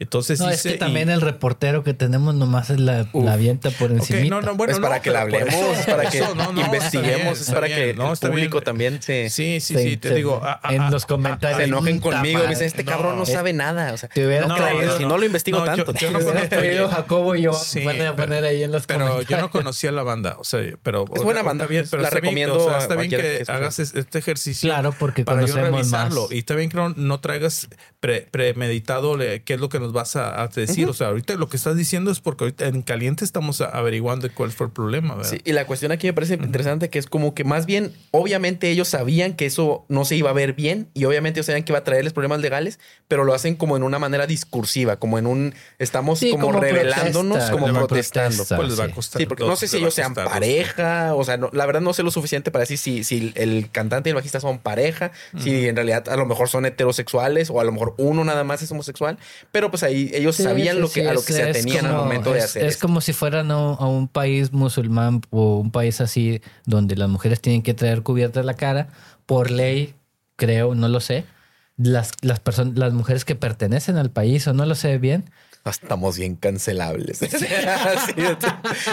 Entonces, 0.00 0.40
No, 0.40 0.50
es 0.50 0.56
dice- 0.56 0.70
que 0.70 0.74
y- 0.74 0.78
también 0.78 1.08
el 1.08 1.20
reportero 1.20 1.84
que 1.84 1.94
tenemos 1.94 2.34
nomás 2.34 2.68
es 2.68 2.80
la, 2.80 3.08
Uf. 3.12 3.24
la 3.24 3.34
avienta 3.34 3.70
por 3.70 3.92
encima. 3.92 4.20
no, 4.28 4.42
no, 4.42 4.56
bueno, 4.56 4.72
es 4.72 4.80
para 4.80 4.96
no, 4.96 5.02
que 5.02 5.10
la 5.10 5.20
hablemos, 5.20 5.54
eso, 5.54 5.72
es 5.72 5.86
para 5.86 6.10
que 6.10 6.18
eso, 6.18 6.34
no, 6.34 6.52
no, 6.52 6.60
está 6.62 6.66
investiguemos, 6.76 7.16
bien, 7.22 7.28
es 7.28 7.50
para 7.52 7.66
bien, 7.68 7.78
que 7.78 7.94
no, 7.94 8.12
el 8.12 8.18
público 8.18 8.56
bien. 8.58 8.64
también 8.64 9.02
se, 9.02 9.30
Sí, 9.30 9.60
sí, 9.60 9.74
Se- 9.74 9.82
sí, 9.84 9.96
te 9.96 10.08
se- 10.08 10.14
digo. 10.16 10.40
ah, 10.42 10.58
ah, 10.64 10.74
en 10.74 10.90
los 10.90 11.06
comentarios. 11.06 11.58
se 11.58 11.64
enojen 11.66 12.00
conmigo. 12.00 12.38
madre. 12.40 12.50
Dicen, 12.50 12.66
este 12.66 12.82
No, 12.82 12.90
cabrón 12.90 13.16
no 13.18 13.22
es- 13.22 13.30
sabe 13.30 13.52
nada. 13.52 13.92
O 13.92 13.96
sea, 13.96 14.08
Te 14.08 14.26
hubieran 14.26 14.48
no, 14.48 14.56
traído- 14.56 14.80
creas, 14.80 14.96
si 14.98 15.04
no 15.06 15.16
lo 15.16 15.24
investigo 15.26 15.58
No, 15.60 15.64
yo- 15.66 15.84
tanto. 15.84 15.92
yo 15.92 16.08
Te 16.08 16.12
conozco- 16.24 16.48
traído 16.48 16.88
Jacobo 16.88 17.36
y 17.36 17.42
yo 17.42 17.52
Sí, 17.52 17.84
van 17.84 17.94
a 17.94 17.98
pero- 18.00 18.16
poner 18.16 18.44
ahí 18.44 18.64
en 18.64 18.72
los 18.72 18.86
Pero 18.88 18.98
yo 18.98 19.04
no 19.06 19.12
comentarios. 19.12 19.50
conocía 19.52 19.92
la 19.92 20.02
banda, 20.02 20.36
o 20.40 20.44
sea, 20.44 20.60
pero 20.82 21.04
Es 21.14 21.22
buena 21.22 21.42
banda, 21.44 21.66
bien, 21.68 21.86
pero 21.88 22.02
la 22.02 22.10
recomiendo 22.10 22.68
a 22.68 22.78
está 22.78 22.96
bien 22.96 23.10
que 23.10 23.44
hagas 23.46 23.78
es- 23.78 23.94
este 23.94 24.18
ejercicio. 24.18 24.68
Claro, 24.70 24.92
porque 24.98 25.24
para 25.24 25.42
yo 25.42 25.52
conocemos 25.54 25.78
revisarlo. 25.78 26.22
más. 26.22 26.32
Y 26.32 26.38
está 26.38 26.56
bien 26.56 26.68
que 26.68 26.76
no, 26.78 26.88
no 26.88 27.20
traigas 27.20 27.68
pre- 28.00 28.26
premeditado 28.30 29.16
qué 29.18 29.54
es 29.54 29.60
lo 29.60 29.68
que 29.68 29.83
nos 29.84 29.92
vas 29.92 30.16
a, 30.16 30.42
a 30.42 30.48
decir. 30.48 30.88
O 30.88 30.92
sea, 30.94 31.08
ahorita 31.08 31.34
lo 31.36 31.48
que 31.48 31.56
estás 31.56 31.76
diciendo 31.76 32.10
es 32.10 32.20
porque 32.20 32.44
ahorita 32.44 32.66
en 32.66 32.82
caliente 32.82 33.24
estamos 33.24 33.60
averiguando 33.60 34.28
cuál 34.34 34.50
fue 34.50 34.66
el 34.66 34.72
problema, 34.72 35.14
¿verdad? 35.14 35.30
Sí, 35.30 35.40
y 35.44 35.52
la 35.52 35.66
cuestión 35.66 35.92
aquí 35.92 36.06
me 36.06 36.12
parece 36.12 36.34
interesante 36.34 36.90
que 36.90 36.98
es 36.98 37.06
como 37.06 37.34
que 37.34 37.44
más 37.44 37.66
bien, 37.66 37.92
obviamente 38.10 38.70
ellos 38.70 38.88
sabían 38.88 39.34
que 39.34 39.46
eso 39.46 39.84
no 39.88 40.04
se 40.04 40.16
iba 40.16 40.30
a 40.30 40.32
ver 40.32 40.54
bien 40.54 40.88
y 40.94 41.04
obviamente 41.04 41.38
ellos 41.40 41.46
sabían 41.46 41.64
que 41.64 41.72
iba 41.72 41.78
a 41.78 41.84
traerles 41.84 42.12
problemas 42.12 42.40
legales, 42.40 42.78
pero 43.08 43.24
lo 43.24 43.34
hacen 43.34 43.54
como 43.56 43.76
en 43.76 43.82
una 43.82 43.98
manera 43.98 44.26
discursiva, 44.26 44.96
como 44.96 45.18
en 45.18 45.26
un, 45.26 45.54
estamos 45.78 46.18
Sí, 46.18 46.30
como, 46.30 46.46
como 46.46 46.60
revelándonos, 46.60 47.36
protesta, 47.36 47.52
como 47.52 47.66
protestando. 47.72 48.36
protesta. 48.36 48.56
Pues 48.56 48.68
les 48.68 48.80
va 48.80 48.84
a 48.84 48.88
sí. 48.88 48.92
costar. 48.94 49.20
Sí, 49.20 49.26
porque 49.26 49.42
dos, 49.42 49.50
no 49.50 49.56
sé 49.56 49.68
si 49.68 49.76
ellos 49.76 49.92
sean 49.94 50.14
pareja, 50.14 51.14
o 51.14 51.24
sea, 51.24 51.36
no- 51.36 51.50
la 51.52 51.66
verdad 51.66 51.80
no 51.80 51.92
sé 51.92 52.02
lo 52.02 52.10
suficiente 52.10 52.50
para 52.50 52.60
decir 52.62 52.78
si, 52.78 53.04
si 53.04 53.32
el 53.36 53.70
cantante 53.70 54.08
y 54.08 54.12
el 54.12 54.14
bajista 54.16 54.40
son 54.40 54.58
pareja, 54.58 55.12
si 55.38 55.68
en 55.68 55.76
realidad 55.76 56.08
a 56.08 56.16
lo 56.16 56.26
mejor 56.26 56.48
son 56.48 56.64
heterosexuales 56.66 57.50
o 57.50 57.60
a 57.60 57.64
lo 57.64 57.72
mejor 57.72 57.94
uno 57.98 58.24
nada 58.24 58.44
más 58.44 58.62
es 58.62 58.70
homosexual, 58.70 59.18
pero 59.52 59.70
pues 59.74 59.82
ahí 59.82 60.10
ellos 60.14 60.36
Sí, 60.36 60.42
sabían 60.44 60.76
sí, 60.76 60.80
lo 60.82 60.88
que, 60.88 61.00
sí, 61.02 61.06
a 61.06 61.12
lo 61.12 61.20
es- 61.20 61.26
que 61.26 61.32
se 61.32 61.42
es 61.42 61.48
atenían 61.56 61.84
al 61.86 61.90
como- 61.92 62.04
momento 62.04 62.32
de 62.32 62.38
es- 62.38 62.44
hacer 62.44 62.62
Es 62.64 62.74
esto. 62.74 62.86
como 62.86 63.00
si 63.00 63.12
fueran 63.12 63.50
a, 63.50 63.54
a 63.54 63.86
un 63.86 64.08
país 64.08 64.52
musulmán 64.52 65.20
o 65.30 65.58
un 65.58 65.70
país 65.70 66.00
así 66.00 66.40
donde 66.66 66.96
las 66.96 67.08
mujeres 67.08 67.40
tienen 67.40 67.62
que 67.62 67.74
traer 67.74 68.02
cubierta 68.02 68.42
la 68.42 68.54
cara 68.54 68.88
por 69.26 69.50
ley, 69.50 69.94
creo, 70.36 70.74
no 70.74 70.88
lo 70.88 71.00
sé. 71.00 71.24
las, 71.76 72.12
las 72.20 72.38
personas, 72.38 72.78
las 72.78 72.92
mujeres 72.92 73.24
que 73.24 73.34
pertenecen 73.34 73.96
al 73.96 74.10
país, 74.12 74.46
o 74.46 74.52
no 74.54 74.64
lo 74.64 74.76
sé 74.76 74.96
bien. 74.98 75.24
Estamos 75.64 76.18
bien 76.18 76.36
cancelables. 76.36 77.18
Sí, 77.28 77.46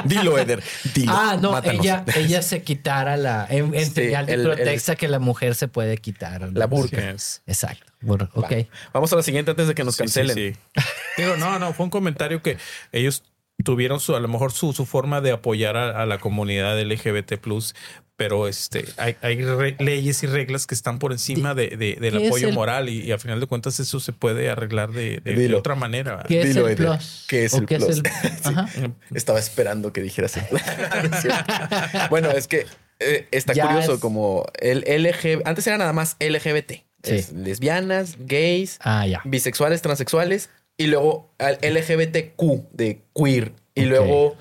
dilo, 0.05 0.37
Eder. 0.37 0.63
Dilo. 0.93 1.11
Ah, 1.15 1.37
no, 1.41 1.51
mátanos. 1.51 1.83
ella, 1.83 2.05
ella 2.15 2.41
se 2.41 2.61
quitara 2.63 3.17
la, 3.17 3.45
en, 3.49 3.73
en 3.75 3.85
Sí, 3.87 3.91
señal 3.93 4.25
de 4.25 4.33
el- 4.33 4.43
protesta 4.43 4.95
que 4.95 5.07
la 5.07 5.19
mujer 5.19 5.55
se 5.55 5.67
puede 5.67 5.97
quitar. 5.97 6.41
¿no? 6.41 6.51
La 6.59 6.67
burka. 6.67 7.09
Exacto. 7.09 7.91
Bueno, 8.01 8.29
ok. 8.33 8.51
Va. 8.51 8.65
Vamos 8.93 9.13
a 9.13 9.15
la 9.17 9.23
siguiente 9.23 9.51
antes 9.51 9.67
de 9.67 9.75
que 9.75 9.83
nos 9.83 9.95
Sí, 9.95 10.03
cancelen. 10.03 10.35
sí, 10.35 10.53
sí. 10.53 10.81
Digo, 11.17 11.35
no, 11.37 11.59
no, 11.59 11.73
fue 11.73 11.83
un 11.85 11.89
comentario 11.89 12.41
que 12.41 12.57
ellos 12.91 13.23
tuvieron 13.63 13.99
su, 13.99 14.15
a 14.15 14.19
lo 14.19 14.27
mejor 14.27 14.51
su, 14.53 14.73
su 14.73 14.85
forma 14.85 15.21
de 15.21 15.31
apoyar 15.31 15.77
a, 15.77 16.01
a 16.01 16.05
la 16.05 16.17
comunidad 16.19 16.79
LGBT 16.81 17.33
pero 18.21 18.47
este 18.47 18.85
hay, 18.97 19.15
hay 19.21 19.43
re- 19.43 19.75
leyes 19.79 20.21
y 20.23 20.27
reglas 20.27 20.67
que 20.67 20.75
están 20.75 20.99
por 20.99 21.11
encima 21.11 21.55
de, 21.55 21.69
de- 21.69 21.97
del 21.99 22.17
¿Qué 22.19 22.27
apoyo 22.27 22.49
el- 22.49 22.53
moral 22.53 22.87
y, 22.89 23.01
y 23.01 23.11
a 23.11 23.17
final 23.17 23.39
de 23.39 23.47
cuentas 23.47 23.79
eso 23.79 23.99
se 23.99 24.13
puede 24.13 24.49
arreglar 24.49 24.91
de, 24.91 25.19
de- 25.21 25.53
otra 25.55 25.75
manera. 25.75 26.23
¿Qué 26.27 26.41
es 26.41 26.47
Dilo, 26.49 26.67
el 26.67 26.75
plus? 26.75 27.25
¿Qué 27.27 27.45
es 27.45 27.53
¿O 27.53 27.57
el 27.57 27.65
plus? 27.65 28.01
Ajá. 28.43 28.69
Estaba 29.13 29.39
esperando 29.39 29.91
que 29.91 30.01
dijeras 30.01 30.37
eso. 30.37 30.45
bueno, 32.09 32.29
es 32.31 32.47
que 32.47 32.65
eh, 32.99 33.27
está 33.31 33.53
Ya 33.53 33.67
curioso 33.67 33.95
es- 33.95 33.99
como 33.99 34.45
el 34.59 34.79
LG, 34.87 35.41
antes 35.45 35.65
era 35.67 35.77
nada 35.77 35.93
más 35.93 36.15
LGBT. 36.19 36.71
Sí. 37.03 37.15
Es 37.15 37.31
lesbianas, 37.31 38.15
gays, 38.19 38.77
Ah, 38.81 39.07
ya. 39.07 39.21
bisexuales, 39.25 39.81
transexuales 39.81 40.49
y 40.77 40.85
luego 40.87 41.33
al 41.39 41.57
LGBTQ 41.63 42.69
de 42.73 43.01
queer 43.15 43.53
y 43.73 43.85
luego 43.85 44.37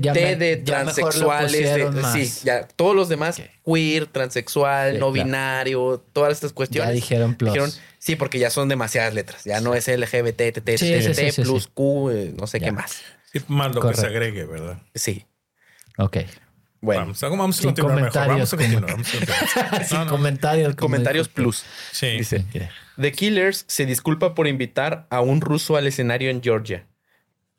Ya 0.00 0.12
me- 0.12 0.36
de 0.36 0.62
ya 0.64 0.84
mejor 0.84 0.86
lo 0.86 0.92
transexuales, 0.94 1.52
de- 1.52 1.86
pusieron 1.86 2.12
sí, 2.12 2.40
ya 2.44 2.66
todos 2.66 2.96
los 2.96 3.08
demás 3.08 3.40
queer, 3.64 4.06
transexual, 4.06 4.94
Sí, 4.94 4.98
no 4.98 5.12
claro. 5.12 5.24
binario, 5.24 6.04
todas 6.12 6.32
estas 6.32 6.52
cuestiones. 6.52 6.88
Ya 6.88 6.94
dijeron 6.94 7.34
plus. 7.34 7.80
sí, 7.98 8.16
porque 8.16 8.38
ya 8.38 8.50
son 8.50 8.68
demasiadas 8.68 9.14
letras, 9.14 9.44
ya 9.44 9.60
no 9.60 9.74
es 9.74 9.86
LGBT, 9.88 10.52
TT, 10.52 10.78
Sí, 10.78 11.02
sí, 11.02 11.14
sí, 11.14 11.30
sí, 11.30 11.42
plus 11.42 11.64
sí. 11.64 11.70
Q, 11.74 12.10
eh, 12.10 12.34
no 12.38 12.46
sé 12.46 12.58
Ya. 12.60 12.66
qué 12.66 12.72
más. 12.72 13.02
Sí, 13.32 13.40
más 13.48 13.74
lo 13.74 13.80
que 13.88 13.94
se 13.96 14.06
agregue, 14.06 14.44
¿verdad? 14.46 14.80
Sí. 14.94 15.26
Ok. 15.98 16.18
Bueno, 16.80 17.00
Vamos, 17.02 17.20
vamos 17.22 17.60
a 17.60 17.62
continuar 17.62 17.94
mejor. 18.02 18.28
Vamos 18.28 18.52
a 18.52 18.56
continuar. 18.58 18.90
vamos 18.90 19.08
a 19.08 19.18
continuar. 19.18 19.84
Sin 19.88 19.96
No, 19.98 20.04
no. 20.04 20.10
comentarios. 20.10 20.74
comentarios 20.74 21.28
dijo. 21.28 21.34
plus. 21.36 21.64
Sí. 21.92 22.08
Dice. 22.18 22.44
The 23.00 23.12
Killers 23.12 23.64
se 23.68 23.86
disculpa 23.86 24.34
por 24.34 24.46
invitar 24.48 25.06
a 25.08 25.20
un 25.22 25.40
ruso 25.40 25.76
al 25.76 25.86
escenario 25.86 26.28
en 26.30 26.42
Georgia. 26.42 26.86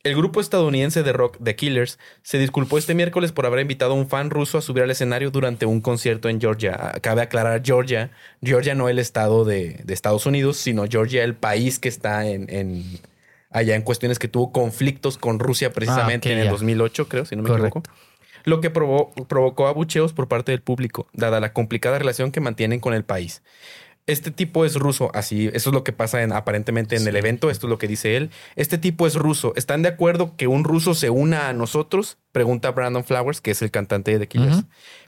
El 0.05 0.15
grupo 0.15 0.39
estadounidense 0.39 1.01
de 1.01 1.13
rock 1.13 1.37
The 1.43 1.55
Killers 1.55 1.97
se 2.21 2.37
disculpó 2.37 2.77
este 2.77 2.93
miércoles 2.93 3.31
por 3.31 3.47
haber 3.47 3.61
invitado 3.61 3.93
a 3.93 3.95
un 3.95 4.07
fan 4.07 4.29
ruso 4.29 4.59
a 4.59 4.61
subir 4.61 4.83
al 4.83 4.91
escenario 4.91 5.31
durante 5.31 5.65
un 5.65 5.81
concierto 5.81 6.29
en 6.29 6.39
Georgia. 6.39 6.93
Cabe 7.01 7.23
aclarar 7.23 7.63
Georgia, 7.65 8.11
Georgia 8.43 8.75
no 8.75 8.87
el 8.87 8.99
estado 8.99 9.45
de, 9.45 9.81
de 9.83 9.93
Estados 9.95 10.27
Unidos, 10.27 10.57
sino 10.57 10.85
Georgia 10.87 11.23
el 11.23 11.33
país 11.33 11.79
que 11.79 11.89
está 11.89 12.27
en, 12.27 12.45
en- 12.53 12.83
allá 13.49 13.75
en 13.75 13.81
cuestiones 13.81 14.19
que 14.19 14.27
tuvo 14.27 14.51
conflictos 14.51 15.17
con 15.17 15.39
Rusia 15.39 15.73
precisamente 15.73 16.29
Ah, 16.29 16.33
en 16.33 16.37
el 16.37 16.45
ya. 16.45 16.51
2008, 16.51 17.07
creo, 17.09 17.25
si 17.25 17.35
no 17.35 17.41
me 17.41 17.49
Correcto. 17.49 17.79
equivoco. 17.79 17.99
Lo 18.43 18.61
que 18.61 18.69
probó- 18.71 19.11
provocó 19.27 19.65
abucheos 19.67 20.13
por 20.13 20.27
parte 20.27 20.51
del 20.51 20.61
público, 20.61 21.07
dada 21.13 21.39
la 21.39 21.51
complicada 21.51 21.97
relación 21.97 22.31
que 22.31 22.41
mantienen 22.41 22.79
con 22.79 22.93
el 22.93 23.03
país. 23.03 23.41
Este 24.07 24.29
tipo 24.29 24.65
es 24.65 24.75
ruso, 24.75 25.09
así, 25.15 25.47
eso 25.51 25.69
es 25.69 25.73
lo 25.73 25.83
que 25.83 25.91
pasa 25.91 26.21
en, 26.21 26.31
aparentemente 26.31 26.95
en 26.95 27.07
el 27.07 27.15
evento, 27.15 27.49
esto 27.49 27.65
es 27.65 27.69
lo 27.71 27.79
que 27.79 27.87
dice 27.87 28.15
él. 28.15 28.29
Este 28.55 28.77
tipo 28.77 29.07
es 29.07 29.15
ruso. 29.15 29.53
¿Están 29.55 29.81
de 29.81 29.89
acuerdo 29.89 30.35
que 30.37 30.45
un 30.45 30.63
ruso 30.63 30.93
se 30.93 31.09
una 31.09 31.49
a 31.49 31.53
nosotros? 31.53 32.17
Pregunta 32.31 32.69
Brandon 32.69 33.03
Flowers, 33.03 33.41
que 33.41 33.49
es 33.51 33.63
el 33.63 33.71
cantante 33.71 34.11
de 34.11 34.19
The 34.19 34.27
Killers, 34.27 34.63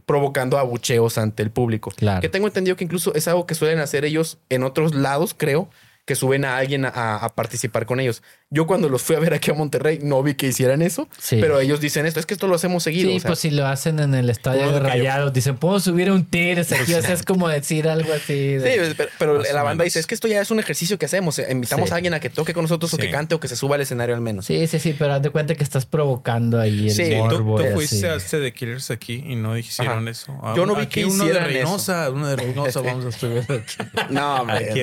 provocando 0.08 0.58
abucheos 0.58 1.20
ante 1.20 1.44
el 1.44 1.52
público. 1.52 1.92
Claro. 1.96 2.22
Que 2.22 2.30
tengo 2.30 2.48
entendido 2.48 2.76
que 2.76 2.86
incluso 2.86 3.14
es 3.14 3.28
algo 3.28 3.46
que 3.46 3.54
suelen 3.54 3.80
hacer 3.80 4.04
ellos 4.04 4.40
en 4.50 4.64
otros 4.64 4.96
lados, 4.96 5.36
creo, 5.38 5.70
que 6.08 6.16
suben 6.16 6.46
a 6.46 6.58
alguien 6.58 6.86
a, 6.86 7.18
a 7.18 7.30
participar 7.36 7.86
con 7.86 8.00
ellos. 8.00 8.24
Yo 8.50 8.66
cuando 8.66 8.88
los 8.88 9.02
fui 9.02 9.18
a 9.18 9.20
ver 9.20 9.34
aquí 9.34 9.52
a 9.52 9.54
Monterrey 9.54 10.00
no 10.02 10.24
vi 10.24 10.36
que 10.36 10.48
hicieran 10.48 10.82
eso, 10.82 11.10
Sí. 11.20 11.38
pero 11.42 11.60
ellos 11.60 11.82
dicen 11.82 12.06
esto, 12.06 12.22
es 12.22 12.26
que 12.26 12.34
esto 12.34 12.48
lo 12.48 12.56
hacemos 12.56 12.82
seguido. 12.84 13.10
Sí, 13.12 13.18
o 13.18 13.20
sea, 13.20 13.28
pues 13.28 13.40
si 13.40 13.52
lo 13.52 13.68
hacen 13.68 14.00
en 14.00 14.16
el 14.16 14.30
estadio 14.30 14.72
de. 14.72 14.80
Rayados, 14.80 15.34
dicen, 15.34 15.58
puedo 15.58 15.82
subir 15.82 16.10
un 16.10 16.24
tigres 16.26 16.72
aquí. 16.72 16.94
O 16.94 17.02
sea, 17.02 17.14
es 17.14 17.24
como 17.24 17.50
decir 17.50 17.90
algo 17.90 18.14
así. 18.14 18.54
de- 18.54 18.88
Sí, 18.88 18.94
pero, 18.98 19.10
pero 19.20 19.38
Más 19.40 19.54
la 19.54 19.64
banda 19.64 19.84
dice, 19.84 20.00
es 20.00 20.08
que 20.08 20.16
esto 20.16 20.30
ya 20.30 20.40
es 20.40 20.50
un 20.50 20.60
ejercicio 20.62 20.98
que 20.98 21.06
hacemos. 21.08 21.38
eh, 21.40 21.48
Invitamos 21.52 21.90
Sí. 21.90 21.94
a 21.94 21.96
alguien 21.98 22.14
a 22.14 22.22
que 22.22 22.30
toque 22.30 22.54
con 22.54 22.64
nosotros 22.64 22.94
o 22.94 22.96
Sí. 22.96 23.02
que 23.02 23.12
cante 23.12 23.36
o 23.36 23.42
que 23.42 23.50
se 23.50 23.58
suba 23.58 23.76
al 23.76 23.82
escenario 23.82 24.16
al 24.16 24.22
menos. 24.22 24.46
Sí, 24.46 24.66
sí, 24.68 24.80
sí, 24.80 24.96
pero 24.98 25.14
haz 25.14 25.22
de 25.22 25.30
cuenta 25.30 25.56
que 25.56 25.64
estás 25.66 25.86
provocando 25.86 26.58
ahí 26.58 26.88
el 26.88 26.92
Sí, 26.96 27.04
Sí, 27.06 27.12
tú, 27.12 27.18
morbo. 27.18 27.58
tú 27.58 27.66
y 27.68 27.72
fuiste 27.74 28.08
a 28.08 28.16
este 28.16 28.40
de 28.40 28.54
Killers 28.54 28.92
aquí 28.92 29.26
y 29.28 29.36
no 29.36 29.58
hicieron 29.58 30.04
Ajá. 30.04 30.10
eso. 30.12 30.40
Ah, 30.42 30.54
Yo 30.56 30.66
no 30.66 30.74
vi 30.74 30.84
aquí 30.84 31.02
que 31.02 31.06
uno 31.06 31.26
de 31.26 31.34
Reynosa, 31.38 32.10
uno 32.12 32.28
de 32.30 32.38
Reynosa, 32.38 32.80
vamos 32.82 33.04
a 33.06 33.10
estudiar 33.10 33.44
aquí. 33.52 33.76
No, 34.10 34.36
hombre. 34.42 34.70
Aquí. 34.72 34.82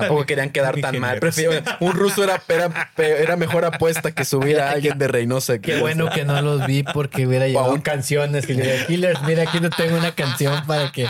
Tampoco 0.00 0.26
querían 0.26 0.50
quedar 0.50 0.76
tan 0.80 0.98
mal. 0.98 1.18
Prefiero, 1.20 1.52
un 1.80 1.92
ruso 1.92 2.24
era, 2.24 2.42
era, 2.48 2.90
era 2.96 3.36
mejor 3.36 3.64
apuesta 3.64 4.12
que 4.12 4.24
subir 4.24 4.60
a 4.60 4.70
alguien 4.70 4.98
de 4.98 5.08
Reynosa. 5.08 5.58
Qué 5.58 5.78
bueno 5.80 6.10
que 6.10 6.24
no 6.24 6.40
los 6.42 6.66
vi 6.66 6.82
porque 6.82 7.26
hubiera 7.26 7.46
llevado 7.48 7.72
un- 7.74 7.80
canciones. 7.80 8.48
Y 8.48 8.54
le 8.54 8.84
Killers, 8.86 9.22
mira, 9.22 9.42
aquí 9.44 9.60
no 9.60 9.70
tengo 9.70 9.96
una 9.96 10.12
canción 10.14 10.66
para 10.66 10.90
que... 10.92 11.06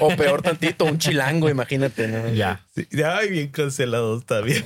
O 0.00 0.14
peor 0.16 0.42
tantito, 0.42 0.84
un 0.84 0.98
chilango, 0.98 1.48
imagínate. 1.48 2.08
¿no? 2.08 2.28
Ya. 2.32 2.60
Sí, 2.74 2.86
Ay, 3.02 3.30
bien 3.30 3.48
cancelados 3.48 4.26
también. 4.26 4.64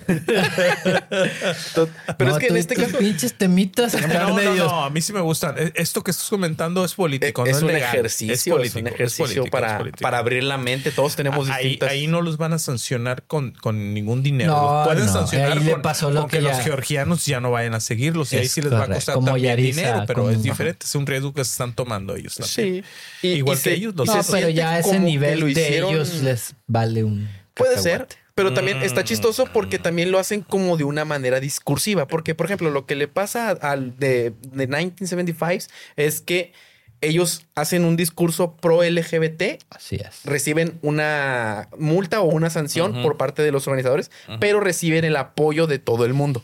To- 1.74 1.88
Pero 2.18 2.30
No, 2.30 2.36
es 2.36 2.40
que 2.42 2.46
en 2.48 2.56
este 2.56 2.74
caso 2.74 2.98
pinches 2.98 3.34
temitas 3.34 3.94
No, 4.08 4.36
no, 4.38 4.54
no, 4.54 4.84
a 4.84 4.90
mí 4.90 5.00
sí 5.00 5.12
me 5.12 5.20
gustan. 5.20 5.56
E- 5.58 5.72
Esto 5.76 6.02
que 6.02 6.10
estás 6.10 6.28
comentando 6.28 6.84
es 6.84 6.94
político, 6.94 7.46
es 7.46 7.60
no 7.60 7.66
un 7.68 7.72
legal. 7.72 7.94
ejercicio, 7.94 8.32
es, 8.34 8.44
político, 8.48 8.78
un 8.80 8.86
es 8.88 8.94
ejercicio 8.94 9.44
para, 9.46 9.80
es 9.96 10.02
abrir 10.20 10.42
la 10.44 10.58
mente. 10.58 10.90
Todos 10.90 11.16
tenemos 11.16 11.48
ahí, 11.48 11.62
distintas... 11.70 11.90
ahí 11.90 12.06
no 12.06 12.20
los 12.22 12.36
van 12.36 12.52
a 12.52 12.58
sancionar 12.58 13.22
con, 13.30 13.52
con 13.52 13.94
ningún 13.94 14.24
dinero. 14.24 14.52
No, 14.52 14.74
Los 14.78 14.86
pueden 14.88 15.06
no. 15.06 15.12
sancionar 15.12 15.52
Ahí 15.52 15.60
le 15.64 15.70
con, 15.70 15.82
pasó 15.82 16.10
lo 16.10 16.22
con 16.22 16.30
que 16.30 16.38
que, 16.38 16.42
los 16.42 16.58
georgianos 16.58 17.24
ya 17.26 17.38
no 17.38 17.52
vayan 17.52 17.74
a 17.74 17.80
seguirlos. 17.80 18.32
Y 18.32 18.38
ahí 18.38 18.48
sí 18.48 18.60
les 18.60 18.72
va 18.72 18.82
a 18.82 18.86
costar 18.88 19.14
Como 19.14 19.28
también 19.28 19.46
Yarisa, 19.56 19.80
dinero, 19.82 20.04
pero 20.04 20.22
como- 20.22 20.30
es 20.34 20.42
diferente. 20.42 20.84
Es 20.84 20.94
un 20.96 21.06
riesgo 21.06 21.32
que 21.32 21.44
se 21.44 21.52
están 21.52 21.72
tomando 21.72 22.16
ellos 22.16 22.34
también. 22.34 22.84
Sí. 23.22 23.28
Y- 23.28 23.32
Igual 23.34 23.56
y 23.56 23.62
que 23.62 23.70
se- 23.70 23.74
ellos, 23.76 23.94
los 23.94 24.08
No, 24.08 24.20
se 24.20 24.32
pero 24.32 24.48
ya 24.48 24.72
a 24.72 24.78
ese 24.80 24.98
nivel 24.98 25.54
de 25.54 25.78
ellos 25.78 26.12
les 26.24 26.56
vale 26.66 27.04
un... 27.04 27.28
Puede 27.54 27.76
cacahuate. 27.76 28.14
ser, 28.14 28.18
pero 28.34 28.52
también 28.52 28.82
está 28.82 29.02
Mm. 29.02 29.04
chistoso 29.04 29.46
porque 29.52 29.78
también 29.78 30.10
lo 30.10 30.18
hacen 30.18 30.40
como 30.42 30.76
de 30.76 30.82
una 30.82 31.04
manera 31.04 31.38
discursiva. 31.38 32.08
Porque, 32.08 32.34
por 32.34 32.46
ejemplo, 32.46 32.70
lo 32.70 32.84
que 32.84 32.96
le 32.96 33.06
pasa 33.06 33.50
al 33.50 33.96
de, 33.96 34.32
de 34.50 34.66
1975 34.66 35.72
es 35.96 36.20
que 36.20 36.52
ellos 37.00 37.46
hacen 37.54 37.84
un 37.84 37.96
discurso 37.96 38.56
pro 38.56 38.82
LGBT, 38.82 39.62
Así 39.70 39.96
es. 39.96 40.20
reciben 40.24 40.78
una 40.82 41.68
multa 41.78 42.20
o 42.20 42.24
una 42.26 42.50
sanción 42.50 43.02
por 43.02 43.16
parte 43.16 43.42
de 43.42 43.52
los 43.52 43.66
organizadores, 43.66 44.10
pero 44.38 44.60
reciben 44.60 45.04
el 45.04 45.16
apoyo 45.16 45.66
de 45.66 45.78
todo 45.78 46.04
el 46.04 46.12
mundo. 46.14 46.42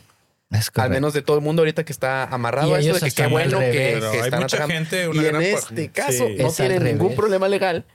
Es 0.49 0.71
Al 0.75 0.89
menos 0.89 1.13
de 1.13 1.21
todo 1.21 1.37
el 1.37 1.43
mundo 1.43 1.61
ahorita 1.61 1.83
que 1.83 1.91
está 1.91 2.23
amarrado 2.23 2.69
Y 2.69 2.73
a 2.75 2.79
eso 2.79 2.93
de 2.93 2.99
que 2.99 2.99
qué 3.01 3.07
están 3.07 3.31
bueno 3.31 3.59
que, 3.59 3.71
que 3.71 4.05
hay 4.05 4.19
están 4.19 4.41
mucha 4.41 4.57
atacando. 4.57 4.73
gente, 4.73 5.07
una 5.09 5.21
y 5.21 5.25
en 5.25 5.31
gran 5.31 5.41
este 5.43 5.83
sí. 5.83 5.89
caso 5.89 6.29
no 6.29 6.47
Es 6.47 6.55
tienen 6.55 6.83
ningún 6.85 7.15
problema 7.15 7.47
legal. 7.49 7.85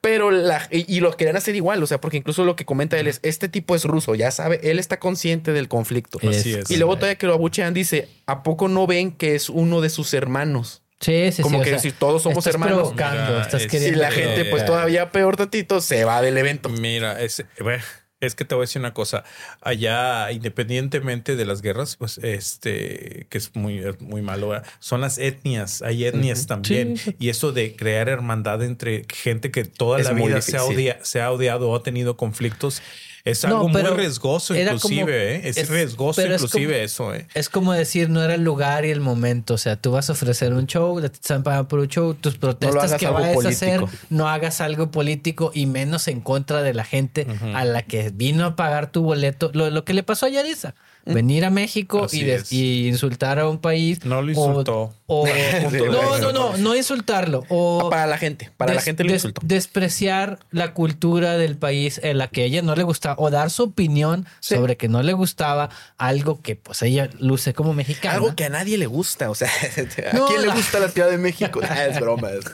Pero 0.00 0.30
la, 0.30 0.66
y, 0.70 0.92
y 0.96 1.00
lo 1.00 1.16
querían 1.16 1.36
hacer 1.36 1.54
igual, 1.56 1.82
o 1.82 1.86
sea, 1.86 2.00
porque 2.00 2.16
incluso 2.16 2.44
lo 2.44 2.56
que 2.56 2.64
comenta 2.64 2.98
él 2.98 3.06
es, 3.06 3.20
este 3.22 3.48
tipo 3.48 3.74
es 3.74 3.84
ruso, 3.84 4.14
ya 4.14 4.30
sabe, 4.30 4.60
él 4.70 4.78
está 4.78 4.98
consciente 4.98 5.52
del 5.52 5.68
conflicto. 5.68 6.18
Así 6.28 6.54
es. 6.54 6.70
Y 6.70 6.76
luego 6.76 6.96
todavía 6.96 7.16
que 7.18 7.26
lo 7.26 7.34
abuchean 7.34 7.74
dice, 7.74 8.08
¿a 8.26 8.42
poco 8.42 8.68
no 8.68 8.86
ven 8.86 9.12
que 9.12 9.34
es 9.34 9.50
uno 9.50 9.80
de 9.80 9.90
sus 9.90 10.14
hermanos? 10.14 10.82
Sí, 11.00 11.32
sí, 11.32 11.40
Como 11.42 11.58
sí. 11.58 11.62
o 11.62 11.64
que 11.64 11.70
sea, 11.70 11.78
si 11.78 11.92
todos 11.92 12.22
somos 12.22 12.38
estás 12.38 12.54
hermanos. 12.54 12.78
provocando, 12.78 13.32
Mira, 13.32 13.42
estás 13.42 13.62
es- 13.62 13.66
Y 13.66 13.70
queriendo... 13.70 14.00
la 14.00 14.10
gente, 14.10 14.44
pues 14.46 14.64
todavía 14.66 15.10
peor 15.10 15.36
tantito, 15.36 15.80
se 15.80 16.04
va 16.04 16.20
del 16.20 16.36
evento. 16.36 16.68
Mira, 16.68 17.20
es, 17.22 17.42
bueno, 17.58 17.82
es 18.20 18.34
que 18.34 18.44
te 18.44 18.54
voy 18.54 18.64
a 18.64 18.66
decir 18.66 18.80
una 18.80 18.92
cosa. 18.92 19.24
Allá, 19.62 20.30
independientemente 20.30 21.36
de 21.36 21.44
las 21.46 21.62
guerras, 21.62 21.96
pues 21.96 22.18
este, 22.18 23.26
que 23.30 23.38
es 23.38 23.56
muy, 23.56 23.82
muy 24.00 24.20
malo, 24.20 24.48
¿verdad? 24.50 24.66
son 24.78 25.00
las 25.00 25.16
etnias. 25.16 25.80
Hay 25.80 26.04
etnias 26.04 26.46
también. 26.46 26.98
Sí. 26.98 27.16
Y 27.18 27.30
eso 27.30 27.52
de 27.52 27.74
crear 27.76 28.10
hermandad 28.10 28.62
entre 28.62 29.04
gente 29.10 29.50
que 29.50 29.64
toda 29.64 30.00
Es 30.00 30.06
la 30.06 30.12
vida 30.12 30.42
se 30.42 30.58
ha, 30.58 30.64
odia- 30.64 30.98
se 31.02 31.22
ha 31.22 31.30
odiado 31.32 31.70
o 31.70 31.76
ha 31.76 31.82
tenido 31.82 32.18
conflictos, 32.18 32.82
es 33.24 33.44
No, 33.44 33.48
algo 33.56 33.68
muy 33.68 33.82
riesgoso, 33.82 34.54
inclusive. 34.54 35.00
como- 35.02 35.10
¿eh? 35.12 35.40
Es, 35.48 35.56
es- 35.56 35.68
riesgoso, 35.68 36.20
pero 36.22 36.34
es 36.34 36.42
inclusive, 36.42 36.72
como- 36.74 36.84
eso. 36.84 37.14
¿eh? 37.14 37.26
Es 37.34 37.48
como 37.48 37.72
decir, 37.72 38.08
no 38.10 38.22
era 38.22 38.34
el 38.34 38.42
lugar 38.42 38.84
y 38.84 38.90
el 38.90 39.00
momento. 39.00 39.54
O 39.54 39.58
sea, 39.58 39.76
tú 39.76 39.92
vas 39.92 40.08
a 40.08 40.12
ofrecer 40.12 40.52
un 40.54 40.66
show, 40.66 41.00
te 41.00 41.06
están 41.06 41.42
pagando 41.42 41.68
por 41.68 41.80
un 41.80 41.88
show, 41.88 42.14
tus 42.14 42.36
protestas 42.38 42.94
que 42.94 43.06
vayas 43.08 43.44
a 43.44 43.48
hacer, 43.48 43.80
no 44.08 44.28
hagas 44.28 44.60
algo 44.60 44.90
político 44.90 45.50
y 45.54 45.66
menos 45.66 46.08
en 46.08 46.20
contra 46.20 46.62
de 46.62 46.74
la 46.74 46.84
gente 46.84 47.26
a 47.54 47.64
la 47.64 47.82
que 47.82 48.10
vino 48.10 48.44
a 48.44 48.56
pagar 48.56 48.90
tu 48.92 49.02
boleto. 49.02 49.50
Lo, 49.54 49.70
lo 49.70 49.84
que 49.84 49.94
le 49.94 50.02
pasó 50.02 50.26
a 50.26 50.28
Yarisa. 50.28 50.74
Venir 51.06 51.44
a 51.44 51.50
México 51.50 52.06
y, 52.50 52.86
insultar 52.88 53.38
a 53.38 53.48
un 53.48 53.58
país. 53.58 54.04
No 54.04 54.22
lo 54.22 54.28
o- 54.28 54.30
insultó. 54.30 54.94
O, 55.06 55.26
Sí, 55.70 55.78
no, 55.90 56.18
no, 56.18 56.32
no, 56.32 56.56
no 56.56 56.76
insultarlo. 56.76 57.44
O 57.48 57.90
Para 57.90 58.06
la 58.06 58.16
gente, 58.18 58.50
para 58.56 58.74
la 58.74 58.80
gente 58.80 59.02
lo 59.02 59.10
des- 59.12 59.22
insultó. 59.24 59.40
Despreciar 59.44 60.38
la 60.52 60.72
cultura 60.72 61.36
del 61.36 61.56
país 61.56 62.00
en 62.04 62.18
la 62.18 62.28
que 62.28 62.44
ella 62.44 62.62
no 62.62 62.74
le 62.76 62.82
gustaba 62.84 63.16
o 63.18 63.28
dar 63.30 63.50
su 63.50 63.64
opinión 63.64 64.26
Sí. 64.40 64.54
sobre 64.54 64.76
que 64.76 64.88
no 64.88 65.02
le 65.02 65.12
gustaba 65.12 65.68
algo 65.98 66.40
que 66.42 66.54
pues 66.56 66.82
ella 66.82 67.10
luce 67.18 67.54
como 67.54 67.74
mexicana. 67.74 68.14
Algo 68.14 68.36
que 68.36 68.44
a 68.44 68.48
nadie 68.50 68.78
le 68.78 68.86
gusta, 68.86 69.30
o 69.30 69.34
sea, 69.34 69.48
¿a 70.12 70.16
No, 70.16 70.26
quién 70.26 70.42
le 70.42 70.48
gusta 70.48 70.78
la 70.78 70.88
Ciudad 70.88 71.10
de 71.10 71.18
México? 71.18 71.60
Ah, 71.68 71.86
es 71.86 71.98
broma. 72.00 72.30
es- 72.30 72.44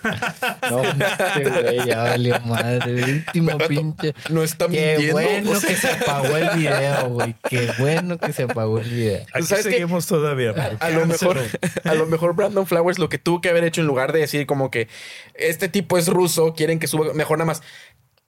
No, 0.70 0.82
este 0.82 1.50
güey, 1.50 1.86
ya 1.86 2.02
valió 2.04 2.40
madre. 2.40 3.02
el 3.02 3.14
Último 3.26 3.58
pinche. 3.58 4.14
No 4.30 4.42
está 4.42 4.66
Qué 4.68 4.96
mintiendo. 4.98 5.12
bueno 5.12 5.50
o 5.52 5.60
sea, 5.60 5.68
que 5.70 5.76
se 5.76 5.88
apagó 5.90 6.36
el 6.36 6.48
video, 6.58 7.08
güey. 7.10 7.34
Qué 7.48 7.70
bueno 7.78 8.18
que 8.18 8.32
se 8.36 8.42
apagó 8.44 8.78
el 8.78 8.88
video. 8.88 9.26
Aquí 9.32 9.46
¿sabes 9.46 9.64
qué? 9.66 9.72
seguimos 9.72 10.06
todavía. 10.06 10.76
a 10.80 10.90
lo 10.90 11.06
mejor, 11.06 11.38
a 11.84 11.94
lo 11.94 12.06
mejor 12.06 12.34
Brandon 12.34 12.66
Flowers 12.66 12.98
lo 12.98 13.08
que 13.08 13.18
tuvo 13.18 13.40
que 13.40 13.48
haber 13.48 13.64
hecho 13.64 13.80
en 13.80 13.86
lugar 13.86 14.12
de 14.12 14.20
decir 14.20 14.46
como 14.46 14.70
que 14.70 14.88
este 15.34 15.68
tipo 15.68 15.98
es 15.98 16.08
ruso, 16.08 16.54
quieren 16.54 16.78
que 16.78 16.86
suba, 16.86 17.12
mejor 17.14 17.38
nada 17.38 17.46
más. 17.46 17.62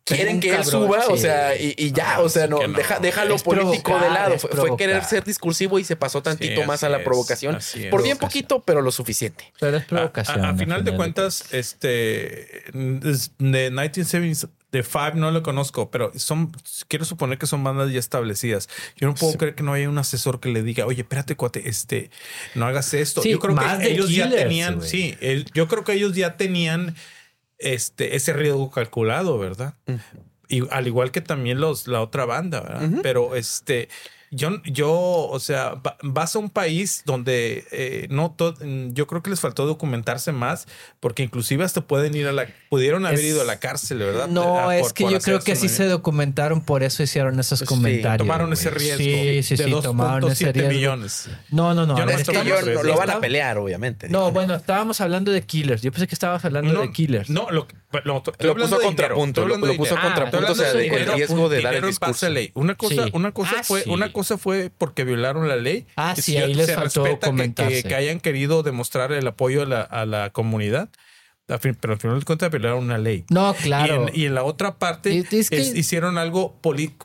Quieren 0.05 0.41
que 0.41 0.49
él 0.49 0.57
cabrón, 0.65 0.71
suba, 0.89 1.05
o 1.09 1.19
sea, 1.19 1.55
y, 1.55 1.75
y 1.77 1.93
ya, 1.93 2.15
Ah, 2.15 2.21
o 2.23 2.31
sea, 2.31 2.47
no, 2.47 2.61
deja, 2.61 2.99
déjalo 2.99 3.35
Es 3.35 3.43
político 3.43 3.99
de 4.01 4.09
lado. 4.09 4.39
Fue, 4.39 4.49
fue 4.53 4.77
querer 4.79 5.05
ser 5.05 5.23
discursivo 5.23 5.79
y 5.79 5.85
se 5.85 5.97
pasó 5.97 6.23
tantito 6.23 6.63
Sí, 6.63 6.67
más 6.67 6.83
a 6.83 6.89
la 6.89 7.05
provocación. 7.05 7.57
es. 7.57 7.77
Por 7.91 8.03
bien 8.03 8.17
poquito, 8.17 8.63
pero 8.65 8.81
lo 8.81 8.91
suficiente. 8.91 9.53
Pero 9.61 9.77
es 9.77 9.83
A- 9.83 9.87
provocación. 9.87 10.41
A, 10.41 10.47
a 10.47 10.49
al 10.53 10.59
final 10.59 10.83
de 10.83 10.97
cuentas, 10.97 11.53
este 11.53 12.71
es- 13.07 13.33
de 13.39 13.71
1970 13.71 14.49
de 14.71 14.83
Five 14.83 15.13
no 15.15 15.31
lo 15.31 15.43
conozco, 15.43 15.91
pero 15.91 16.13
son 16.17 16.53
quiero 16.89 17.05
suponer 17.07 17.39
que 17.39 17.47
son 17.47 17.65
bandas 17.65 17.91
ya 17.91 17.99
establecidas. 17.99 18.69
Yo 18.97 19.07
no 19.09 19.15
puedo 19.15 19.33
creer 19.39 19.55
que 19.55 19.63
no 19.63 19.73
haya 19.73 19.89
un 19.89 19.97
asesor 19.99 20.41
que 20.41 20.51
le 20.51 20.63
diga, 20.63 20.85
oye, 20.85 21.03
espérate, 21.03 21.37
cuate, 21.37 21.69
este, 21.69 22.11
no 22.55 22.67
hagas 22.67 22.93
esto. 22.93 23.23
Sí, 23.23 23.31
yo 23.31 23.39
creo 23.39 23.55
más 23.55 23.79
que 23.79 23.85
de 23.85 23.93
ellos 23.95 24.11
ya 24.11 24.25
tenían, 24.45 24.75
sí, 24.91 25.17
el- 25.21 25.47
yo 25.55 25.69
creo 25.69 25.85
que 25.85 25.93
ellos 25.95 26.15
ya 26.15 26.37
tenían 26.37 26.95
este 27.59 28.15
ese 28.17 28.33
riesgo 28.33 28.71
calculado, 28.71 29.39
¿verdad? 29.39 29.75
Y 30.49 30.63
al 30.71 30.87
igual 30.87 31.11
que 31.11 31.21
también 31.21 31.61
los 31.61 31.89
la 31.89 32.01
otra 32.01 32.25
banda, 32.25 32.61
¿verdad? 32.61 32.89
Pero 33.03 33.35
este 33.37 33.89
yo, 34.31 34.63
yo, 34.65 34.93
o 34.93 35.41
sea, 35.41 35.71
va- 35.77 35.97
vas 36.03 36.37
a 36.37 36.39
un 36.39 36.51
país 36.51 37.03
donde 37.07 37.67
eh, 37.73 38.07
no 38.11 38.33
to- 38.33 38.55
mm, 38.61 38.93
yo 38.93 39.07
creo 39.07 39.23
que 39.23 39.31
les 39.31 39.41
faltó 39.41 39.65
documentarse 39.65 40.33
más, 40.33 40.67
porque 41.01 41.23
inclusive 41.23 41.65
hasta 41.65 41.81
pueden 41.81 42.15
ir 42.15 42.27
a 42.29 42.33
la, 42.33 42.47
pudieron 42.69 43.07
haber 43.07 43.19
Es- 43.19 43.25
ido 43.25 43.43
a 43.43 43.45
la 43.45 43.59
cárcel, 43.59 43.99
¿verdad? 43.99 44.29
No, 44.29 44.69
Ah, 44.69 44.77
es 44.77 44.93
que 44.93 45.11
yo 45.11 45.19
creo 45.21 45.41
que 45.41 45.57
sí 45.57 45.69
se 45.69 45.85
documentaron, 45.87 46.61
por 46.61 46.83
eso 46.83 47.03
hicieron 47.03 47.39
esos 47.41 47.61
Sí, 47.61 47.65
comentarios. 47.65 48.19
tomaron 48.19 48.53
ese 48.53 48.71
riesgo 48.71 48.99
Sí, 48.99 49.43
sí, 49.43 49.57
de 49.57 49.65
sí, 49.65 49.71
tomaron 49.83 50.31
ese 50.31 50.45
2.7 50.47 50.53
riesgo. 50.53 50.73
millones. 50.75 51.31
No, 51.51 51.75
no, 51.75 51.87
no. 51.87 51.97
Yo 51.99 52.05
Es 52.09 52.29
que 52.29 52.85
lo 52.85 52.97
van 52.97 53.11
a 53.11 53.21
pelear, 53.21 53.59
obviamente. 53.59 54.09
No, 54.09 54.31
bueno, 54.33 54.55
estábamos 54.55 55.01
hablando 55.01 55.33
de 55.33 55.43
Killers. 55.43 55.83
Yo 55.83 55.91
pensé 55.93 56.07
que 56.07 56.15
estabas 56.15 56.45
hablando 56.45 56.73
No, 56.73 56.81
de 56.83 56.93
Killers. 56.93 57.31
No, 57.31 57.51
lo, 57.51 57.67
lo, 58.05 58.23
Lo 58.41 58.55
puso 58.57 58.81
contrapunto, 58.81 59.47
lo- 59.47 59.57
lo 59.57 59.75
puso 59.77 59.95
a 59.95 59.99
dinero. 60.01 60.15
contrapunto, 60.15 60.47
Ah, 60.49 60.53
o 60.53 60.55
sea, 60.55 60.73
de- 60.75 60.87
el 60.89 61.13
riesgo 61.15 61.49
de 61.49 61.63
dar 61.63 61.75
el 61.75 61.87
discurso. 61.87 62.29
ley. 62.29 62.51
Una 62.55 62.75
cosa, 62.75 63.05
Sí. 63.05 63.11
una 63.15 63.33
cosa 63.33 63.57
Ah, 63.59 63.63
fue, 63.65 63.83
sí. 63.85 63.91
una 63.91 64.13
cosa 64.13 64.37
fue 64.39 64.71
porque 64.77 65.05
violaron 65.05 65.49
la 65.49 65.57
ley. 65.57 65.87
Ah, 65.97 66.15
Y 66.17 66.21
sí, 66.23 66.33
se- 66.33 66.39
ahí 66.43 66.55
les 66.55 66.67
se 66.67 66.75
faltó 66.75 67.05
respeta 67.05 67.33
que-. 67.35 67.55
Que, 67.55 67.83
que 67.83 67.95
hayan 67.95 68.21
querido 68.21 68.63
demostrar 68.63 69.13
el 69.13 69.27
apoyo 69.27 69.63
a 69.63 69.67
la, 69.67 69.81
a 69.83 70.05
la 70.05 70.31
comunidad. 70.31 70.89
Pero 71.49 71.95
al 71.95 71.99
final 71.99 72.19
de 72.19 72.25
cuentas 72.27 72.51
violaron 72.51 72.85
una 72.85 72.99
ley. 72.99 73.25
No, 73.31 73.53
Y 73.59 73.63
claro. 73.63 74.07
en, 74.09 74.15
y 74.15 74.27
en 74.27 74.35
la 74.35 74.45
otra 74.45 74.77
parte 74.77 75.15
Y- 75.15 75.19
es 75.37 75.49
que- 75.49 75.57
es- 75.61 75.75
hicieron 75.75 76.19
algo 76.19 76.55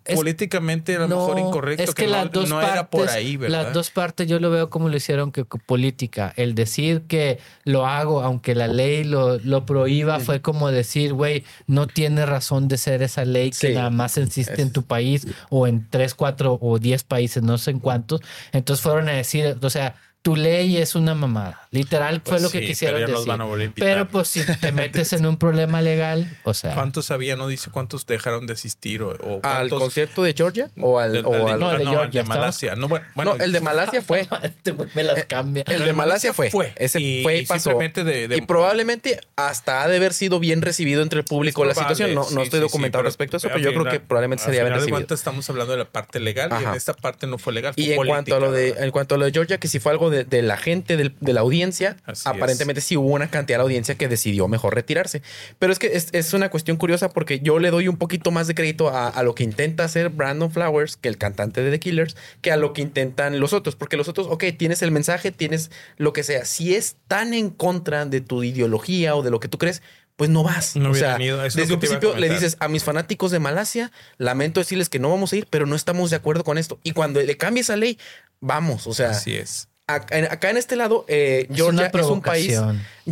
Es- 0.06 0.16
políticamente 0.18 0.98
a 0.98 1.00
lo 1.00 1.08
No, 1.08 1.16
mejor 1.28 1.40
incorrecto 1.40 1.84
es 1.84 1.96
que, 1.96 2.04
que, 2.04 2.10
no, 2.12 2.18
las 2.18 2.32
dos 2.32 2.50
no 2.50 2.56
partes, 2.58 2.74
era 2.74 2.90
por 2.90 3.10
ahí, 3.10 3.38
¿verdad? 3.38 3.64
Las 3.64 3.74
dos 3.74 3.90
partes 3.90 4.28
yo 4.28 4.40
lo 4.40 4.50
veo 4.52 4.70
como 4.70 4.90
lo 4.90 4.98
hicieron 4.98 5.32
que 5.32 5.46
que 5.46 5.58
política. 5.60 6.34
El 6.36 6.56
decir 6.56 7.04
que 7.08 7.40
lo 7.64 7.86
hago 7.88 8.22
aunque 8.22 8.54
la 8.54 8.68
ley 8.68 9.06
lo, 9.06 9.40
lo 9.40 9.66
prohíba 9.66 10.20
fue 10.20 10.42
como 10.42 10.72
decir, 10.72 11.14
güey, 11.14 11.46
no 11.68 11.88
tiene 11.88 12.26
razón 12.26 12.68
de 12.68 12.78
ser 12.78 13.02
esa 13.02 13.24
ley 13.24 13.52
que 13.52 13.68
Sí. 13.70 13.74
nada 13.74 13.90
más 13.92 14.18
existe 14.18 14.62
en 14.62 14.74
tu 14.74 14.84
país 14.84 15.26
o 15.50 15.68
en 15.68 15.88
tres, 15.90 16.16
cuatro 16.16 16.58
o 16.62 16.80
diez 16.80 17.04
países, 17.06 17.44
no 17.44 17.58
sé 17.58 17.72
en 17.72 17.80
cuántos. 17.80 18.20
Entonces 18.52 18.84
fueron 18.84 19.08
a 19.08 19.14
decir, 19.14 19.58
o 19.62 19.70
sea, 19.70 19.96
tu 20.22 20.36
ley 20.36 20.78
es 20.78 20.96
una 20.96 21.16
mamada. 21.16 21.63
Literal 21.74 22.22
fue 22.24 22.34
Pues 22.34 22.42
lo 22.44 22.50
que 22.52 22.62
quisieron 22.62 22.96
pero 22.98 23.08
ya 23.08 23.12
los 23.12 23.22
decir. 23.22 23.30
van 23.30 23.42
a 23.42 23.44
volver 23.46 23.62
a 23.62 23.66
invitar. 23.66 23.88
Pero 23.90 24.08
pues 24.08 24.28
si 24.28 24.42
te 24.46 24.72
metes 24.72 25.12
en 25.14 25.26
un 25.26 25.38
problema 25.38 25.82
legal, 25.82 26.30
o 26.44 26.54
sea... 26.54 26.74
¿Cuántos 26.76 27.10
había? 27.12 27.36
No 27.36 27.48
dice 27.48 27.72
cuántos 27.72 28.06
dejaron 28.06 28.46
de 28.48 28.54
asistir 28.54 29.02
o, 29.02 29.10
o 29.22 29.40
¿Al 29.44 29.70
concierto 29.70 30.22
de 30.24 30.34
Georgia? 30.34 30.70
¿O 30.80 31.00
al, 31.00 31.14
del- 31.14 31.26
o 31.26 31.48
al- 31.48 31.60
no, 31.60 31.70
ah, 31.70 31.78
de 31.78 31.84
no, 31.84 31.92
Georgia, 31.92 32.06
el 32.06 32.12
de 32.12 32.20
estaba- 32.22 32.40
Malasia. 32.40 32.76
No, 32.76 32.88
bueno, 32.88 33.04
No, 33.16 33.36
el 33.44 33.52
de 33.52 33.60
Malasia 33.60 34.02
fue. 34.04 34.28
Este 34.44 34.74
me 34.94 35.04
las 35.04 35.26
cambia. 35.26 35.64
El 35.68 35.84
de 35.84 35.94
Malasia 35.94 36.32
fue. 36.32 36.52
Ese 36.76 37.00
Y- 37.02 37.24
fue 37.24 37.38
y 37.38 37.40
y 37.42 37.46
pasó. 37.48 37.72
simplemente 37.72 38.04
de- 38.04 38.28
de- 38.28 38.38
y 38.38 38.42
probablemente 38.42 39.20
hasta 39.36 39.82
ha 39.84 39.88
de 39.88 39.98
haber 39.98 40.14
sido 40.14 40.40
bien 40.40 40.62
recibido 40.62 41.02
entre 41.02 41.20
el 41.20 41.26
público 41.26 41.66
la 41.66 41.74
situación. 41.74 42.14
No, 42.14 42.30
no 42.30 42.44
estoy 42.44 42.60
sí, 42.60 42.62
documentado 42.62 43.00
sí, 43.02 43.04
pero 43.04 43.10
respecto 43.10 43.36
a 43.36 43.40
eso, 43.40 43.48
pero 43.48 43.60
yo 43.60 43.72
creo 43.74 43.92
que 43.92 44.00
probablemente 44.00 44.44
sería 44.44 44.62
bien 44.62 44.74
de 44.76 44.80
recibido. 44.80 45.16
estamos 45.16 45.50
hablando 45.50 45.72
de 45.74 45.80
la 45.80 45.86
parte 45.90 46.20
legal 46.20 46.52
y 46.62 46.64
en 46.64 46.74
esta 46.76 46.94
parte 46.94 47.26
no 47.26 47.40
fue 47.40 47.52
legal. 47.54 47.74
Fue 47.74 47.84
Y 47.84 47.94
en 47.94 48.06
cuanto 48.06 48.36
a 48.36 48.40
lo 48.40 48.52
de 48.52 48.76
en 48.78 48.92
cuanto 48.92 49.16
a 49.16 49.18
lo 49.18 49.26
de 49.26 49.32
Georgia, 49.32 49.58
que 49.58 49.68
si 49.68 49.80
fue 49.80 49.92
algo 49.92 50.12
de, 50.12 50.24
de 50.24 50.44
la 50.44 50.58
gente, 50.58 50.98
del- 50.98 51.16
de 51.20 51.34
la 51.34 51.42
audiencia, 51.42 51.63
Así 52.06 52.28
aparentemente 52.28 52.82
sí 52.82 52.98
hubo 52.98 53.08
una 53.08 53.30
cantidad 53.30 53.60
de 53.60 53.64
audiencia 53.64 53.96
que 53.96 54.08
decidió 54.08 54.48
mejor 54.48 54.76
retirarse. 54.76 55.22
Pero 55.60 55.72
es 55.72 55.80
que 55.80 55.88
es, 55.94 56.10
es 56.12 56.34
una 56.34 56.50
cuestión 56.50 56.78
curiosa 56.78 57.10
porque 57.10 57.40
yo 57.40 57.60
le 57.60 57.72
doy 57.72 57.88
un 57.88 57.98
poquito 57.98 58.32
más 58.32 58.48
de 58.48 58.56
crédito 58.56 58.90
a, 58.90 59.08
a 59.08 59.24
lo 59.24 59.36
que 59.36 59.44
intenta 59.44 59.84
hacer 59.84 60.10
Brandon 60.10 60.52
Flowers, 60.52 60.98
que 60.98 61.10
el 61.10 61.18
cantante 61.18 61.62
de 61.62 61.72
The 61.72 61.80
Killers, 61.80 62.16
que 62.42 62.52
a 62.52 62.58
lo 62.58 62.74
que 62.74 62.82
intentan 62.82 63.40
los 63.40 63.54
otros. 63.54 63.76
Porque 63.76 63.98
los 63.98 64.08
otros, 64.08 64.28
ok, 64.30 64.46
tienes 64.58 64.82
el 64.82 64.92
mensaje, 64.92 65.32
tienes 65.32 65.72
lo 65.98 66.14
que 66.14 66.24
sea. 66.24 66.46
Si 66.46 66.76
es 66.76 66.98
tan 67.08 67.34
en 67.34 67.50
contra 67.50 68.06
de 68.06 68.22
tu 68.22 68.44
ideología 68.44 69.16
o 69.16 69.24
de 69.24 69.32
lo 69.32 69.40
que 69.40 69.48
tú 69.48 69.58
crees, 69.58 69.82
pues 70.16 70.30
no 70.30 70.44
vas. 70.44 70.76
No 70.76 70.92
o 70.92 70.96
sea, 70.96 71.18
desde 71.18 71.74
un 71.74 71.80
principio 71.80 72.16
le 72.16 72.30
dices 72.30 72.58
a 72.60 72.68
mis 72.68 72.84
fanáticos 72.84 73.32
de 73.32 73.40
Malasia, 73.40 73.92
lamento 74.18 74.60
decirles 74.60 74.90
que 74.90 75.00
no 75.00 75.10
vamos 75.10 75.34
a 75.34 75.38
ir, 75.38 75.48
pero 75.50 75.66
no 75.66 75.76
estamos 75.76 76.10
de 76.10 76.18
acuerdo 76.18 76.44
con 76.44 76.58
esto. 76.58 76.80
Y 76.84 76.92
cuando 76.92 77.22
le 77.22 77.38
cambie 77.38 77.62
esa 77.62 77.76
ley, 77.76 77.98
vamos. 78.40 78.88
O 78.88 78.94
sea, 78.94 79.12
Así 79.12 79.36
es. 79.36 79.70
Acá, 79.88 80.50
en- 80.50 80.58
este 80.58 80.76
lado, 80.76 81.06
eh, 81.08 81.48
Georgia 81.54 81.92
es 81.94 82.06
un 82.06 82.22
país. 82.22 82.60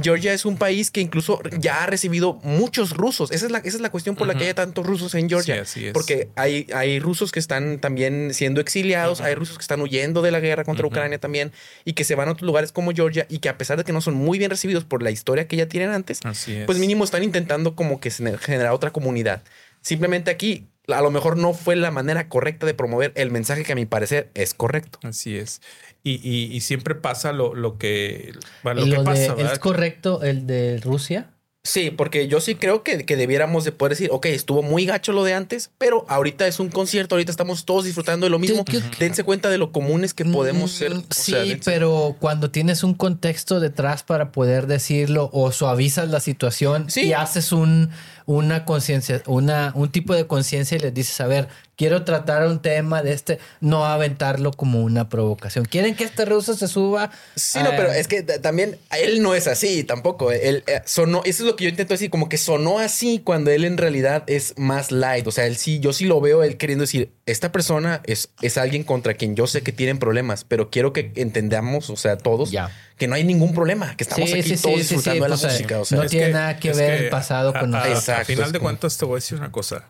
Georgia 0.01 0.33
es 0.33 0.45
un 0.45 0.57
país 0.57 0.89
que 0.89 1.01
incluso 1.01 1.41
ya 1.59 1.83
ha 1.83 1.85
recibido 1.85 2.35
muchos 2.43 2.91
rusos. 2.95 3.31
Esa 3.31 3.45
es 3.45 3.51
la, 3.51 3.57
esa 3.59 3.75
es 3.77 3.81
la 3.81 3.89
cuestión 3.91 4.15
por 4.15 4.27
la 4.27 4.35
que 4.35 4.45
hay 4.45 4.53
tantos 4.53 4.85
rusos 4.85 5.13
en 5.15 5.27
Georgia. 5.27 5.55
Sí, 5.55 5.59
así 5.59 5.85
es. 5.87 5.93
Porque 5.93 6.29
hay, 6.35 6.67
hay 6.73 6.99
rusos 6.99 7.31
que 7.31 7.39
están 7.39 7.79
también 7.79 8.33
siendo 8.33 8.61
exiliados, 8.61 9.19
hay 9.21 9.35
rusos 9.35 9.57
que 9.57 9.61
están 9.63 9.81
huyendo 9.81 10.21
de 10.21 10.31
la 10.31 10.39
guerra 10.39 10.63
contra. 10.63 10.81
Ucrania 10.87 11.19
también 11.19 11.51
y 11.85 11.93
que 11.93 12.03
se 12.03 12.15
van 12.15 12.27
a 12.27 12.31
otros 12.31 12.45
lugares 12.45 12.71
como 12.71 12.91
Georgia 12.91 13.25
y 13.29 13.39
que 13.39 13.49
a 13.49 13.57
pesar 13.57 13.77
de 13.77 13.83
que 13.83 13.93
no 13.93 14.01
son 14.01 14.15
muy 14.15 14.39
bien 14.39 14.49
recibidos 14.49 14.83
por 14.83 15.03
la 15.03 15.11
historia 15.11 15.47
que 15.47 15.55
ya 15.55 15.67
tienen 15.67 15.91
antes, 15.91 16.19
Así 16.23 16.63
pues 16.65 16.79
mínimo 16.79 17.03
están 17.03 17.23
intentando 17.23 17.75
como 17.75 17.99
que 17.99 18.09
generar 18.11 18.73
otra 18.73 18.91
comunidad. 18.91 19.43
Simplemente 19.81 20.31
aquí, 20.31 20.67
a 20.87 21.01
lo 21.01 21.11
mejor 21.11 21.37
no 21.37 21.53
fue 21.53 21.75
la 21.75 21.91
manera 21.91 22.29
correcta 22.29 22.65
de 22.65 22.73
promover 22.73 23.11
el 23.15 23.31
mensaje 23.31 23.63
que 23.63 23.73
a 23.73 23.75
mi 23.75 23.85
parecer 23.85 24.29
es 24.33 24.53
correcto. 24.53 24.99
Así 25.03 25.37
es. 25.37 25.61
Y, 26.03 26.13
y, 26.27 26.55
y 26.55 26.61
siempre 26.61 26.95
pasa 26.95 27.31
lo, 27.31 27.53
lo 27.53 27.77
que, 27.77 28.33
bueno, 28.63 28.81
lo 28.81 29.03
que 29.03 29.11
de- 29.19 29.27
pasa. 29.27 29.35
¿Es 29.53 29.59
correcto 29.59 30.23
el 30.23 30.47
de 30.47 30.79
Rusia? 30.83 31.29
Sí, 31.63 31.91
porque 31.91 32.27
yo 32.27 32.41
sí 32.41 32.55
creo 32.55 32.81
que, 32.83 33.05
que 33.05 33.15
debiéramos 33.15 33.63
de 33.63 33.71
poder 33.71 33.91
decir, 33.91 34.09
ok, 34.11 34.25
estuvo 34.25 34.63
muy 34.63 34.87
gacho 34.87 35.13
lo 35.13 35.23
de 35.23 35.35
antes, 35.35 35.69
pero 35.77 36.05
ahorita 36.09 36.47
es 36.47 36.59
un 36.59 36.69
concierto, 36.69 37.13
ahorita 37.13 37.29
estamos 37.31 37.65
todos 37.65 37.85
disfrutando 37.85 38.25
de 38.25 38.31
lo 38.31 38.39
mismo. 38.39 38.65
Yo- 38.67 38.79
yo- 38.79 38.85
Dense 38.99 39.23
cuenta 39.23 39.47
de 39.51 39.59
lo 39.59 39.71
comunes 39.71 40.15
que 40.15 40.25
podemos 40.25 40.71
Mm, 40.71 40.75
ser. 40.75 40.91
O 40.93 41.03
Sí, 41.11 41.31
sea, 41.33 41.43
pero 41.63 42.15
cuando 42.19 42.49
tienes 42.49 42.83
un 42.83 42.95
contexto 42.95 43.59
detrás 43.59 44.01
para 44.01 44.31
poder 44.31 44.65
decirlo 44.65 45.29
o 45.33 45.51
suavizas 45.51 46.09
la 46.09 46.19
situación 46.19 46.89
Sí. 46.89 47.01
y 47.05 47.13
haces 47.13 47.51
un, 47.51 47.91
una 48.25 48.65
conciencia, 48.65 49.21
una, 49.27 49.71
un 49.75 49.91
tipo 49.91 50.15
de 50.15 50.25
conciencia 50.25 50.77
y 50.77 50.79
les 50.79 50.93
dices, 50.95 51.21
a 51.21 51.27
ver, 51.27 51.47
quiero 51.75 52.03
tratar 52.05 52.47
un 52.47 52.61
tema 52.61 53.01
de 53.03 53.13
este, 53.13 53.39
no 53.59 53.85
aventarlo 53.85 54.51
como 54.51 54.81
una 54.81 55.09
provocación. 55.09 55.65
¿Quieren 55.65 55.95
que 55.95 56.03
este 56.05 56.25
ruso 56.25 56.55
se 56.55 56.67
suba? 56.67 57.11
Sí, 57.35 57.59
no, 57.59 57.69
Eh, 57.71 57.73
pero 57.75 57.91
es 57.91 58.07
que 58.07 58.21
también 58.23 58.77
él 58.99 59.21
no 59.23 59.33
es 59.35 59.47
así 59.47 59.83
tampoco. 59.83 60.31
Él 60.31 60.63
eh, 60.67 60.81
sonó, 60.85 61.21
eso 61.25 61.43
es 61.43 61.47
lo 61.47 61.50
que 61.55 61.63
yo 61.65 61.69
intento 61.69 61.93
decir, 61.93 62.09
como 62.09 62.29
que 62.29 62.37
sonó 62.37 62.79
así 62.79 63.19
cuando 63.23 63.51
él 63.51 63.65
en 63.65 63.77
realidad 63.77 64.23
es 64.27 64.53
más 64.57 64.91
light. 64.91 65.25
O 65.27 65.31
sea, 65.31 65.45
él 65.47 65.55
sí, 65.57 65.79
yo 65.79 65.93
sí 65.93 66.05
lo 66.05 66.19
veo 66.21 66.43
él 66.43 66.57
queriendo 66.57 66.83
decir, 66.83 67.11
esta 67.25 67.51
persona 67.51 68.01
es, 68.05 68.29
es 68.41 68.57
alguien 68.57 68.83
contra 68.83 69.13
quien 69.13 69.35
yo 69.35 69.47
sé 69.47 69.61
que 69.61 69.71
tienen 69.71 69.97
problemas, 69.99 70.43
pero 70.43 70.69
quiero 70.69 70.93
que 70.93 71.11
entendamos, 71.15 71.89
o 71.89 71.95
sea, 71.95 72.17
todos, 72.17 72.51
Ya. 72.51 72.71
que 72.97 73.07
no 73.07 73.15
hay 73.15 73.23
ningún 73.23 73.53
problema, 73.53 73.95
que 73.97 74.03
estamos 74.03 74.29
Sí, 74.29 74.39
aquí 74.39 74.49
sí, 74.49 74.57
sí, 74.57 74.63
todos 74.63 74.77
sí, 74.79 74.83
sí, 74.83 74.95
disfrutando 74.95 75.23
de 75.25 75.29
la 75.29 75.37
pues, 75.37 75.53
música. 75.53 75.75
eh, 75.75 75.79
O 75.79 75.85
sea, 75.85 75.97
no 75.99 76.05
tiene 76.07 76.29
nada 76.29 76.57
que 76.57 76.73
ver 76.73 77.03
el 77.03 77.09
pasado 77.09 77.53
con 77.53 77.73
a, 77.75 77.79
nosotros. 77.79 77.95
a 77.95 77.99
Exacto, 78.13 78.25
final 78.33 78.51
de 78.51 78.59
cuentas 78.59 78.97
te 78.97 79.05
voy 79.05 79.13
a 79.13 79.15
decir 79.17 79.37
una 79.37 79.51
cosa. 79.51 79.87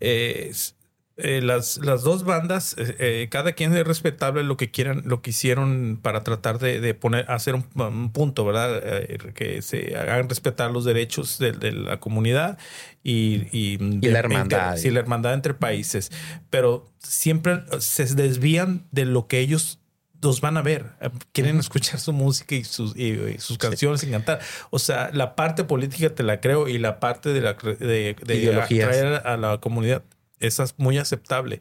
Eh, 0.00 0.48
es- 0.50 0.74
eh, 1.20 1.40
las, 1.42 1.78
las 1.78 2.02
dos 2.04 2.24
bandas, 2.24 2.74
eh, 2.78 2.94
eh, 2.98 3.28
cada 3.30 3.52
quien 3.52 3.74
es 3.76 3.84
respetable 3.86 4.44
lo 4.44 4.56
que 4.56 4.70
quieran, 4.70 5.02
lo 5.04 5.20
que 5.20 5.30
hicieron 5.30 5.98
para 6.00 6.22
tratar 6.22 6.58
de, 6.60 6.80
de 6.80 6.94
poner, 6.94 7.24
hacer 7.28 7.54
un, 7.56 7.66
un 7.74 8.12
punto, 8.12 8.44
¿verdad? 8.44 8.80
Eh, 8.82 9.18
que 9.34 9.60
se 9.62 9.96
hagan 9.96 10.28
respetar 10.28 10.70
los 10.70 10.84
derechos 10.84 11.38
de, 11.38 11.52
de 11.52 11.72
la 11.72 11.98
comunidad 11.98 12.56
y, 13.02 13.46
y, 13.52 13.76
de- 13.78 14.10
la 14.12 14.18
hermandad. 14.20 14.76
Sí, 14.76 14.90
la 14.90 15.00
hermandad 15.00 15.34
entre 15.34 15.54
países. 15.54 16.10
Pero 16.50 16.86
siempre 16.98 17.62
se 17.80 18.04
desvían 18.14 18.86
de 18.92 19.04
lo 19.04 19.26
que 19.26 19.40
ellos 19.40 19.80
los 20.22 20.40
van 20.40 20.56
a 20.56 20.62
ver. 20.62 20.86
Quieren 21.32 21.58
escuchar 21.58 22.00
su 22.00 22.12
música 22.12 22.54
y 22.56 22.64
sus, 22.64 22.96
y- 22.96 23.12
y 23.12 23.38
sus 23.38 23.56
canciones 23.58 24.02
y 24.04 24.10
cantar. 24.10 24.40
O 24.70 24.78
sea, 24.78 25.10
la 25.12 25.34
parte 25.36 25.64
política 25.64 26.10
te 26.14 26.22
la 26.22 26.40
creo 26.40 26.68
y 26.68 26.78
la 26.78 27.00
parte 27.00 27.28
de 27.32 27.40
la 27.40 27.54
de, 27.54 28.16
de 28.24 28.42
atraer 28.86 29.22
a 29.26 29.36
la 29.36 29.58
comunidad 29.58 30.02
esa 30.40 30.64
es 30.64 30.74
muy 30.78 30.98
aceptable. 30.98 31.60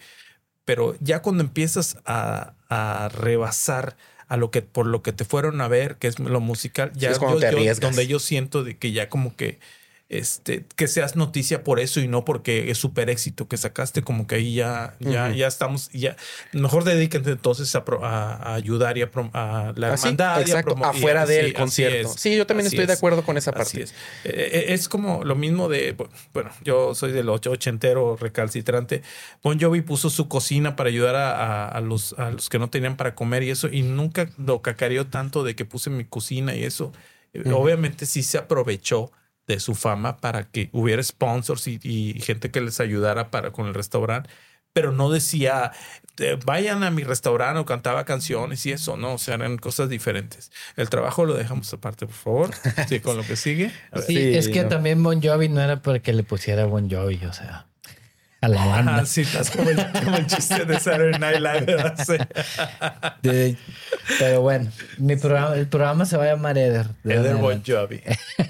Pero 0.65 0.95
ya 0.99 1.21
cuando 1.21 1.43
empiezas 1.43 1.97
a, 2.05 2.53
a 2.69 3.09
rebasar 3.09 3.95
a 4.27 4.35
lo 4.35 4.51
que 4.51 4.61
por 4.61 4.85
lo 4.87 5.01
que 5.01 5.13
te 5.13 5.23
fueron 5.23 5.61
a 5.61 5.67
ver, 5.69 5.95
que 5.95 6.07
es 6.07 6.19
lo 6.19 6.41
musical, 6.41 6.91
ya 6.93 7.11
es 7.11 7.19
cuando 7.19 7.37
yo- 7.37 7.39
te 7.41 7.51
yo- 7.51 7.57
arriesgas. 7.57 7.79
donde 7.95 8.07
yo 8.07 8.19
siento 8.19 8.63
de 8.63 8.77
que 8.77 8.91
ya 8.91 9.07
como 9.09 9.35
que 9.35 9.59
este 10.09 10.65
que 10.77 10.87
seas 10.87 11.17
noticia 11.17 11.65
por 11.65 11.81
eso 11.81 11.99
y 11.99 12.07
no 12.07 12.23
porque 12.23 12.71
es 12.71 12.77
súper 12.77 13.09
éxito 13.09 13.47
que 13.49 13.57
sacaste, 13.57 14.03
como 14.03 14.25
que 14.25 14.35
ahí 14.35 14.55
ya, 14.55 14.95
ya, 15.01 15.25
Ujú. 15.27 15.35
ya 15.35 15.47
estamos, 15.47 15.89
ya 15.91 16.15
mejor 16.53 16.85
dedíquense 16.85 17.31
entonces 17.31 17.75
a, 17.75 17.83
pro- 17.83 18.05
a- 18.05 18.35
a 18.35 18.53
ayudar 18.53 18.97
y 18.97 19.01
a, 19.01 19.11
prom- 19.11 19.31
a 19.33 19.73
la 19.75 19.93
Así, 19.93 20.07
hermandad. 20.07 20.39
y 20.39 20.41
exacto, 20.43 20.75
afuera 20.81 21.25
del 21.25 21.47
así 21.47 21.53
concierto. 21.53 22.07
es, 22.13 22.19
Sí, 22.21 22.37
yo 22.37 22.47
también 22.47 22.67
estoy 22.67 22.85
de 22.85 22.93
acuerdo 22.93 23.23
con 23.25 23.35
esa 23.37 23.51
parte. 23.51 23.83
es. 23.83 23.93
Eh, 24.23 24.67
es 24.69 24.87
como 24.87 25.25
lo 25.25 25.35
mismo 25.35 25.67
de, 25.67 25.95
bueno, 26.33 26.51
yo 26.63 26.95
soy 26.95 27.11
del 27.11 27.27
ocho- 27.27 27.51
ochentero 27.51 28.15
recalcitrante. 28.15 29.01
Bon 29.43 29.59
Jovi 29.59 29.81
puso 29.81 30.09
su 30.09 30.29
cocina 30.29 30.77
para 30.77 30.89
ayudar 30.89 31.15
a, 31.17 31.81
los, 31.81 32.13
a 32.17 32.31
los 32.31 32.47
que 32.49 32.59
no 32.59 32.69
tenían 32.69 32.95
para 32.95 33.13
comer 33.13 33.43
y 33.43 33.49
eso, 33.49 33.67
y 33.67 33.81
nunca 33.81 34.29
lo 34.37 34.61
cacareó 34.61 35.07
tanto 35.07 35.43
de 35.43 35.55
que 35.55 35.65
puse 35.65 35.89
mi 35.89 36.05
cocina 36.05 36.55
y 36.55 36.63
eso. 36.63 36.93
Eh. 37.33 37.43
Obviamente 37.51 38.05
sí 38.05 38.23
se 38.23 38.37
aprovechó 38.37 39.11
de 39.47 39.59
su 39.59 39.75
fama 39.75 40.17
para 40.17 40.49
que 40.49 40.69
hubiera 40.73 41.01
sponsors 41.03 41.67
y, 41.67 41.79
y 41.83 42.19
gente 42.21 42.51
que 42.51 42.61
les 42.61 42.79
ayudara 42.79 43.31
para 43.31 43.51
con 43.51 43.67
el 43.67 43.73
restaurante. 43.73 44.29
Pero 44.73 44.91
no 44.91 45.09
decía, 45.09 45.71
vayan 46.45 46.83
a 46.83 46.91
mi 46.91 47.03
restaurante 47.03 47.59
o 47.59 47.65
cantaba 47.65 48.05
canciones 48.05 48.65
y 48.65 48.71
eso, 48.71 48.95
no, 48.97 49.13
o 49.13 49.17
sea, 49.17 49.35
eran 49.35 49.57
cosas 49.57 49.89
diferentes. 49.89 50.51
El 50.75 50.89
trabajo 50.89 51.25
lo 51.25 51.33
dejamos 51.35 51.73
aparte, 51.73 52.05
por 52.05 52.15
favor. 52.15 52.51
Sí, 52.87 52.99
con 52.99 53.17
lo 53.17 53.25
que 53.25 53.35
sigue. 53.35 53.71
Sí, 53.95 54.35
Sí, 54.35 54.35
es 54.35 54.49
que 54.49 54.63
no. 54.63 54.69
también 54.69 55.01
Bon 55.03 55.21
Jovi 55.21 55.49
no 55.49 55.61
era 55.61 55.81
para 55.81 55.99
que 55.99 56.13
le 56.13 56.23
pusiera 56.23 56.65
Bon 56.65 56.89
Jovi, 56.89 57.23
o 57.25 57.33
sea, 57.33 57.66
a 58.41 58.47
la 58.47 58.65
banda. 58.65 58.97
Ah, 58.97 59.05
sí, 59.05 59.21
estás 59.21 59.49
como 59.51 59.69
el, 59.69 59.77
como 59.91 60.15
el 60.17 60.27
chiste 60.27 60.65
de 60.65 60.79
Saturday 60.79 61.19
Night 61.19 61.39
Live. 61.39 61.93
Sí. 62.05 62.13
De- 63.23 63.57
pero 64.19 64.41
bueno, 64.41 64.71
mi 64.99 65.15
programa, 65.15 65.55
el 65.55 65.67
programa 65.67 66.05
se 66.05 66.17
va 66.17 66.23
a 66.25 66.27
llamar 66.27 66.57
Eder. 66.57 66.87
de 67.03 67.15
Eder 67.15 67.35
Bon 67.35 67.61
Jovi. 67.65 68.01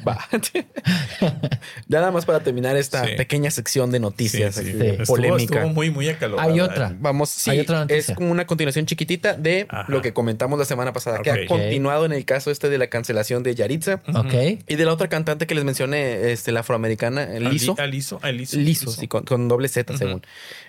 Va. 0.08 0.18
ya 1.88 2.00
nada 2.00 2.12
más 2.12 2.26
para 2.26 2.40
terminar 2.42 2.76
esta 2.78 3.06
Sí. 3.06 3.12
pequeña 3.16 3.50
sección 3.52 3.92
de 3.92 4.00
noticias 4.00 4.56
Sí, 4.56 4.70
Estuvo- 4.78 5.06
polémica. 5.06 5.56
Estuvo 5.56 5.74
muy, 5.74 5.90
muy 5.90 6.10
acalorada. 6.10 6.50
Hay 6.52 6.60
otra. 6.60 6.94
Vamos, 7.00 7.30
sí, 7.30 7.50
Hay 7.52 7.60
otra 7.60 7.80
noticia. 7.80 8.12
es 8.12 8.16
como 8.18 8.32
una 8.32 8.46
continuación 8.46 8.86
chiquitita 8.86 9.34
de 9.34 9.66
Ajá. 9.70 9.86
lo 9.88 10.02
que 10.02 10.14
comentamos 10.14 10.60
la 10.60 10.66
semana 10.66 10.94
pasada, 10.94 11.22
que 11.22 11.32
ha 11.32 11.46
continuado 11.48 12.06
en 12.06 12.14
el 12.14 12.26
caso 12.26 12.52
este 12.52 12.70
de 12.70 12.78
la 12.78 12.88
cancelación 12.88 13.44
de 13.44 13.56
Yaritza. 13.56 14.02
Ok. 14.14 14.34
y 14.68 14.76
de 14.76 14.86
la 14.86 14.94
otra 14.94 15.08
cantante 15.08 15.48
que 15.48 15.56
les 15.56 15.64
mencioné, 15.64 16.32
este, 16.32 16.52
la 16.52 16.60
afroamericana, 16.62 17.26
Liso. 17.40 17.76
A 17.80 17.86
Liso, 17.88 18.20
a 18.22 18.32
Liso. 18.32 18.58
Liso, 18.58 18.92
sí, 18.92 19.08
con, 19.08 19.24
con 19.24 19.48
doble 19.48 19.68
Z, 19.70 19.87
Según. 19.96 20.22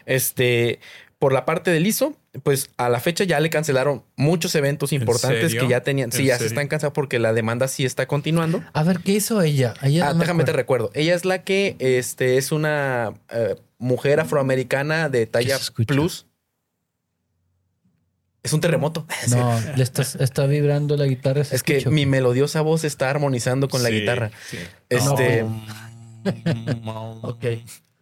Este, 0.07 0.81
por 1.19 1.33
la 1.33 1.45
parte 1.45 1.71
de 1.71 1.81
Liso, 1.81 2.17
pues 2.43 2.71
a 2.77 2.89
la 2.89 3.01
fecha 3.01 3.25
ya 3.25 3.41
le 3.41 3.51
cancelaron 3.51 4.05
muchos 4.17 4.55
eventos 4.55 4.93
importantes 4.93 5.55
que 5.55 5.69
ya 5.69 5.83
tenían. 5.83 6.13
Sí, 6.13 6.23
¿En 6.23 6.29
ya 6.29 6.39
se 6.39 6.47
están 6.47 6.69
cansando 6.69 6.93
porque 6.93 7.19
la 7.19 7.33
demanda 7.33 7.67
sí 7.67 7.85
está 7.85 8.07
continuando. 8.07 8.63
A 8.73 8.83
ver, 8.85 9.01
¿qué 9.01 9.13
hizo 9.13 9.43
ella? 9.43 9.75
Ella 9.83 10.09
Ah, 10.09 10.13
no 10.13 10.21
déjame 10.21 10.45
te 10.45 10.53
recuerdo. 10.53 10.91
Ella 10.95 11.15
es 11.15 11.25
la 11.25 11.43
que 11.43 11.77
este, 11.81 12.39
es 12.39 12.53
una 12.53 13.15
eh, 13.31 13.57
mujer 13.79 14.21
afroamericana 14.21 15.09
de 15.09 15.27
talla 15.27 15.59
plus. 15.87 16.27
Es 18.45 18.53
un 18.53 18.61
terremoto. 18.61 19.07
No, 19.31 19.61
le 19.77 19.83
estás, 19.83 20.15
está 20.15 20.47
vibrando 20.47 20.97
la 20.97 21.07
guitarra. 21.07 21.43
¿se 21.45 21.57
Es 21.57 21.63
que 21.65 21.85
mi 21.91 22.07
melodiosa 22.07 22.61
voz 22.61 22.85
está 22.85 23.11
armonizando 23.11 23.69
con 23.69 23.83
la 23.83 23.91
guitarra. 23.91 24.31
sí. 24.49 24.59
Este, 24.89 25.45
Ok. 27.23 27.45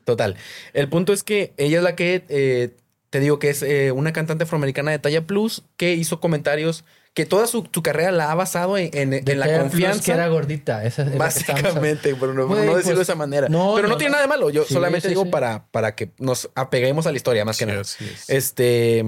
Total. 0.06 0.36
El 0.72 0.88
punto 0.88 1.12
es 1.12 1.22
que 1.22 1.52
ella 1.58 1.76
es 1.78 1.82
la 1.82 1.94
que 1.96 2.24
eh, 2.30 2.70
te 3.10 3.20
digo 3.20 3.38
que 3.38 3.50
es 3.50 3.62
eh, 3.62 3.92
una 3.92 4.14
cantante 4.14 4.44
afroamericana 4.44 4.90
de 4.92 4.98
talla 4.98 5.26
plus 5.26 5.64
que 5.76 5.92
hizo 5.94 6.20
comentarios 6.20 6.84
que 7.12 7.24
toda 7.26 7.46
su, 7.46 7.66
su 7.72 7.82
carrera 7.82 8.12
la 8.12 8.30
ha 8.30 8.34
basado 8.34 8.76
en, 8.78 8.90
en- 8.92 9.24
De 9.24 9.32
en 9.32 9.40
la 9.40 9.58
confianza. 9.60 10.04
que 10.04 10.12
era 10.12 10.28
gordita. 10.28 10.84
Esa 10.84 11.02
es 11.02 11.16
Básicamente, 11.16 12.14
pero 12.14 12.34
no, 12.34 12.46
no 12.46 12.54
decirlo 12.56 12.72
pues, 12.82 12.96
de 12.96 13.02
esa 13.02 13.14
manera. 13.14 13.48
no, 13.48 13.72
pero 13.74 13.88
no, 13.88 13.94
no, 13.94 13.98
tiene 13.98 14.10
no. 14.10 14.16
nada 14.16 14.22
de 14.22 14.28
malo. 14.28 14.50
Yo 14.50 14.64
Sí, 14.64 14.74
solamente 14.74 15.08
sí, 15.08 15.14
digo 15.14 15.24
sí. 15.24 15.30
Para, 15.30 15.66
para 15.70 15.94
que 15.94 16.10
nos 16.18 16.50
apeguemos 16.54 17.06
a 17.06 17.10
la 17.10 17.16
historia, 17.16 17.44
más 17.44 17.56
que 17.58 17.64
Sí, 17.64 17.70
nada. 17.70 17.82
Este. 18.28 19.04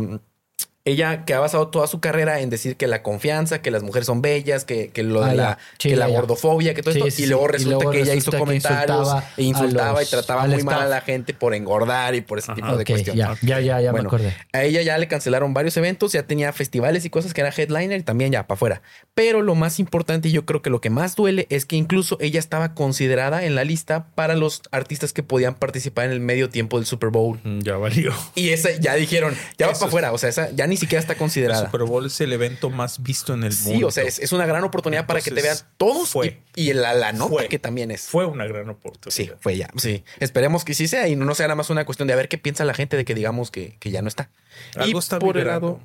Ella 0.89 1.25
que 1.25 1.35
ha 1.35 1.41
basado 1.41 1.69
toda 1.69 1.87
su 1.87 2.01
carrera 2.01 2.41
en 2.41 2.51
decir 2.51 2.77
que 2.77 2.87
la 2.87 3.03
confianza, 3.03 3.61
que 3.63 3.71
las 3.71 3.83
mujeres 3.83 4.07
son 4.07 4.23
bellas, 4.23 4.65
que, 4.65 4.89
que 4.91 5.03
lo 5.03 5.23
de 5.25 5.31
Ah, 5.31 5.35
la. 5.35 5.59
Sí, 5.79 5.91
que 5.91 5.97
la 5.97 6.07
gordofobia, 6.09 6.75
que 6.75 6.83
todo 6.83 6.95
Sí, 6.95 7.01
esto. 7.01 7.11
sí, 7.11 7.23
y 7.25 7.27
luego. 7.27 7.45
Y 7.45 7.53
resulta 7.53 7.75
luego 7.77 7.91
que 7.93 8.01
ella 8.01 8.15
hizo 8.15 8.33
comentarios 8.33 8.99
insultaba 9.09 9.25
e 9.37 9.43
insultaba 9.43 9.99
a 9.99 10.03
y 10.03 10.07
trataba 10.07 10.47
muy 10.47 10.63
mal 10.63 10.81
a 10.83 10.87
la 10.87 11.01
gente 11.01 11.35
por 11.35 11.55
engordar 11.55 12.15
y 12.15 12.21
por 12.21 12.39
ese 12.39 12.53
tipo 12.55 12.69
de 12.77 12.83
Ok, 12.83 12.89
cuestiones. 12.89 13.17
ya, 13.17 13.37
ya, 13.43 13.61
ya, 13.61 13.81
ya 13.81 13.91
Bueno, 13.91 14.11
me 14.11 14.17
acordé. 14.17 14.35
A 14.53 14.63
ella 14.65 14.83
ya 14.83 14.97
le 14.99 15.09
cancelaron 15.09 15.53
varios 15.55 15.77
eventos, 15.77 16.13
ya 16.13 16.23
tenía 16.25 16.53
festivales 16.53 17.05
y 17.05 17.11
cosas 17.11 17.35
que 17.35 17.41
era 17.43 17.51
headliner 17.57 18.01
y 18.01 18.03
también 18.03 18.33
ya 18.33 18.47
para 18.47 18.57
afuera. 18.57 18.83
Pero 19.15 19.43
lo 19.43 19.55
más 19.55 19.79
importante 19.79 20.29
y 20.29 20.33
yo 20.33 20.47
creo 20.47 20.63
que 20.63 20.71
lo 20.71 20.81
que 20.81 20.91
más 20.91 21.17
duele 21.17 21.47
es 21.51 21.67
que 21.67 21.77
incluso 21.77 22.17
ella 22.21 22.39
estaba 22.41 22.75
considerada 22.75 23.45
en 23.45 23.55
la 23.55 23.65
lista 23.65 24.07
para 24.15 24.35
los 24.37 24.63
artistas 24.71 25.13
que 25.13 25.23
podían 25.23 25.55
participar 25.55 26.07
en 26.07 26.13
el 26.13 26.21
medio 26.21 26.49
tiempo 26.49 26.79
del 26.79 26.87
Super 26.87 27.11
Bowl. 27.11 27.39
Mm, 27.45 27.59
Ya 27.61 27.77
valió. 27.77 28.13
Y 28.35 28.51
esa 28.51 28.71
ya 28.79 28.95
dijeron, 28.95 29.35
ya 29.59 29.67
va 29.67 29.73
para 29.75 29.87
afuera, 29.87 30.13
o 30.13 30.19
sea, 30.19 30.29
esa 30.31 30.51
ya 30.53 30.67
ni 30.67 30.77
siquiera 30.79 31.01
está 31.01 31.13
El 31.13 31.19
considerada. 31.19 31.67
Super 31.67 31.83
Bowl 31.83 32.07
es 32.07 32.21
el 32.21 32.33
evento 32.33 32.71
más 32.71 33.03
visto 33.03 33.35
en 33.35 33.45
el 33.45 33.53
Sí, 33.53 33.71
mundo. 33.71 33.89
o 33.89 33.91
sea, 33.91 34.05
es, 34.05 34.19
es 34.19 34.33
una 34.33 34.47
gran 34.47 34.65
oportunidad 34.65 35.07
para 35.07 35.21
que 35.21 35.31
te 35.31 35.43
vean 35.43 35.57
todos 35.77 36.09
fue. 36.11 36.41
y, 36.57 36.71
y 36.71 36.73
la, 36.73 36.95
la 36.95 37.13
nota 37.13 37.31
Fue. 37.31 37.49
que 37.49 37.59
también 37.59 37.91
es. 37.91 38.03
Fue 38.03 38.25
una 38.27 38.47
gran 38.47 38.69
oportunidad. 38.71 39.15
Sí, 39.15 39.31
fue 39.41 39.57
ya. 39.57 39.69
Sí, 39.77 40.05
esperemos 40.21 40.65
que 40.65 40.75
sí 40.75 40.89
sea 40.89 41.07
y 41.09 41.17
no 41.17 41.35
sea 41.35 41.47
nada 41.47 41.57
más 41.57 41.69
una 41.71 41.85
cuestión 41.85 42.07
de 42.09 42.15
a 42.15 42.17
ver 42.17 42.29
qué 42.29 42.39
piensa 42.39 42.65
la 42.65 42.75
gente 42.75 42.97
de 42.97 43.05
que 43.05 43.15
digamos 43.15 43.51
que, 43.51 43.77
que 43.81 43.91
ya 43.91 44.01
no 44.03 44.09
está. 44.09 44.31
Algo 44.77 44.99
y 44.99 45.01
está 45.01 45.19
por 45.19 45.37
el 45.37 45.45
vibrando. 45.45 45.81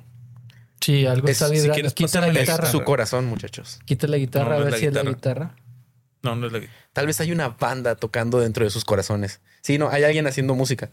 Sí, 0.80 1.06
algo 1.06 1.26
Es- 1.28 1.32
está 1.32 1.46
si 1.48 1.52
vibrando. 1.52 1.74
quieres, 1.74 1.94
Quita 1.94 2.20
la 2.20 2.28
guitarra. 2.30 2.70
su 2.70 2.82
corazón, 2.84 3.24
muchachos. 3.26 3.80
Quita 3.84 4.06
la 4.06 4.16
guitarra 4.18 4.50
No, 4.50 4.54
a 4.56 4.58
no 4.60 4.64
ver 4.66 4.74
si 4.78 4.86
es 4.86 4.92
la 4.94 5.02
guitarra. 5.02 5.46
guitarra. 5.50 5.56
No, 6.22 6.36
no 6.36 6.46
es 6.46 6.52
la 6.52 6.60
Tal 6.92 7.06
vez 7.06 7.20
hay 7.20 7.32
una 7.32 7.48
banda 7.48 7.96
tocando 7.96 8.40
dentro 8.40 8.64
de 8.64 8.70
sus 8.70 8.84
corazones. 8.84 9.40
Sí, 9.62 9.78
no, 9.78 9.88
hay 9.90 10.04
alguien 10.04 10.26
haciendo 10.26 10.54
música. 10.54 10.90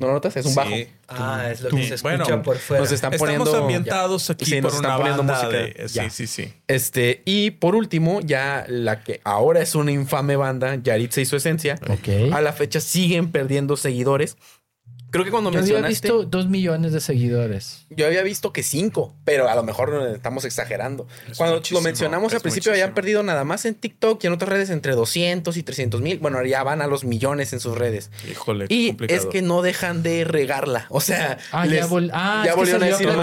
¿No 0.00 0.06
lo 0.06 0.12
notas? 0.14 0.36
Es 0.36 0.46
un 0.46 0.52
Sí. 0.52 0.56
bajo. 0.56 0.70
Ah, 1.08 1.48
es 1.50 1.60
lo 1.60 1.70
que 1.70 1.76
se 1.88 1.94
escucha 1.94 2.16
bueno, 2.18 2.42
por 2.42 2.56
fuera. 2.58 2.82
Nos 2.82 2.92
están 2.92 3.14
Estamos 3.14 3.30
poniendo. 3.44 3.56
ambientados 3.62 4.30
aquí 4.30 4.44
Sí, 4.44 4.54
por 4.60 4.70
nos 4.70 4.78
una 4.78 4.88
están 4.88 4.98
poniendo 4.98 5.22
banda 5.24 5.42
música. 5.42 5.80
de- 5.82 5.88
Sí, 5.88 5.94
Ya. 5.94 6.10
sí, 6.10 6.26
sí. 6.26 6.54
Este, 6.68 7.22
y 7.24 7.50
por 7.52 7.74
último, 7.74 8.20
ya 8.22 8.64
la 8.68 9.02
que 9.02 9.20
ahora 9.24 9.60
es 9.60 9.74
una 9.74 9.90
infame 9.90 10.36
banda, 10.36 10.76
Yaritza 10.76 11.20
y 11.20 11.24
su 11.24 11.34
esencia, 11.36 11.80
Ok. 11.88 12.32
a 12.32 12.40
la 12.40 12.52
fecha 12.52 12.80
siguen 12.80 13.32
perdiendo 13.32 13.76
seguidores. 13.76 14.36
Creo 15.10 15.24
que 15.24 15.30
cuando 15.30 15.50
Yo 15.50 15.58
había 15.60 15.74
mencionaste, 15.80 16.08
visto 16.08 16.24
dos 16.24 16.48
millones 16.48 16.92
de 16.92 17.00
seguidores. 17.00 17.86
yo 17.90 18.06
había 18.06 18.22
visto 18.22 18.52
que 18.52 18.62
cinco, 18.62 19.14
pero 19.24 19.48
a 19.48 19.54
lo 19.54 19.62
mejor 19.62 20.10
estamos 20.14 20.44
exagerando. 20.44 21.06
Es 21.30 21.38
Cuando 21.38 21.62
lo 21.70 21.80
mencionamos 21.80 22.34
al 22.34 22.40
principio, 22.40 22.72
habían 22.72 22.92
perdido 22.94 23.22
nada 23.22 23.44
más 23.44 23.64
en 23.64 23.74
TikTok 23.74 24.22
y 24.22 24.26
en 24.26 24.32
otras 24.34 24.50
redes 24.50 24.70
entre 24.70 24.92
200 24.94 25.56
y 25.56 25.62
300 25.62 26.00
mil. 26.02 26.18
Bueno, 26.18 26.44
ya 26.44 26.62
van 26.62 26.82
a 26.82 26.86
los 26.86 27.04
millones 27.04 27.52
en 27.54 27.60
sus 27.60 27.76
redes. 27.78 28.10
Híjole, 28.30 28.66
Y 28.68 28.88
complicado. 28.88 29.20
es 29.20 29.26
que 29.26 29.40
no 29.42 29.62
dejan 29.62 30.02
de 30.02 30.24
regarla. 30.24 30.86
O 30.90 31.00
sea, 31.00 31.38
Ah, 31.52 31.64
les- 31.64 31.80
ya, 31.80 31.86
vol 31.86 32.10
ah, 32.12 32.42
ya 32.44 32.54
volvieron 32.54 32.82
a 32.82 32.86
decir 32.86 33.06
la 33.06 33.16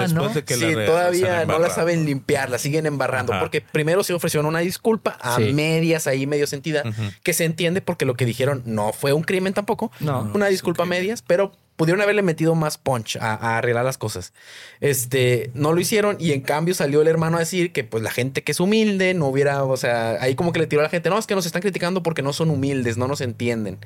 Después 0.00 0.12
¿no? 0.12 0.28
de 0.28 0.44
que 0.44 0.54
sí, 0.54 0.74
la 0.74 0.86
todavía 0.86 1.44
no 1.44 1.58
la 1.58 1.70
saben 1.70 2.04
limpiar, 2.06 2.50
la 2.50 2.58
siguen 2.58 2.86
embarrando. 2.86 3.32
Ajá. 3.32 3.40
Porque 3.40 3.60
primero 3.60 4.04
se 4.04 4.12
ofrecieron 4.14 4.46
una 4.46 4.60
disculpa 4.60 5.18
a 5.20 5.36
Sí. 5.36 5.52
medias, 5.52 6.06
ahí 6.06 6.26
medio 6.26 6.46
sentida, 6.46 6.82
Ujú. 6.86 7.02
que 7.22 7.32
se 7.32 7.44
entiende 7.44 7.80
porque 7.80 8.04
lo 8.04 8.14
que 8.14 8.24
dijeron 8.26 8.62
no 8.64 8.92
fue 8.92 9.12
un 9.12 9.22
crimen 9.22 9.52
tampoco. 9.54 9.90
No. 10.00 10.30
Una 10.34 10.46
disculpa 10.46 10.83
a 10.84 10.86
medias, 10.86 11.22
pero 11.22 11.52
pudieron 11.76 12.00
haberle 12.00 12.22
metido 12.22 12.54
más 12.54 12.78
punch 12.78 13.16
a, 13.16 13.34
a 13.34 13.58
arreglar 13.58 13.84
las 13.84 13.98
cosas. 13.98 14.32
Este, 14.80 15.50
no 15.54 15.72
lo 15.72 15.80
hicieron 15.80 16.16
y 16.20 16.32
en 16.32 16.40
cambio 16.40 16.74
salió 16.74 17.02
el 17.02 17.08
hermano 17.08 17.36
a 17.36 17.40
decir 17.40 17.72
que 17.72 17.84
pues 17.84 18.02
la 18.02 18.10
gente 18.10 18.42
que 18.42 18.52
es 18.52 18.60
humilde 18.60 19.14
no 19.14 19.26
hubiera, 19.26 19.64
o 19.64 19.76
sea, 19.76 20.18
ahí 20.20 20.34
como 20.34 20.52
que 20.52 20.60
le 20.60 20.66
tiró 20.66 20.80
a 20.80 20.84
la 20.84 20.88
gente, 20.88 21.10
no, 21.10 21.18
es 21.18 21.26
que 21.26 21.34
nos 21.34 21.46
están 21.46 21.62
criticando 21.62 22.02
porque 22.02 22.22
no 22.22 22.32
son 22.32 22.50
humildes, 22.50 22.96
no 22.96 23.08
nos 23.08 23.20
entienden. 23.20 23.78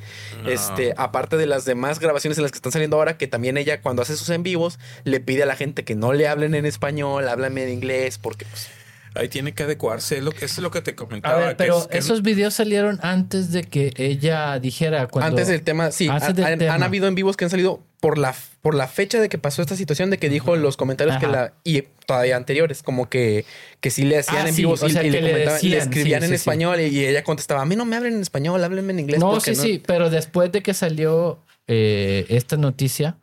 No. 0.42 0.51
Este, 0.51 0.94
aparte 0.96 1.36
de 1.36 1.46
las 1.46 1.64
demás 1.64 1.99
grabaciones 1.99 2.38
en 2.38 2.42
las 2.42 2.53
que 2.53 2.57
están 2.57 2.72
saliendo 2.72 2.96
ahora, 2.96 3.16
que 3.16 3.26
también 3.26 3.57
ella 3.57 3.80
cuando 3.80 4.03
hace 4.03 4.16
sus 4.16 4.28
en 4.30 4.42
vivos 4.42 4.78
le 5.05 5.20
pide 5.20 5.44
a 5.44 5.46
la 5.46 5.57
gente 5.57 5.84
que 5.84 5.94
no 5.94 6.12
le 6.12 6.28
hablen 6.28 6.55
en 6.55 6.66
español, 6.66 7.26
háblame 7.28 7.64
en 7.64 7.70
inglés, 7.70 8.18
porque 8.18 8.44
pues, 8.44 8.68
Ahí 9.14 9.28
tiene 9.28 9.52
que 9.54 9.62
adecuarse. 9.64 10.18
Es 10.18 10.22
lo 10.24 10.32
que, 10.32 10.44
eso 10.44 10.54
es 10.61 10.62
lo 10.62 10.70
que 10.70 10.80
te 10.82 10.92
A 10.92 10.96
comentaba. 10.96 11.48
que 11.50 11.54
pero 11.56 11.78
es- 11.78 11.86
que 11.86 11.98
esos 11.98 12.22
videos 12.22 12.54
salieron 12.54 12.98
antes 13.02 13.52
de 13.52 13.64
que 13.64 13.92
ella 13.96 14.59
dijera 14.59 15.06
cuando... 15.09 15.28
Antes 15.30 15.48
del 15.48 15.62
tema, 15.62 15.90
sí, 15.90 16.09
Antes 16.09 16.28
han, 16.30 16.34
del 16.36 16.44
han- 16.44 16.59
tema. 16.59 16.74
han 16.74 16.82
habido 16.82 17.09
en 17.09 17.14
vivos 17.14 17.36
que 17.36 17.44
han 17.44 17.50
salido 17.50 17.82
por 18.00 18.16
la, 18.18 18.34
por 18.62 18.74
la 18.74 18.86
fecha 18.86 19.20
de 19.20 19.28
que 19.28 19.38
pasó 19.38 19.61
esta 19.61 19.74
situación, 19.74 20.11
de 20.11 20.18
que 20.18 20.28
dijo 20.28 20.54
en 20.54 20.62
los 20.62 20.76
comentarios 20.76 21.16
que 21.18 21.26
la. 21.26 21.54
Y 21.64 21.82
todavía 22.06 22.36
anteriores, 22.36 22.82
como 22.84 23.09
que, 23.09 23.44
que 23.80 23.90
sí 23.90 24.04
le 24.04 24.18
hacían 24.18 24.46
Ah, 24.46 24.48
en 24.50 24.54
sí, 24.54 24.62
vivos 24.62 24.82
o 24.84 24.86
y, 24.86 24.92
sea, 24.92 25.02
y 25.02 25.06
que 25.06 25.11
le 25.11 25.20
le 25.22 25.30
comentaban, 25.32 25.59
y 25.61 25.68
le 25.68 25.74
decían, 25.76 25.92
escribían 25.92 26.20
sí, 26.20 26.24
en 26.26 26.30
sí, 26.30 26.36
sí. 26.36 26.40
español 26.42 26.80
y 26.80 27.04
ella 27.06 27.24
contestaba: 27.24 27.62
A 27.62 27.64
mí 27.64 27.74
no 27.74 27.84
me 27.84 27.96
hablen 27.96 28.14
en 28.14 28.20
español, 28.20 28.62
háblenme 28.62 28.92
en 28.92 29.00
inglés. 29.00 29.18
No, 29.18 29.40
sí, 29.40 29.56
sí, 29.56 29.82
pero 29.84 30.11
después 30.11 30.52
de 30.52 30.62
que 30.62 30.74
salió 30.74 31.42
eh, 31.66 32.24
esta 32.28 32.56
noticia, 32.56 33.16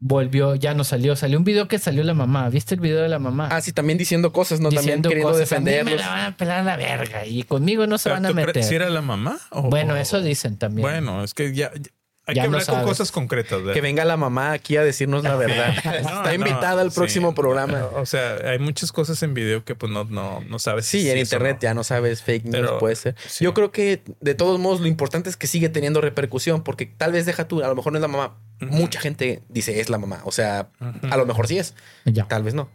volvió, 0.00 0.54
ya 0.54 0.74
no 0.74 0.84
salió, 0.84 1.16
salió 1.16 1.38
un 1.38 1.44
video 1.44 1.66
que 1.68 1.78
salió 1.78 2.02
la 2.04 2.14
mamá. 2.14 2.48
¿Viste 2.50 2.74
el 2.74 2.80
video 2.80 3.00
de 3.02 3.08
la 3.08 3.18
mamá? 3.18 3.48
Ah, 3.50 3.60
sí, 3.60 3.72
también 3.72 3.98
diciendo 3.98 4.32
cosas, 4.32 4.60
¿no? 4.60 4.70
también 4.70 5.00
queriendo 5.02 5.30
cosas, 5.32 5.50
"A 5.52 5.60
mí 5.60 5.64
defenderlos. 5.66 5.94
me 5.94 6.00
la 6.00 6.08
van 6.08 6.24
a 6.32 6.36
pelar 6.36 6.60
a 6.60 6.62
la 6.64 6.76
verga 6.76 7.26
y 7.26 7.42
conmigo 7.44 7.86
no 7.86 7.96
se 7.98 8.10
¿Pero 8.10 8.14
van 8.16 8.26
a 8.26 8.32
meter. 8.32 8.62
si 8.64 8.74
era 8.74 8.90
la 8.90 9.00
mamá? 9.02 9.38
o- 9.50 9.62
Bueno, 9.70 9.94
o- 9.94 9.96
eso 9.96 10.20
dicen 10.20 10.56
también. 10.58 10.82
Bueno, 10.82 11.24
es 11.24 11.32
que 11.34 11.54
ya, 11.54 11.72
ya- 11.74 11.90
hay 12.26 12.34
Ya 12.36 12.42
que 12.42 12.48
no 12.48 12.54
hablar 12.54 12.66
con 12.66 12.74
sabes. 12.76 12.88
cosas 12.88 13.12
concretas. 13.12 13.58
¿verdad? 13.60 13.74
Que 13.74 13.80
venga 13.80 14.04
la 14.04 14.16
mamá 14.16 14.52
aquí 14.52 14.76
a 14.76 14.82
decirnos 14.84 15.22
la 15.24 15.36
verdad. 15.36 15.74
No, 15.84 15.90
Está 15.92 16.22
no, 16.24 16.34
invitada 16.34 16.80
al 16.80 16.90
sí. 16.90 16.96
próximo 16.96 17.34
programa. 17.34 17.84
O 17.94 18.06
sea, 18.06 18.36
hay 18.50 18.58
muchas 18.58 18.92
cosas 18.92 19.22
en 19.22 19.34
video 19.34 19.64
que 19.64 19.74
pues 19.74 19.92
no, 19.92 20.04
no, 20.04 20.40
no 20.40 20.58
sabes. 20.58 20.86
Sí, 20.86 21.02
si 21.02 21.10
en 21.10 21.18
es 21.18 21.24
internet 21.24 21.56
no. 21.56 21.60
ya 21.62 21.74
no 21.74 21.84
sabes, 21.84 22.22
fake 22.22 22.44
news 22.44 22.54
Pero, 22.56 22.78
puede 22.78 22.96
ser. 22.96 23.14
sí. 23.26 23.44
Yo 23.44 23.52
creo 23.52 23.70
que 23.72 24.02
de 24.20 24.34
todos 24.34 24.58
modos 24.58 24.80
lo 24.80 24.86
importante 24.86 25.28
es 25.28 25.36
que 25.36 25.46
sigue 25.46 25.68
teniendo 25.68 26.00
repercusión, 26.00 26.62
porque 26.64 26.86
tal 26.86 27.12
vez 27.12 27.26
deja 27.26 27.46
tú, 27.46 27.62
a 27.62 27.68
lo 27.68 27.74
mejor 27.74 27.92
no 27.92 27.98
es 27.98 28.02
la 28.02 28.08
mamá. 28.08 28.38
Mucha 28.60 29.00
gente 29.00 29.42
dice 29.48 29.80
es 29.80 29.90
la 29.90 29.98
mamá. 29.98 30.20
O 30.24 30.32
sea, 30.32 30.68
a 31.10 31.16
lo 31.16 31.26
mejor 31.26 31.46
sí 31.48 31.58
es, 31.58 31.74
Ya. 32.06 32.26
tal 32.26 32.42
vez 32.42 32.54
no. 32.54 32.70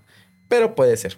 Pero 0.47 0.75
puede 0.75 0.95
ser. 0.97 1.17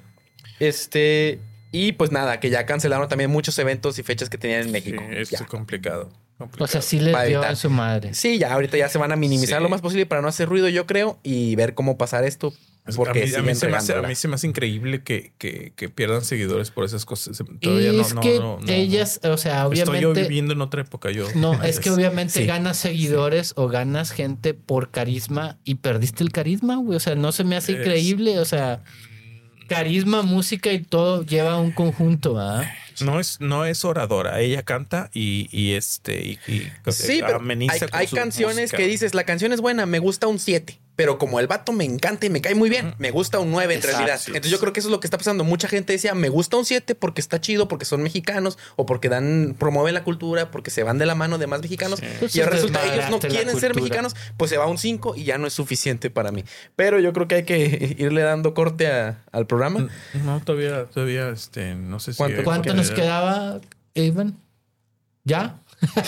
Este, 0.59 1.39
y 1.71 1.93
pues 1.93 2.11
nada, 2.11 2.39
que 2.39 2.49
ya 2.49 2.65
cancelaron 2.65 3.07
también 3.09 3.29
muchos 3.29 3.57
eventos 3.59 3.97
y 3.99 4.03
fechas 4.03 4.29
que 4.29 4.38
tenían 4.38 4.59
en 4.61 4.65
Sí, 4.67 4.71
México. 4.71 5.03
es 5.09 5.29
Ya. 5.32 5.45
complicado. 5.45 6.09
Complicado. 6.41 6.65
O 6.65 6.67
sea, 6.67 6.81
sí 6.81 6.99
les 6.99 7.27
dio 7.27 7.43
en 7.43 7.55
su 7.55 7.69
madre. 7.69 8.13
Sí, 8.13 8.37
ya 8.37 8.53
ahorita 8.53 8.77
ya 8.77 8.89
se 8.89 8.97
van 8.97 9.11
a 9.11 9.15
minimizar 9.15 9.57
Sí. 9.59 9.63
lo 9.63 9.69
más 9.69 9.81
posible 9.81 10.05
para 10.05 10.21
no 10.21 10.27
hacer 10.27 10.47
ruido, 10.49 10.67
yo 10.69 10.85
creo, 10.85 11.19
y 11.23 11.55
ver 11.55 11.73
cómo 11.73 11.97
pasar 11.97 12.23
esto. 12.23 12.53
Es- 12.87 12.95
Porque 12.95 13.21
a, 13.21 13.25
mí, 13.25 13.33
a, 13.35 13.41
mí 13.43 13.53
se 13.53 13.67
me 13.67 13.77
hace, 13.77 13.91
a 13.91 13.95
regándola. 13.95 14.07
mí 14.07 14.15
se 14.15 14.27
me 14.27 14.33
hace 14.35 14.47
increíble 14.47 15.03
que, 15.03 15.33
que, 15.37 15.71
que 15.75 15.87
pierdan 15.89 16.23
seguidores 16.25 16.71
por 16.71 16.83
esas 16.83 17.05
cosas. 17.05 17.37
Todavía 17.61 17.93
y 17.93 17.95
no, 17.95 18.01
es 18.01 18.13
no, 18.15 18.21
que 18.21 18.39
no, 18.39 18.59
no. 18.59 18.71
ellas, 18.71 19.19
o 19.23 19.37
sea, 19.37 19.67
Estoy 19.71 19.77
yo 19.77 20.09
obviamente... 20.09 20.21
viviendo 20.23 20.53
en 20.53 20.61
otra 20.61 20.81
época. 20.81 21.11
Yo. 21.11 21.27
No, 21.35 21.53
es 21.63 21.79
que 21.79 21.91
obviamente 21.91 22.39
Sí. 22.39 22.45
ganas 22.47 22.77
seguidores 22.77 23.53
o 23.55 23.67
ganas 23.67 24.11
gente 24.11 24.55
por 24.55 24.89
carisma 24.89 25.59
y 25.63 25.75
perdiste 25.75 26.23
el 26.23 26.31
carisma, 26.31 26.77
güey. 26.77 26.97
O 26.97 26.99
sea, 26.99 27.13
no 27.13 27.31
se 27.31 27.43
me 27.43 27.55
hace 27.55 27.73
Es- 27.73 27.79
increíble. 27.81 28.39
O 28.39 28.45
sea, 28.45 28.81
carisma, 29.67 30.21
música 30.23 30.71
y 30.73 30.79
todo 30.81 31.23
lleva 31.23 31.57
un 31.59 31.71
conjunto, 31.71 32.39
¿ah? 32.39 32.65
No 33.01 33.19
es, 33.19 33.39
no 33.41 33.65
es 33.65 33.83
oradora. 33.85 34.39
Ella 34.39 34.63
canta 34.63 35.09
y, 35.13 35.47
y 35.51 35.73
este 35.73 36.21
y, 36.21 36.39
y 36.51 36.71
Sí, 36.91 37.21
pero 37.25 37.37
ameniza 37.37 37.73
hay, 37.91 38.05
hay 38.05 38.07
canciones 38.07 38.57
música. 38.71 38.77
que 38.77 38.87
dices, 38.87 39.13
la 39.13 39.23
canción 39.23 39.53
es 39.53 39.61
buena, 39.61 39.85
me 39.85 39.99
gusta 39.99 40.27
un 40.27 40.39
7, 40.39 40.79
pero 41.01 41.17
como 41.17 41.39
el 41.39 41.47
vato 41.47 41.71
me 41.71 41.83
encanta 41.83 42.27
y 42.27 42.29
me 42.29 42.41
cae 42.41 42.53
muy 42.53 42.69
bien, 42.69 42.93
me 42.99 43.09
gusta 43.09 43.39
un 43.39 43.49
9 43.49 43.73
en 43.73 43.81
realidad. 43.81 44.21
Entonces 44.27 44.51
yo 44.51 44.59
creo 44.59 44.71
que 44.71 44.81
eso 44.81 44.89
es 44.89 44.91
lo 44.91 44.99
que 44.99 45.07
está 45.07 45.17
pasando. 45.17 45.43
Mucha 45.43 45.67
gente 45.67 45.93
decía, 45.93 46.13
me 46.13 46.29
gusta 46.29 46.57
un 46.57 46.65
7 46.65 46.93
porque 46.93 47.21
está 47.21 47.41
chido, 47.41 47.67
porque 47.67 47.85
son 47.85 48.03
mexicanos 48.03 48.59
o 48.75 48.85
porque 48.85 49.09
dan 49.09 49.55
promueven 49.57 49.95
la 49.95 50.03
cultura, 50.03 50.51
porque 50.51 50.69
se 50.69 50.83
van 50.83 50.99
de 50.99 51.07
la 51.07 51.15
mano 51.15 51.39
de 51.39 51.47
más 51.47 51.59
mexicanos. 51.59 52.03
Y 52.03 52.05
Entonces, 52.05 52.45
resulta 52.45 52.85
ellos 52.85 53.09
no 53.09 53.17
quieren 53.17 53.59
ser 53.59 53.73
mexicanos, 53.73 54.15
pues 54.37 54.51
se 54.51 54.59
va 54.59 54.67
un 54.67 54.77
5 54.77 55.15
y 55.15 55.23
ya 55.23 55.39
no 55.39 55.47
es 55.47 55.53
suficiente 55.53 56.11
para 56.11 56.31
mí. 56.31 56.43
Pero 56.75 56.99
yo 56.99 57.13
creo 57.13 57.27
que 57.27 57.33
hay 57.33 57.45
que 57.45 57.95
irle 57.97 58.21
dando 58.21 58.53
corte 58.53 58.87
al 59.31 59.47
programa. 59.47 59.79
Mm, 59.79 60.23
no, 60.23 60.39
todavía, 60.41 60.85
todavía, 60.85 61.29
este, 61.29 61.73
no 61.73 61.99
sé 61.99 62.13
si... 62.13 62.17
¿Cuánto, 62.17 62.43
¿cuánto 62.43 62.75
nos 62.75 62.91
quedaba, 62.91 63.59
Evan? 63.95 64.37
¿Ya? 65.23 65.61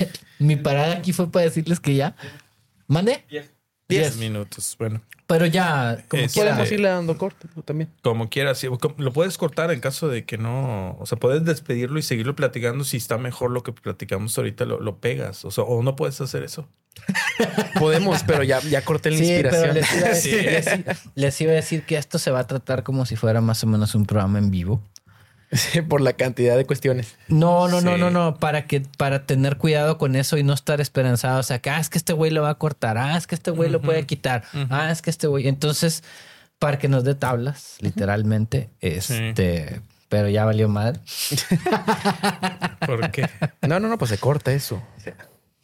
Mi 0.38 0.56
parada 0.56 0.94
aquí 0.94 1.12
fue 1.12 1.30
para 1.30 1.44
decirles 1.44 1.78
que 1.78 1.94
ya. 1.94 2.16
¿Mande? 2.86 3.22
Yeah. 3.28 3.44
10 3.90 4.16
minutos, 4.16 4.76
bueno. 4.78 5.02
Pero 5.26 5.46
ya, 5.46 6.04
como 6.08 6.22
es, 6.22 6.32
quiera. 6.32 6.50
Podemos 6.50 6.72
irle 6.72 6.88
dando 6.88 7.16
corte 7.16 7.46
también. 7.64 7.90
Como 8.02 8.28
quieras, 8.28 8.58
sí, 8.58 8.68
lo 8.96 9.12
puedes 9.12 9.38
cortar 9.38 9.70
en 9.70 9.80
caso 9.80 10.08
de 10.08 10.24
que 10.24 10.38
no. 10.38 10.96
O 10.98 11.06
sea, 11.06 11.18
puedes 11.18 11.44
despedirlo 11.44 11.98
y 11.98 12.02
seguirlo 12.02 12.34
platicando. 12.34 12.82
Si 12.82 12.96
está 12.96 13.16
mejor 13.16 13.52
lo 13.52 13.62
que 13.62 13.72
platicamos 13.72 14.36
ahorita, 14.36 14.64
lo, 14.64 14.80
lo 14.80 14.98
pegas. 14.98 15.44
O 15.44 15.50
o 15.62 15.82
no 15.82 15.94
puedes 15.94 16.20
hacer 16.20 16.42
eso. 16.42 16.66
Podemos, 17.78 18.22
pero 18.24 18.42
ya, 18.42 18.60
ya 18.60 18.84
corté 18.84 19.10
la 19.10 19.18
inspiración. 19.18 19.78
Les 21.14 21.40
iba 21.40 21.52
a 21.52 21.54
decir 21.54 21.84
que 21.84 21.96
esto 21.96 22.18
se 22.18 22.30
va 22.30 22.40
a 22.40 22.46
tratar 22.46 22.82
como 22.82 23.06
si 23.06 23.16
fuera 23.16 23.40
más 23.40 23.62
o 23.64 23.66
menos 23.66 23.94
un 23.94 24.06
programa 24.06 24.38
en 24.38 24.50
vivo. 24.50 24.82
Por 25.88 26.00
la 26.00 26.12
cantidad 26.12 26.56
de 26.56 26.64
cuestiones. 26.64 27.16
No, 27.28 27.66
no, 27.68 27.80
no, 27.80 27.94
Sí. 27.94 28.00
no, 28.00 28.10
no, 28.10 28.36
para 28.36 28.66
que 28.66 28.80
para 28.96 29.26
tener 29.26 29.56
cuidado 29.56 29.98
con 29.98 30.14
eso 30.16 30.36
y 30.38 30.42
no 30.44 30.52
estar 30.54 30.80
esperanzado, 30.80 31.40
o 31.40 31.42
sea, 31.42 31.58
que 31.60 31.70
ah, 31.70 31.80
es 31.80 31.88
que 31.88 31.98
este 31.98 32.12
güey 32.12 32.30
lo 32.30 32.42
va 32.42 32.50
a 32.50 32.54
cortar, 32.54 32.98
ah, 32.98 33.16
es 33.16 33.26
que 33.26 33.34
este 33.34 33.50
güey 33.50 33.68
lo 33.70 33.80
puede 33.80 34.06
quitar, 34.06 34.44
ah, 34.70 34.90
es 34.92 35.02
que 35.02 35.10
este 35.10 35.26
güey, 35.26 35.48
entonces 35.48 36.04
para 36.58 36.78
que 36.78 36.88
nos 36.88 37.04
dé 37.04 37.14
tablas, 37.14 37.76
literalmente, 37.80 38.70
este, 38.80 39.80
pero 40.08 40.28
ya 40.28 40.44
valió 40.44 40.68
madre. 40.68 41.00
¿Por 42.86 43.10
qué? 43.10 43.28
No, 43.66 43.80
no, 43.80 43.88
no, 43.88 43.98
pues 43.98 44.10
se 44.10 44.18
corta 44.18 44.52
eso. 44.52 44.82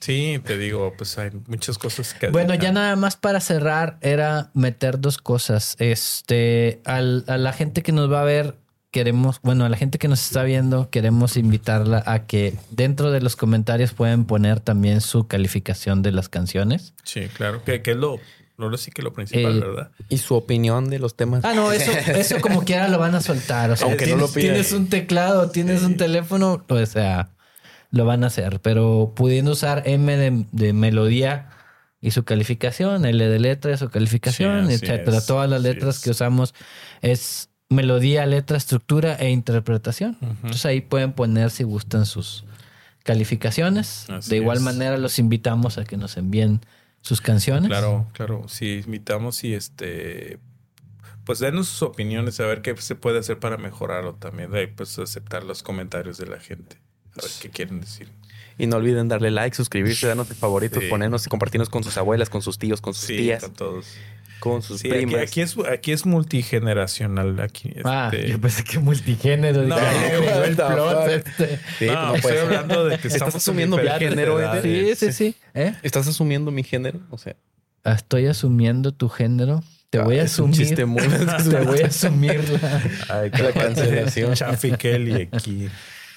Sí, 0.00 0.40
te 0.44 0.58
digo, 0.58 0.92
pues 0.96 1.16
hay 1.18 1.30
muchas 1.46 1.78
cosas 1.78 2.12
que. 2.14 2.28
Bueno, 2.28 2.54
ya 2.54 2.70
nada 2.70 2.96
más 2.96 3.16
para 3.16 3.40
cerrar 3.40 3.96
era 4.02 4.50
meter 4.54 5.00
dos 5.00 5.18
cosas. 5.18 5.74
Este, 5.78 6.80
al- 6.84 7.24
a 7.28 7.38
la 7.38 7.52
gente 7.52 7.82
que 7.82 7.92
nos 7.92 8.12
va 8.12 8.20
a 8.20 8.24
ver, 8.24 8.56
queremos, 8.96 9.40
bueno, 9.42 9.66
a 9.66 9.68
la 9.68 9.76
gente 9.76 9.98
que 9.98 10.08
nos 10.08 10.22
está 10.24 10.42
viendo, 10.42 10.88
queremos 10.88 11.36
invitarla 11.36 12.02
a 12.06 12.24
que 12.26 12.54
dentro 12.70 13.10
de 13.10 13.20
los 13.20 13.36
comentarios 13.36 13.92
pueden 13.92 14.24
poner 14.24 14.60
también 14.60 15.02
su 15.02 15.26
calificación 15.26 16.00
de 16.00 16.12
las 16.12 16.30
canciones. 16.30 16.94
Sí, 17.04 17.26
claro. 17.28 17.62
Que, 17.62 17.82
que 17.82 17.90
es 17.90 17.96
lo. 17.98 18.18
No 18.56 18.70
lo 18.70 18.78
sí 18.78 18.90
que 18.90 19.02
lo 19.02 19.12
principal, 19.12 19.58
Eh, 19.58 19.60
¿verdad? 19.60 19.90
Y 20.08 20.16
su 20.16 20.34
opinión 20.34 20.88
de 20.88 20.98
los 20.98 21.14
temas. 21.14 21.44
Ah, 21.44 21.52
no, 21.52 21.72
eso, 21.72 21.90
eso 22.14 22.40
como 22.40 22.64
quiera 22.64 22.88
lo 22.88 22.98
van 22.98 23.14
a 23.14 23.20
soltar. 23.20 23.70
O 23.70 23.76
sea, 23.76 23.86
Aunque 23.86 24.06
no 24.06 24.12
tienes, 24.14 24.22
lo 24.22 24.28
pidan. 24.34 24.48
tienes 24.54 24.72
un 24.72 24.88
teclado, 24.88 25.50
tienes 25.50 25.82
un 25.82 25.98
teléfono, 25.98 26.64
o 26.66 26.86
sea, 26.86 27.28
lo 27.90 28.06
van 28.06 28.24
a 28.24 28.28
hacer. 28.28 28.60
Pero 28.60 29.12
pudiendo 29.14 29.50
usar 29.52 29.82
M 29.84 30.16
de, 30.16 30.46
de 30.52 30.72
melodía 30.72 31.50
y 32.00 32.12
su 32.12 32.24
calificación, 32.24 33.04
L 33.04 33.28
de 33.28 33.38
letra 33.38 33.72
y 33.72 33.76
su 33.76 33.90
calificación, 33.90 34.68
Sí, 34.68 34.74
así 34.76 34.86
etcétera. 34.86 35.18
es, 35.18 35.26
Todas 35.26 35.50
las 35.50 35.60
letras 35.60 35.96
es. 35.98 36.02
que 36.04 36.10
usamos 36.12 36.54
es 37.02 37.50
melodía, 37.68 38.26
letra, 38.26 38.56
estructura 38.56 39.14
e 39.16 39.30
interpretación. 39.30 40.16
Entonces 40.20 40.64
ahí 40.66 40.80
pueden 40.80 41.12
poner 41.12 41.50
si 41.50 41.64
gustan 41.64 42.06
sus 42.06 42.44
calificaciones. 43.02 44.08
Así 44.10 44.30
de 44.30 44.36
igual 44.36 44.58
es. 44.58 44.62
manera 44.64 44.96
los 44.98 45.18
invitamos 45.18 45.78
a 45.78 45.84
que 45.84 45.96
nos 45.96 46.16
envíen 46.16 46.60
sus 47.00 47.20
canciones. 47.20 47.68
Claro, 47.68 48.08
claro. 48.12 48.44
Sí, 48.48 48.82
invitamos 48.84 49.42
y 49.44 49.54
este. 49.54 50.38
Pues 51.24 51.40
denos 51.40 51.66
sus 51.66 51.82
opiniones, 51.82 52.38
a 52.38 52.46
ver 52.46 52.62
qué 52.62 52.76
se 52.76 52.94
puede 52.94 53.18
hacer 53.18 53.40
para 53.40 53.56
mejorarlo 53.56 54.14
también. 54.14 54.50
De 54.52 54.60
ahí, 54.60 54.66
pues 54.68 54.96
aceptar 54.98 55.42
los 55.42 55.62
comentarios 55.64 56.18
de 56.18 56.26
la 56.26 56.38
gente. 56.38 56.76
A 57.18 57.22
ver 57.22 57.30
qué 57.40 57.50
quieren 57.50 57.80
decir. 57.80 58.08
Y 58.58 58.66
no 58.68 58.76
olviden 58.76 59.08
darle 59.08 59.30
like, 59.32 59.56
suscribirse, 59.56 60.06
darnos 60.06 60.28
favoritos, 60.28 60.82
Sí. 60.84 60.88
ponernos 60.88 61.26
y 61.26 61.28
compartirnos 61.28 61.68
con 61.68 61.82
sus 61.82 61.96
abuelas, 61.96 62.30
con 62.30 62.42
sus 62.42 62.58
tíos, 62.58 62.80
con 62.80 62.94
sus 62.94 63.06
Sí, 63.06 63.16
tías, 63.16 63.42
con 63.42 63.54
todos. 63.54 63.86
Con 64.40 64.62
sus 64.62 64.80
Sí, 64.80 64.88
aquí, 64.88 65.06
primas. 65.06 65.22
aquí 65.22 65.40
es, 65.40 65.56
aquí 65.70 65.92
es 65.92 66.04
multigeneracional. 66.06 67.40
Aquí, 67.40 67.72
Ah, 67.84 68.10
este- 68.12 68.28
yo 68.30 68.40
pensé 68.40 68.64
que 68.64 68.78
multigénero. 68.78 69.62
No, 69.62 69.76
Dije, 69.76 69.86
"Ay, 69.88 70.20
what 70.26 70.44
el 70.44 70.56
plot, 70.56 71.00
fuck". 71.02 71.08
este. 71.10 71.60
Sí, 71.78 71.86
No, 71.86 72.10
pues 72.12 72.22
no 72.24 72.28
estoy 72.30 72.36
hablando 72.38 72.84
de 72.86 72.98
que 72.98 73.08
Estás 73.08 73.34
asumiendo 73.34 73.76
mi 73.76 73.88
género, 73.88 74.40
edades. 74.40 74.98
Sí, 74.98 75.06
sí, 75.06 75.12
sí. 75.12 75.34
¿Eh? 75.54 75.74
¿Estás 75.82 76.06
asumiendo 76.08 76.50
mi 76.50 76.62
género? 76.62 77.00
O 77.10 77.18
sea, 77.18 77.36
Estoy 77.84 78.26
asumiendo 78.26 78.92
tu 78.92 79.08
género. 79.08 79.62
Te 79.90 80.00
voy 80.00 80.18
a 80.18 80.22
Ah, 80.22 80.24
es 80.24 80.38
un 80.40 80.50
asumir. 80.50 80.66
chiste 80.68 80.84
muy- 80.86 81.02
Te 81.50 81.60
voy 81.60 81.80
a 81.82 81.86
asumir 81.86 82.44
la... 82.60 82.82
ay, 83.20 83.30
la 83.30 83.52
cancelación. 83.52 84.34
Chafi 84.34 84.72
Kelly 84.72 85.28
aquí. 85.30 85.68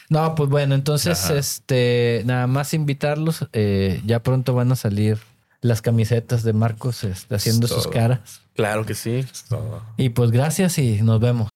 No, 0.09 0.33
pues 0.33 0.49
bueno, 0.49 0.73
entonces, 0.73 1.25
Ajá. 1.25 1.37
este, 1.37 2.23
nada 2.25 2.47
más 2.47 2.73
invitarlos. 2.73 3.45
eh, 3.53 4.01
ya 4.05 4.23
pronto 4.23 4.55
van 4.55 4.71
a 4.71 4.75
salir 4.75 5.19
las 5.61 5.81
camisetas 5.81 6.43
de 6.43 6.53
Marcos 6.53 7.03
este, 7.03 7.35
haciendo 7.35 7.67
sus 7.67 7.87
caras. 7.87 8.41
Claro 8.55 8.85
que 8.85 8.95
sí. 8.95 9.25
Y 9.97 10.09
pues 10.09 10.31
gracias 10.31 10.77
y 10.77 11.01
nos 11.01 11.19
vemos. 11.19 11.49